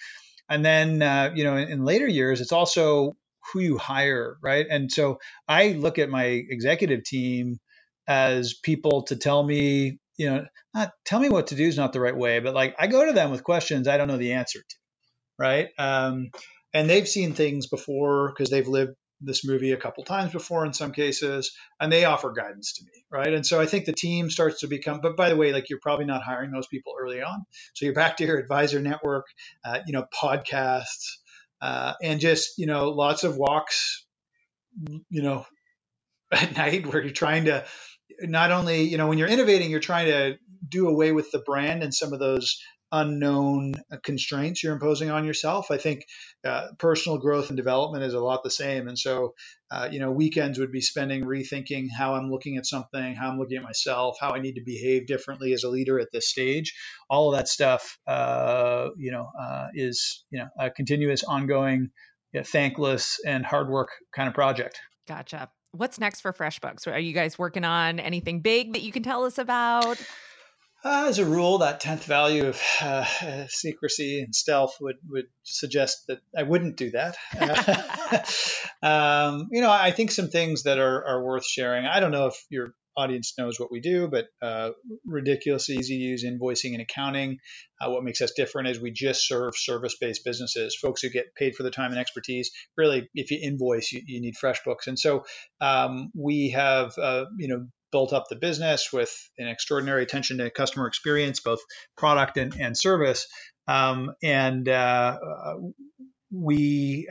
And 0.49 0.65
then, 0.65 1.02
uh, 1.02 1.32
you 1.34 1.45
know, 1.45 1.56
in, 1.56 1.69
in 1.69 1.86
later 1.86 2.08
years, 2.08 2.41
it's 2.41 2.52
also 2.52 3.15
who 3.54 3.62
you 3.62 3.78
hire, 3.78 4.36
right? 4.43 4.67
And 4.69 4.91
so 4.91 5.19
I 5.47 5.69
look 5.69 5.97
at 5.97 6.10
my 6.10 6.26
executive 6.26 7.04
team 7.06 7.60
as 8.06 8.54
people 8.54 9.04
to 9.04 9.15
tell 9.15 9.41
me 9.41 9.99
you 10.17 10.30
know, 10.30 10.45
not 10.73 10.91
tell 11.06 11.19
me 11.19 11.30
what 11.30 11.47
to 11.47 11.56
do 11.56 11.67
is 11.67 11.78
not 11.78 11.93
the 11.93 11.99
right 11.99 12.15
way, 12.15 12.39
but 12.39 12.54
like 12.54 12.76
I 12.78 12.88
go 12.88 13.06
to 13.06 13.13
them 13.13 13.32
with 13.32 13.43
questions 13.43 13.88
I 13.88 13.97
don't 13.97 14.08
know 14.08 14.17
the 14.17 14.34
answer 14.34 14.60
to, 14.60 14.76
right? 15.39 15.69
Um, 15.78 16.30
and 16.74 16.89
they've 16.89 17.08
seen 17.08 17.34
things 17.34 17.67
before 17.67 18.30
because 18.30 18.50
they've 18.50 18.67
lived 18.67 18.93
this 19.22 19.46
movie 19.46 19.72
a 19.72 19.78
couple 19.78 20.04
times 20.04 20.34
before 20.34 20.65
in 20.65 20.74
some 20.74 20.91
cases, 20.91 21.56
and 21.80 21.91
they 21.91 22.06
offer 22.06 22.32
guidance 22.32 22.74
to 22.74 22.84
me, 22.84 23.06
right? 23.12 23.34
And 23.34 23.46
so 23.46 23.62
I 23.62 23.65
think 23.65 23.86
the 23.86 23.93
team 23.93 24.30
starts 24.30 24.62
to 24.62 24.67
become. 24.67 25.00
But 25.02 25.15
by 25.15 25.30
the 25.30 25.36
way, 25.36 25.54
like 25.54 25.69
you're 25.69 25.80
probably 25.82 26.06
not 26.06 26.24
hiring 26.24 26.52
those 26.52 26.67
people 26.67 26.93
early 27.00 27.22
on, 27.22 27.46
so 27.74 27.86
you're 27.86 27.96
back 27.96 28.17
to 28.17 28.26
your 28.26 28.38
advisor 28.38 28.82
network, 28.82 29.26
uh, 29.63 29.80
you 29.86 29.93
know, 29.93 30.06
podcasts, 30.13 31.17
uh, 31.62 31.93
and 32.02 32.19
just 32.19 32.58
you 32.58 32.65
know, 32.65 32.89
lots 32.89 33.24
of 33.24 33.38
walks, 33.38 34.06
you 35.10 35.22
know, 35.22 35.46
at 36.32 36.56
night 36.58 36.88
where 36.88 37.02
you're 37.02 37.13
trying 37.13 37.46
to 37.46 37.65
not 38.22 38.52
only 38.52 38.84
you 38.84 38.98
know 38.98 39.08
when 39.08 39.17
you're 39.17 39.28
innovating 39.28 39.72
you're 39.72 39.80
trying 39.80 40.08
to 40.08 40.38
do 40.67 40.88
away 40.88 41.12
with 41.12 41.32
the 41.32 41.39
brand 41.39 41.84
and 41.84 41.93
some 41.93 42.13
of 42.13 42.19
those 42.19 42.60
unknown 42.93 43.73
constraints 44.03 44.63
you're 44.63 44.73
imposing 44.73 45.10
on 45.10 45.25
yourself. 45.25 45.71
I 45.71 45.77
think 45.77 46.06
uh, 46.45 46.67
personal 46.77 47.17
growth 47.17 47.49
and 47.49 47.58
development 47.58 48.03
is 48.03 48.13
a 48.13 48.19
lot 48.19 48.43
the 48.43 48.51
same. 48.51 48.88
And 48.88 48.97
so 48.97 49.34
uh, 49.71 49.89
you 49.91 49.99
know 49.99 50.12
weekends 50.12 50.60
would 50.60 50.71
be 50.71 50.82
spending 50.82 51.25
rethinking 51.25 51.88
how 51.89 52.13
i'm 52.13 52.29
looking 52.29 52.58
at 52.58 52.65
something 52.65 53.15
how 53.15 53.32
i'm 53.32 53.39
looking 53.39 53.58
at 53.58 53.63
myself 53.63 54.17
how 54.21 54.29
i 54.29 54.39
need 54.39 54.53
to 54.53 54.62
behave 54.63 55.08
differently 55.08 55.51
as 55.53 55.63
a 55.63 55.69
leader 55.69 55.99
at 55.99 56.10
this 56.13 56.29
stage. 56.29 56.75
All 57.10 57.34
of 57.34 57.39
that 57.39 57.47
stuff 57.47 57.97
uh, 58.06 58.89
you 58.97 59.12
know 59.12 59.32
uh, 59.39 59.67
is 59.73 60.23
you 60.29 60.39
know 60.39 60.47
a 60.60 60.69
continuous 60.69 61.23
ongoing 61.23 61.89
thankless 62.45 63.19
and 63.25 63.45
hard 63.45 63.69
work 63.69 63.89
kind 64.15 64.27
of 64.27 64.34
project. 64.34 64.79
Gotcha. 65.08 65.49
What's 65.71 65.99
next 65.99 66.21
for 66.21 66.32
FreshBooks? 66.32 66.88
Are 66.88 66.99
you 66.99 67.13
guys 67.13 67.38
working 67.38 67.65
on 67.65 67.99
anything 67.99 68.41
big 68.41 68.73
that 68.73 68.84
you 68.84 68.91
can 68.91 69.01
tell 69.01 69.25
us 69.25 69.39
about? 69.39 69.99
Uh, 70.86 71.06
as 71.08 71.17
a 71.17 71.26
rule, 71.26 71.60
that 71.60 71.80
tenth 71.80 72.04
value 72.04 72.48
of 72.48 72.62
uh, 72.82 73.48
secrecy 73.48 74.22
and 74.22 74.36
stealth 74.36 74.76
would 74.82 74.98
would 75.08 75.28
suggest 75.43 76.08
that 76.08 76.19
I 76.38 76.43
wouldn't 76.43 76.76
do 76.76 76.91
that. 76.91 77.15
um, 78.84 79.48
you 79.52 79.62
know, 79.62 79.72
I 79.72 79.91
think 79.91 80.12
some 80.12 80.28
things 80.28 80.63
that 80.63 80.80
are, 80.80 81.06
are 81.06 81.24
worth 81.24 81.46
sharing. 81.46 81.86
I 81.86 82.02
don't 82.02 82.12
know 82.12 82.28
if 82.28 82.36
you're 82.50 82.74
audience 82.96 83.34
knows 83.38 83.60
what 83.60 83.72
we 83.72 83.80
do, 83.80 84.08
but 84.08 84.28
uh, 84.41 84.72
ridiculously 85.06 85.76
easy 85.76 85.98
to 85.98 86.04
use 86.04 86.26
invoicing 86.26 86.74
and 86.74 86.82
accounting. 86.82 87.39
Uh, 87.82 87.89
what 87.91 88.04
makes 88.04 88.22
us 88.22 88.32
different 88.36 88.67
is 88.67 88.80
we 88.80 88.91
just 88.91 89.28
serve 89.28 89.54
service 89.56 89.96
based 90.00 90.24
businesses, 90.24 90.78
folks 90.80 91.02
who 91.02 91.10
get 91.10 91.34
paid 91.36 91.56
for 91.56 91.63
the 91.63 91.72
time 91.72 91.91
and 91.91 92.00
expertise. 92.00 92.52
Really, 92.78 93.10
if 93.13 93.32
you 93.32 93.39
invoice, 93.41 93.91
you, 93.91 94.02
you 94.06 94.22
need 94.22 94.36
FreshBooks. 94.36 94.88
And 94.88 94.98
so 95.00 95.26
um, 95.62 96.12
we 96.15 96.52
have, 96.52 96.93
uh, 96.98 97.26
you 97.38 97.48
know, 97.48 97.67
built 97.93 98.12
up 98.12 98.25
the 98.29 98.36
business 98.36 98.91
with 98.91 99.13
an 99.38 99.47
extraordinary 99.47 100.03
attention 100.03 100.39
to 100.39 100.49
customer 100.49 100.88
experience, 100.88 101.39
both 101.39 101.60
product 101.95 102.36
and, 102.38 102.53
and 102.60 102.77
service. 102.77 103.27
Um, 103.67 104.12
and 104.21 104.67
uh, 104.67 105.17
we 106.29 107.08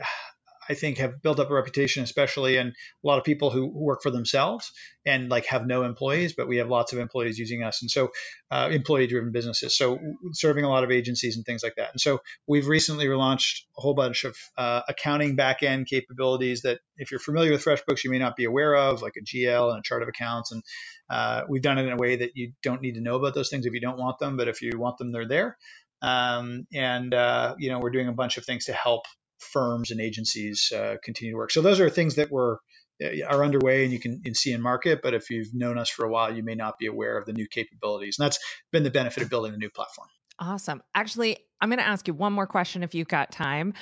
I 0.69 0.73
think 0.75 0.97
have 0.99 1.21
built 1.21 1.39
up 1.39 1.51
a 1.51 1.53
reputation, 1.53 2.03
especially 2.03 2.57
in 2.57 2.67
a 2.67 2.73
lot 3.07 3.17
of 3.19 3.23
people 3.23 3.49
who 3.51 3.67
work 3.67 4.03
for 4.03 4.11
themselves 4.11 4.71
and 5.05 5.29
like 5.29 5.45
have 5.47 5.67
no 5.67 5.83
employees, 5.83 6.33
but 6.33 6.47
we 6.47 6.57
have 6.57 6.69
lots 6.69 6.93
of 6.93 6.99
employees 6.99 7.37
using 7.39 7.63
us. 7.63 7.81
And 7.81 7.91
so 7.91 8.11
uh, 8.51 8.69
employee 8.71 9.07
driven 9.07 9.31
businesses. 9.31 9.77
So 9.77 9.99
serving 10.33 10.65
a 10.65 10.69
lot 10.69 10.83
of 10.83 10.91
agencies 10.91 11.37
and 11.37 11.45
things 11.45 11.63
like 11.63 11.75
that. 11.77 11.91
And 11.91 12.01
so 12.01 12.19
we've 12.47 12.67
recently 12.67 13.05
relaunched 13.07 13.61
a 13.77 13.81
whole 13.81 13.93
bunch 13.95 14.23
of 14.23 14.35
uh, 14.57 14.81
accounting 14.87 15.37
backend 15.37 15.87
capabilities 15.87 16.61
that 16.63 16.79
if 16.97 17.11
you're 17.11 17.19
familiar 17.19 17.51
with 17.51 17.63
FreshBooks, 17.65 18.03
you 18.03 18.11
may 18.11 18.19
not 18.19 18.35
be 18.35 18.45
aware 18.45 18.75
of, 18.75 19.01
like 19.01 19.13
a 19.17 19.23
GL 19.23 19.69
and 19.71 19.79
a 19.79 19.83
chart 19.83 20.03
of 20.03 20.09
accounts. 20.09 20.51
And 20.51 20.63
uh, 21.09 21.43
we've 21.49 21.61
done 21.61 21.77
it 21.77 21.85
in 21.85 21.93
a 21.93 21.97
way 21.97 22.17
that 22.17 22.31
you 22.35 22.53
don't 22.63 22.81
need 22.81 22.95
to 22.95 23.01
know 23.01 23.15
about 23.15 23.33
those 23.35 23.49
things 23.49 23.65
if 23.65 23.73
you 23.73 23.81
don't 23.81 23.97
want 23.99 24.19
them, 24.19 24.37
but 24.37 24.47
if 24.47 24.61
you 24.61 24.71
want 24.77 24.97
them, 24.97 25.11
they're 25.11 25.27
there. 25.27 25.57
Um, 26.01 26.67
and 26.73 27.13
uh, 27.13 27.55
you 27.57 27.69
know 27.69 27.79
we're 27.79 27.91
doing 27.91 28.09
a 28.09 28.13
bunch 28.13 28.37
of 28.37 28.45
things 28.45 28.65
to 28.65 28.73
help 28.73 29.05
firms 29.43 29.91
and 29.91 29.99
agencies 29.99 30.71
uh, 30.75 30.95
continue 31.03 31.33
to 31.33 31.37
work. 31.37 31.51
So 31.51 31.61
those 31.61 31.79
are 31.79 31.89
things 31.89 32.15
that 32.15 32.31
were 32.31 32.59
uh, 33.03 33.25
are 33.27 33.43
underway 33.43 33.83
and 33.83 33.93
you 33.93 33.99
can, 33.99 34.21
see 34.35 34.51
in 34.51 34.61
market. 34.61 35.01
But 35.01 35.13
if 35.13 35.29
you've 35.29 35.53
known 35.53 35.77
us 35.77 35.89
for 35.89 36.05
a 36.05 36.09
while, 36.09 36.35
you 36.35 36.43
may 36.43 36.55
not 36.55 36.77
be 36.77 36.87
aware 36.87 37.17
of 37.17 37.25
the 37.25 37.33
new 37.33 37.47
capabilities, 37.47 38.17
and 38.19 38.25
that's 38.25 38.39
been 38.71 38.83
the 38.83 38.91
benefit 38.91 39.23
of 39.23 39.29
building 39.29 39.51
the 39.51 39.57
new 39.57 39.69
platform. 39.69 40.07
Awesome. 40.39 40.81
Actually, 40.95 41.37
I'm 41.61 41.69
going 41.69 41.79
to 41.79 41.87
ask 41.87 42.07
you 42.07 42.13
one 42.13 42.33
more 42.33 42.47
question 42.47 42.83
if 42.83 42.95
you've 42.95 43.07
got 43.07 43.31
time 43.31 43.73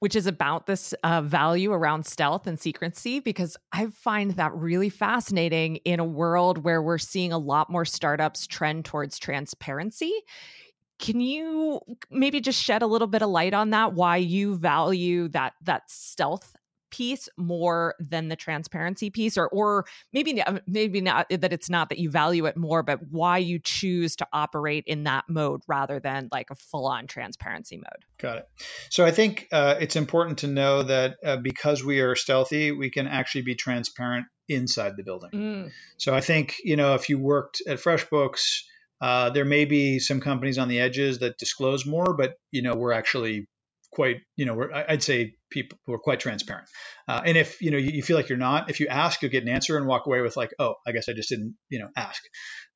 which 0.00 0.14
is 0.14 0.26
about 0.26 0.66
this 0.66 0.92
uh, 1.02 1.20
value 1.22 1.72
around 1.72 2.06
stealth 2.06 2.46
and 2.46 2.58
secrecy, 2.58 3.20
because 3.20 3.56
I 3.72 3.86
find 3.86 4.32
that 4.32 4.54
really 4.54 4.90
fascinating 4.90 5.76
in 5.76 5.98
a 5.98 6.04
world 6.04 6.58
where 6.58 6.80
we're 6.80 6.98
seeing 6.98 7.32
a 7.32 7.38
lot 7.38 7.68
more 7.70 7.84
startups 7.84 8.46
trend 8.46 8.84
towards 8.84 9.18
transparency. 9.18 10.12
Can 10.98 11.20
you 11.20 11.80
maybe 12.10 12.40
just 12.40 12.62
shed 12.62 12.82
a 12.82 12.86
little 12.86 13.06
bit 13.06 13.22
of 13.22 13.30
light 13.30 13.54
on 13.54 13.70
that? 13.70 13.94
Why 13.94 14.16
you 14.16 14.56
value 14.56 15.28
that 15.28 15.54
that 15.62 15.90
stealth 15.90 16.56
piece 16.90 17.28
more 17.36 17.94
than 17.98 18.28
the 18.28 18.36
transparency 18.36 19.10
piece 19.10 19.36
or 19.36 19.48
or 19.48 19.84
maybe 20.12 20.42
maybe 20.66 21.00
not 21.00 21.26
that 21.28 21.52
it's 21.52 21.68
not 21.68 21.88
that 21.88 21.98
you 21.98 22.10
value 22.10 22.46
it 22.46 22.56
more 22.56 22.82
but 22.82 23.00
why 23.10 23.38
you 23.38 23.58
choose 23.58 24.16
to 24.16 24.26
operate 24.32 24.84
in 24.86 25.04
that 25.04 25.24
mode 25.28 25.60
rather 25.68 26.00
than 26.00 26.28
like 26.32 26.50
a 26.50 26.54
full-on 26.54 27.06
transparency 27.06 27.76
mode 27.76 28.04
got 28.18 28.38
it 28.38 28.48
so 28.90 29.04
i 29.04 29.10
think 29.10 29.46
uh, 29.52 29.74
it's 29.80 29.96
important 29.96 30.38
to 30.38 30.46
know 30.46 30.82
that 30.82 31.16
uh, 31.24 31.36
because 31.36 31.84
we 31.84 32.00
are 32.00 32.14
stealthy 32.14 32.72
we 32.72 32.90
can 32.90 33.06
actually 33.06 33.42
be 33.42 33.54
transparent 33.54 34.26
inside 34.48 34.96
the 34.96 35.02
building 35.02 35.30
mm. 35.32 35.70
so 35.98 36.14
i 36.14 36.20
think 36.20 36.56
you 36.64 36.76
know 36.76 36.94
if 36.94 37.08
you 37.08 37.18
worked 37.18 37.62
at 37.66 37.78
freshbooks 37.78 38.62
uh, 39.00 39.30
there 39.30 39.44
may 39.44 39.64
be 39.64 39.98
some 39.98 40.20
companies 40.20 40.58
on 40.58 40.68
the 40.68 40.80
edges 40.80 41.20
that 41.20 41.38
disclose 41.38 41.86
more, 41.86 42.14
but 42.16 42.34
you 42.50 42.62
know 42.62 42.74
we're 42.74 42.92
actually 42.92 43.46
quite 43.92 44.16
you 44.36 44.44
know 44.44 44.54
we're, 44.54 44.72
I'd 44.72 45.02
say 45.02 45.34
people 45.50 45.78
who 45.86 45.92
are 45.92 45.98
quite 45.98 46.20
transparent. 46.20 46.68
Uh, 47.06 47.22
and 47.24 47.36
if 47.36 47.60
you 47.62 47.70
know 47.70 47.78
you, 47.78 47.90
you, 47.90 48.02
feel 48.02 48.16
like 48.16 48.28
you're 48.28 48.38
not, 48.38 48.70
if 48.70 48.80
you 48.80 48.88
ask, 48.88 49.22
you'll 49.22 49.30
get 49.30 49.42
an 49.42 49.48
answer 49.48 49.76
and 49.76 49.86
walk 49.86 50.06
away 50.06 50.20
with 50.20 50.36
like, 50.36 50.50
oh, 50.58 50.74
I 50.86 50.92
guess 50.92 51.08
I 51.08 51.12
just 51.12 51.28
didn't 51.28 51.56
you 51.68 51.78
know 51.78 51.88
ask. 51.96 52.22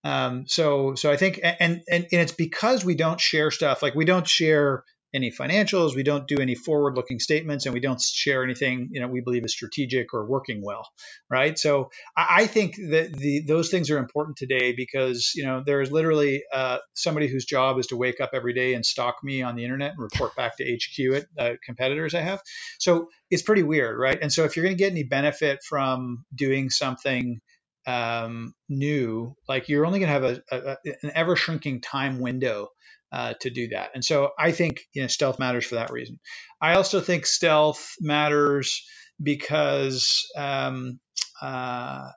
Um, 0.04 0.44
so 0.46 0.94
so 0.94 1.10
I 1.10 1.16
think 1.16 1.40
and, 1.42 1.58
and 1.60 1.82
and 1.88 2.06
it's 2.10 2.32
because 2.32 2.84
we 2.84 2.94
don't 2.94 3.20
share 3.20 3.50
stuff 3.50 3.82
like 3.82 3.94
we 3.94 4.04
don't 4.04 4.26
share 4.26 4.84
any 5.14 5.30
financials. 5.30 5.94
We 5.94 6.02
don't 6.02 6.26
do 6.26 6.38
any 6.38 6.54
forward 6.54 6.96
looking 6.96 7.18
statements 7.18 7.66
and 7.66 7.74
we 7.74 7.80
don't 7.80 8.00
share 8.00 8.42
anything, 8.42 8.88
you 8.92 9.00
know, 9.00 9.08
we 9.08 9.20
believe 9.20 9.44
is 9.44 9.52
strategic 9.52 10.14
or 10.14 10.26
working 10.26 10.62
well. 10.62 10.88
Right. 11.30 11.58
So 11.58 11.90
I 12.16 12.46
think 12.46 12.76
that 12.76 13.12
the, 13.12 13.40
those 13.46 13.70
things 13.70 13.90
are 13.90 13.98
important 13.98 14.36
today 14.36 14.72
because, 14.72 15.32
you 15.34 15.44
know, 15.44 15.62
there 15.64 15.80
is 15.80 15.90
literally 15.90 16.44
uh, 16.52 16.78
somebody 16.94 17.28
whose 17.28 17.44
job 17.44 17.78
is 17.78 17.88
to 17.88 17.96
wake 17.96 18.20
up 18.20 18.30
every 18.32 18.54
day 18.54 18.74
and 18.74 18.84
stalk 18.84 19.16
me 19.22 19.42
on 19.42 19.56
the 19.56 19.64
internet 19.64 19.92
and 19.92 20.00
report 20.00 20.34
back 20.34 20.56
to 20.56 20.64
HQ 20.64 21.14
at 21.14 21.26
uh, 21.38 21.56
competitors 21.64 22.14
I 22.14 22.20
have. 22.20 22.40
So 22.78 23.08
it's 23.30 23.42
pretty 23.42 23.62
weird. 23.62 23.98
Right. 23.98 24.18
And 24.20 24.32
so 24.32 24.44
if 24.44 24.56
you're 24.56 24.64
going 24.64 24.76
to 24.76 24.82
get 24.82 24.92
any 24.92 25.04
benefit 25.04 25.60
from 25.62 26.24
doing 26.34 26.70
something 26.70 27.40
um, 27.86 28.54
new, 28.68 29.34
like 29.48 29.68
you're 29.68 29.84
only 29.84 29.98
going 29.98 30.08
to 30.08 30.12
have 30.12 30.24
a, 30.24 30.42
a, 30.50 30.76
an 31.02 31.12
ever 31.14 31.36
shrinking 31.36 31.80
time 31.80 32.20
window 32.20 32.68
uh, 33.12 33.34
to 33.40 33.50
do 33.50 33.68
that. 33.68 33.90
And 33.94 34.04
so 34.04 34.30
I 34.38 34.52
think 34.52 34.80
you 34.92 35.02
know 35.02 35.08
stealth 35.08 35.38
matters 35.38 35.66
for 35.66 35.76
that 35.76 35.90
reason. 35.90 36.18
I 36.60 36.74
also 36.74 37.00
think 37.00 37.26
stealth 37.26 37.94
matters 38.00 38.84
because 39.22 40.26
um, 40.36 40.98
uh, 41.40 42.08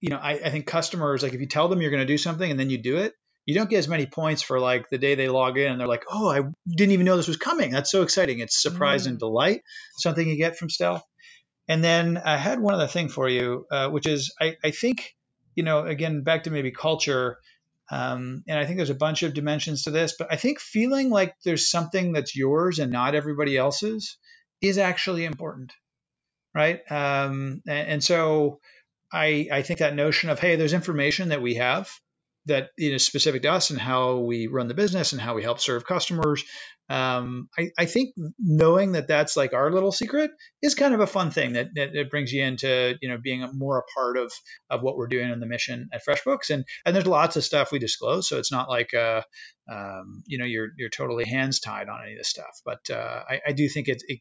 you 0.00 0.10
know 0.10 0.18
I, 0.18 0.32
I 0.32 0.50
think 0.50 0.66
customers 0.66 1.22
like 1.22 1.34
if 1.34 1.40
you 1.40 1.48
tell 1.48 1.68
them 1.68 1.80
you're 1.80 1.90
going 1.90 2.06
to 2.06 2.12
do 2.12 2.18
something 2.18 2.50
and 2.50 2.60
then 2.60 2.70
you 2.70 2.78
do 2.78 2.98
it, 2.98 3.14
you 3.48 3.54
don't 3.54 3.70
get 3.70 3.78
as 3.78 3.88
many 3.88 4.04
points 4.04 4.42
for 4.42 4.60
like 4.60 4.90
the 4.90 4.98
day 4.98 5.14
they 5.14 5.30
log 5.30 5.56
in 5.56 5.72
and 5.72 5.80
they're 5.80 5.88
like, 5.88 6.04
oh, 6.10 6.30
I 6.30 6.42
didn't 6.68 6.92
even 6.92 7.06
know 7.06 7.16
this 7.16 7.28
was 7.28 7.38
coming. 7.38 7.70
That's 7.70 7.90
so 7.90 8.02
exciting. 8.02 8.40
It's 8.40 8.60
surprise 8.60 9.06
mm. 9.06 9.12
and 9.12 9.18
delight, 9.18 9.62
something 9.96 10.28
you 10.28 10.36
get 10.36 10.58
from 10.58 10.68
stealth. 10.68 11.02
And 11.66 11.82
then 11.82 12.18
I 12.22 12.36
had 12.36 12.60
one 12.60 12.74
other 12.74 12.86
thing 12.86 13.08
for 13.08 13.26
you, 13.26 13.64
uh, 13.70 13.88
which 13.88 14.06
is 14.06 14.34
I, 14.38 14.56
I 14.62 14.70
think, 14.70 15.14
you 15.54 15.62
know, 15.62 15.86
again, 15.86 16.24
back 16.24 16.44
to 16.44 16.50
maybe 16.50 16.72
culture. 16.72 17.38
Um, 17.90 18.42
and 18.46 18.58
I 18.58 18.66
think 18.66 18.76
there's 18.76 18.90
a 18.90 18.94
bunch 18.94 19.22
of 19.22 19.34
dimensions 19.34 19.84
to 19.84 19.90
this, 19.90 20.14
but 20.18 20.28
I 20.30 20.36
think 20.36 20.60
feeling 20.60 21.10
like 21.10 21.34
there's 21.44 21.70
something 21.70 22.12
that's 22.12 22.36
yours 22.36 22.78
and 22.78 22.92
not 22.92 23.14
everybody 23.14 23.56
else's 23.56 24.18
is 24.60 24.76
actually 24.76 25.24
important, 25.24 25.72
right? 26.54 26.80
Um, 26.90 27.62
and, 27.66 27.88
and, 27.88 28.04
so 28.04 28.60
I, 29.10 29.48
I 29.50 29.62
think 29.62 29.78
that 29.78 29.94
notion 29.94 30.28
of 30.28 30.38
hey, 30.38 30.56
there's 30.56 30.74
information 30.74 31.30
that 31.30 31.40
we 31.40 31.54
have 31.54 31.90
that 32.48 32.70
is 32.76 33.04
specific 33.04 33.42
to 33.42 33.52
us 33.52 33.70
and 33.70 33.80
how 33.80 34.18
we 34.18 34.46
run 34.46 34.68
the 34.68 34.74
business 34.74 35.12
and 35.12 35.20
how 35.20 35.34
we 35.34 35.42
help 35.42 35.60
serve 35.60 35.86
customers. 35.86 36.44
Um, 36.90 37.50
I, 37.58 37.70
I, 37.78 37.84
think 37.84 38.14
knowing 38.38 38.92
that 38.92 39.08
that's 39.08 39.36
like 39.36 39.52
our 39.52 39.70
little 39.70 39.92
secret 39.92 40.30
is 40.62 40.74
kind 40.74 40.94
of 40.94 41.00
a 41.00 41.06
fun 41.06 41.30
thing 41.30 41.52
that, 41.52 41.68
that, 41.74 41.92
that, 41.92 42.10
brings 42.10 42.32
you 42.32 42.42
into 42.42 42.96
you 43.02 43.10
know 43.10 43.18
being 43.22 43.46
more 43.52 43.78
a 43.78 43.82
part 43.94 44.16
of 44.16 44.32
of 44.70 44.80
what 44.80 44.96
we're 44.96 45.06
doing 45.06 45.30
in 45.30 45.38
the 45.38 45.44
mission 45.44 45.90
at 45.92 46.00
FreshBooks 46.02 46.48
and 46.48 46.64
and 46.86 46.96
there's 46.96 47.06
lots 47.06 47.36
of 47.36 47.44
stuff 47.44 47.72
we 47.72 47.78
disclose 47.78 48.26
so 48.26 48.38
it's 48.38 48.50
not 48.50 48.70
like 48.70 48.94
uh, 48.94 49.20
um, 49.70 50.22
you 50.26 50.38
know 50.38 50.46
you're 50.46 50.68
you're 50.78 50.88
totally 50.88 51.26
hands 51.26 51.60
tied 51.60 51.90
on 51.90 52.00
any 52.02 52.12
of 52.12 52.18
this 52.18 52.30
stuff 52.30 52.58
but 52.64 52.80
uh, 52.90 53.22
I, 53.28 53.40
I, 53.48 53.52
do 53.52 53.68
think 53.68 53.88
it, 53.88 54.02
it 54.08 54.20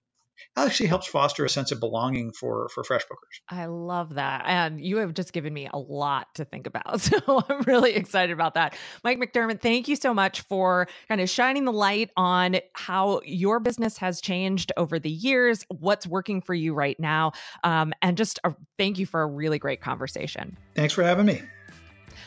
actually 0.56 0.88
helps 0.88 1.08
foster 1.08 1.45
a 1.45 1.50
sense 1.50 1.71
of 1.71 1.80
belonging 1.80 2.32
for 2.34 2.69
for 2.73 2.84
FreshBookers. 2.84 3.41
I 3.50 3.65
love 3.65 4.15
that, 4.15 4.43
and 4.45 4.84
you 4.84 4.97
have 4.97 5.13
just 5.13 5.34
given 5.34 5.54
me 5.54 5.69
a 5.71 5.78
lot 5.78 6.28
to 6.36 6.45
think 6.45 6.67
about. 6.67 7.02
So 7.08 7.43
I'm 7.50 7.62
really 7.62 7.93
excited 7.93 8.34
about 8.34 8.56
that. 8.56 8.76
Mike 9.04 9.17
McDermott, 9.17 9.62
thank 9.62 9.88
you 9.88 9.95
so 9.95 10.13
much 10.13 10.41
for 10.41 10.88
kind 11.08 11.21
of 11.21 11.30
shining 11.30 11.63
the 11.63 11.71
light 11.71 12.10
on 12.17 12.58
how 12.73 13.21
your 13.23 13.60
business 13.60 13.97
has 13.97 14.19
changed 14.19 14.73
over 14.76 15.00
the 15.00 15.10
years, 15.10 15.65
what's 15.69 16.06
working 16.06 16.41
for 16.41 16.54
you 16.54 16.73
right 16.73 17.00
now, 17.00 17.32
um, 17.63 17.93
and 18.02 18.17
just 18.17 18.39
a, 18.43 18.54
thank 18.78 19.00
you 19.00 19.06
for 19.06 19.21
a 19.21 19.28
really 19.28 19.58
great 19.58 19.80
conversation. 19.80 20.58
Thanks 20.76 20.93
for 20.93 21.04
having 21.04 21.26
me. 21.26 21.41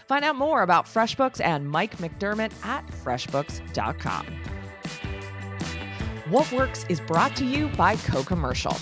Find 0.09 0.25
out 0.25 0.37
more 0.37 0.63
about 0.63 0.87
FreshBooks 0.87 1.41
and 1.41 1.71
Mike 1.71 1.99
McDermott 1.99 2.53
at 2.65 2.87
freshbooks.com. 2.89 4.60
What 6.31 6.53
Works 6.53 6.87
is 6.89 7.01
brought 7.01 7.35
to 7.37 7.45
you 7.45 7.67
by 7.71 7.97
Co-Commercial. 7.97 8.77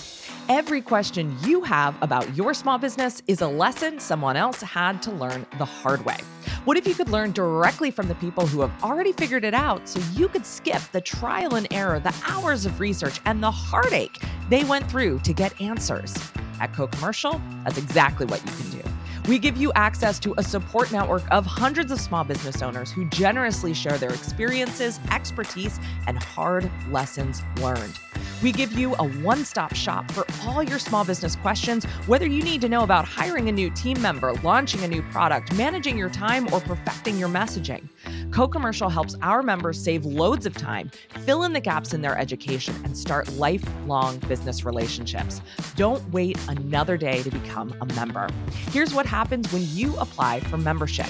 Every 0.49 0.81
question 0.81 1.35
you 1.41 1.63
have 1.63 1.99
about 2.03 2.35
your 2.35 2.53
small 2.53 2.77
business 2.77 3.23
is 3.25 3.41
a 3.41 3.47
lesson 3.47 3.99
someone 3.99 4.35
else 4.35 4.61
had 4.61 5.01
to 5.01 5.11
learn 5.11 5.47
the 5.57 5.65
hard 5.65 6.05
way. 6.05 6.17
What 6.65 6.77
if 6.77 6.87
you 6.87 6.93
could 6.93 7.09
learn 7.09 7.31
directly 7.31 7.89
from 7.89 8.07
the 8.07 8.13
people 8.13 8.45
who 8.45 8.61
have 8.61 8.83
already 8.83 9.13
figured 9.13 9.43
it 9.43 9.55
out 9.55 9.89
so 9.89 9.99
you 10.13 10.27
could 10.27 10.45
skip 10.45 10.81
the 10.91 11.01
trial 11.01 11.55
and 11.55 11.65
error, 11.73 11.99
the 11.99 12.13
hours 12.27 12.67
of 12.67 12.79
research, 12.79 13.19
and 13.25 13.41
the 13.41 13.49
heartache 13.49 14.21
they 14.49 14.63
went 14.63 14.87
through 14.87 15.17
to 15.21 15.33
get 15.33 15.59
answers? 15.59 16.15
At 16.61 16.71
Co-Commercial, 16.73 17.41
that's 17.63 17.79
exactly 17.79 18.27
what 18.27 18.45
you 18.45 18.51
can 18.51 18.81
do. 18.83 18.88
We 19.29 19.37
give 19.37 19.57
you 19.57 19.71
access 19.75 20.17
to 20.21 20.33
a 20.39 20.43
support 20.43 20.91
network 20.91 21.21
of 21.29 21.45
hundreds 21.45 21.91
of 21.91 22.01
small 22.01 22.23
business 22.23 22.63
owners 22.63 22.89
who 22.91 23.05
generously 23.05 23.75
share 23.75 23.95
their 23.99 24.09
experiences, 24.09 24.99
expertise, 25.11 25.79
and 26.07 26.17
hard 26.17 26.67
lessons 26.89 27.43
learned. 27.61 27.99
We 28.41 28.53
give 28.53 28.71
you 28.71 28.95
a 28.95 29.09
one 29.19 29.43
stop 29.43 29.75
shop 29.75 30.09
for 30.11 30.25
all 30.43 30.63
your 30.63 30.79
small 30.79 31.03
business 31.03 31.35
questions, 31.35 31.83
whether 32.07 32.25
you 32.25 32.41
need 32.41 32.61
to 32.61 32.69
know 32.69 32.83
about 32.83 33.03
hiring 33.03 33.49
a 33.49 33.51
new 33.51 33.69
team 33.69 34.01
member, 34.01 34.33
launching 34.35 34.81
a 34.83 34.87
new 34.87 35.01
product, 35.03 35.53
managing 35.55 35.97
your 35.97 36.09
time, 36.09 36.51
or 36.53 36.61
perfecting 36.61 37.17
your 37.17 37.27
messaging. 37.27 37.89
Co 38.31 38.47
Commercial 38.47 38.89
helps 38.89 39.15
our 39.21 39.43
members 39.43 39.77
save 39.77 40.05
loads 40.05 40.45
of 40.45 40.55
time, 40.55 40.89
fill 41.25 41.43
in 41.43 41.51
the 41.51 41.59
gaps 41.59 41.93
in 41.93 42.01
their 42.01 42.17
education, 42.17 42.73
and 42.85 42.97
start 42.97 43.29
lifelong 43.33 44.19
business 44.19 44.63
relationships. 44.63 45.41
Don't 45.75 46.07
wait 46.11 46.37
another 46.47 46.95
day 46.95 47.21
to 47.23 47.29
become 47.29 47.75
a 47.81 47.85
member. 47.93 48.29
Here's 48.71 48.93
what 48.93 49.05
happens 49.05 49.51
when 49.51 49.67
you 49.67 49.97
apply 49.97 50.39
for 50.41 50.57
membership. 50.57 51.07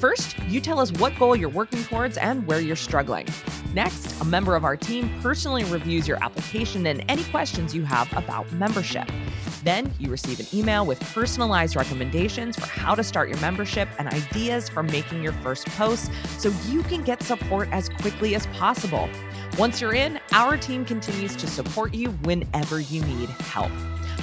First, 0.00 0.38
you 0.48 0.62
tell 0.62 0.80
us 0.80 0.90
what 0.92 1.14
goal 1.18 1.36
you're 1.36 1.50
working 1.50 1.84
towards 1.84 2.16
and 2.16 2.46
where 2.46 2.58
you're 2.58 2.74
struggling. 2.74 3.26
Next, 3.74 4.18
a 4.22 4.24
member 4.24 4.56
of 4.56 4.64
our 4.64 4.74
team 4.74 5.10
personally 5.20 5.62
reviews 5.64 6.08
your 6.08 6.16
application 6.24 6.86
and 6.86 7.04
any 7.10 7.22
questions 7.24 7.74
you 7.74 7.84
have 7.84 8.10
about 8.16 8.50
membership. 8.52 9.06
Then 9.62 9.92
you 9.98 10.10
receive 10.10 10.40
an 10.40 10.46
email 10.54 10.86
with 10.86 10.98
personalized 11.12 11.76
recommendations 11.76 12.56
for 12.56 12.64
how 12.64 12.94
to 12.94 13.04
start 13.04 13.28
your 13.28 13.38
membership 13.40 13.90
and 13.98 14.08
ideas 14.08 14.70
for 14.70 14.82
making 14.82 15.22
your 15.22 15.34
first 15.34 15.66
post 15.66 16.10
so 16.38 16.50
you 16.66 16.82
can 16.84 17.02
get 17.02 17.22
support 17.22 17.68
as 17.70 17.90
quickly 17.90 18.34
as 18.34 18.46
possible. 18.46 19.06
Once 19.58 19.82
you're 19.82 19.94
in, 19.94 20.18
our 20.32 20.56
team 20.56 20.82
continues 20.82 21.36
to 21.36 21.46
support 21.46 21.92
you 21.92 22.08
whenever 22.22 22.80
you 22.80 23.02
need 23.02 23.28
help. 23.28 23.70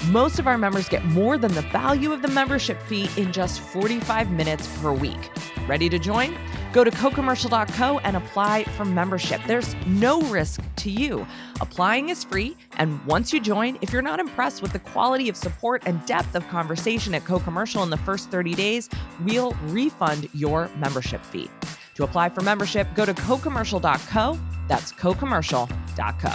Most 0.08 0.40
of 0.40 0.48
our 0.48 0.58
members 0.58 0.88
get 0.90 1.04
more 1.06 1.38
than 1.38 1.54
the 1.54 1.62
value 1.64 2.14
of 2.14 2.22
the 2.22 2.30
membership 2.30 2.82
fee 2.84 3.10
in 3.18 3.32
just 3.32 3.60
45 3.60 4.32
minutes 4.32 4.68
per 4.80 4.92
week. 4.92 5.30
Ready 5.68 5.90
to 5.90 6.00
join? 6.00 6.34
Go 6.72 6.86
to 6.86 6.92
cocommercial.co 6.92 8.00
and 8.00 8.16
apply 8.16 8.64
for 8.64 8.86
membership. 8.86 9.42
There's 9.46 9.76
no 9.86 10.22
risk 10.24 10.62
to 10.78 10.90
you. 10.90 11.28
Applying 11.60 12.08
is 12.08 12.24
free, 12.24 12.56
and 12.78 13.04
once 13.06 13.34
you 13.34 13.42
join, 13.42 13.78
if 13.82 13.92
you're 13.92 14.02
not 14.02 14.22
impressed 14.22 14.62
with 14.62 14.72
the 14.72 14.80
quality 14.80 15.28
of 15.28 15.36
support 15.36 15.84
and 15.86 16.04
depth 16.06 16.36
of 16.36 16.48
conversation 16.48 17.14
at 17.14 17.26
Co-Commercial 17.26 17.84
in 17.84 17.90
the 17.90 17.98
first 17.98 18.32
30 18.32 18.56
days, 18.56 18.90
we'll 19.26 19.52
refund 19.66 20.30
your 20.34 20.70
membership 20.78 21.26
fee. 21.26 21.50
To 21.96 22.04
apply 22.06 22.30
for 22.30 22.42
membership, 22.42 22.88
go 22.96 23.06
to 23.06 23.14
cocommercial.co. 23.14 24.40
That's 24.70 24.94
cocommercial.co. 24.94 26.34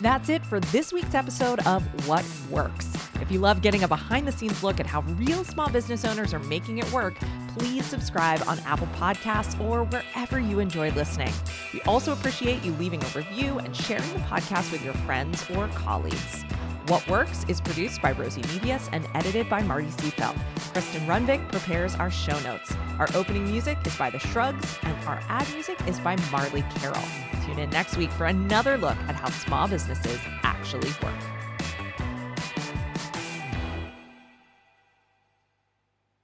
That's 0.00 0.28
it 0.28 0.46
for 0.46 0.60
this 0.60 0.92
week's 0.92 1.14
episode 1.14 1.66
of 1.66 1.82
What 2.08 2.24
Works. 2.48 2.87
If 3.20 3.32
you 3.32 3.40
love 3.40 3.62
getting 3.62 3.82
a 3.82 3.88
behind 3.88 4.26
the 4.26 4.32
scenes 4.32 4.62
look 4.62 4.78
at 4.80 4.86
how 4.86 5.00
real 5.02 5.44
small 5.44 5.68
business 5.68 6.04
owners 6.04 6.32
are 6.32 6.38
making 6.40 6.78
it 6.78 6.90
work, 6.92 7.14
please 7.48 7.84
subscribe 7.84 8.42
on 8.46 8.58
Apple 8.60 8.88
Podcasts 8.96 9.60
or 9.60 9.84
wherever 9.84 10.38
you 10.38 10.60
enjoy 10.60 10.90
listening. 10.92 11.32
We 11.72 11.80
also 11.82 12.12
appreciate 12.12 12.62
you 12.64 12.72
leaving 12.72 13.02
a 13.02 13.08
review 13.08 13.58
and 13.58 13.74
sharing 13.74 14.08
the 14.12 14.20
podcast 14.20 14.70
with 14.70 14.84
your 14.84 14.94
friends 14.94 15.44
or 15.50 15.68
colleagues. 15.68 16.44
What 16.86 17.06
Works 17.06 17.44
is 17.48 17.60
produced 17.60 18.00
by 18.00 18.12
Rosie 18.12 18.42
Medias 18.54 18.88
and 18.92 19.06
edited 19.12 19.50
by 19.50 19.62
Marty 19.62 19.88
Seafeld. 19.88 20.38
Kristen 20.72 21.02
Runvik 21.06 21.50
prepares 21.50 21.94
our 21.96 22.10
show 22.10 22.38
notes. 22.40 22.74
Our 22.98 23.08
opening 23.14 23.44
music 23.44 23.76
is 23.84 23.94
by 23.96 24.08
The 24.08 24.18
Shrugs, 24.18 24.78
and 24.84 24.96
our 25.06 25.20
ad 25.28 25.46
music 25.52 25.78
is 25.86 26.00
by 26.00 26.16
Marley 26.30 26.64
Carroll. 26.76 27.04
Tune 27.44 27.58
in 27.58 27.68
next 27.70 27.98
week 27.98 28.10
for 28.12 28.26
another 28.26 28.78
look 28.78 28.96
at 29.08 29.16
how 29.16 29.28
small 29.28 29.68
businesses 29.68 30.18
actually 30.42 30.90
work. 31.02 31.37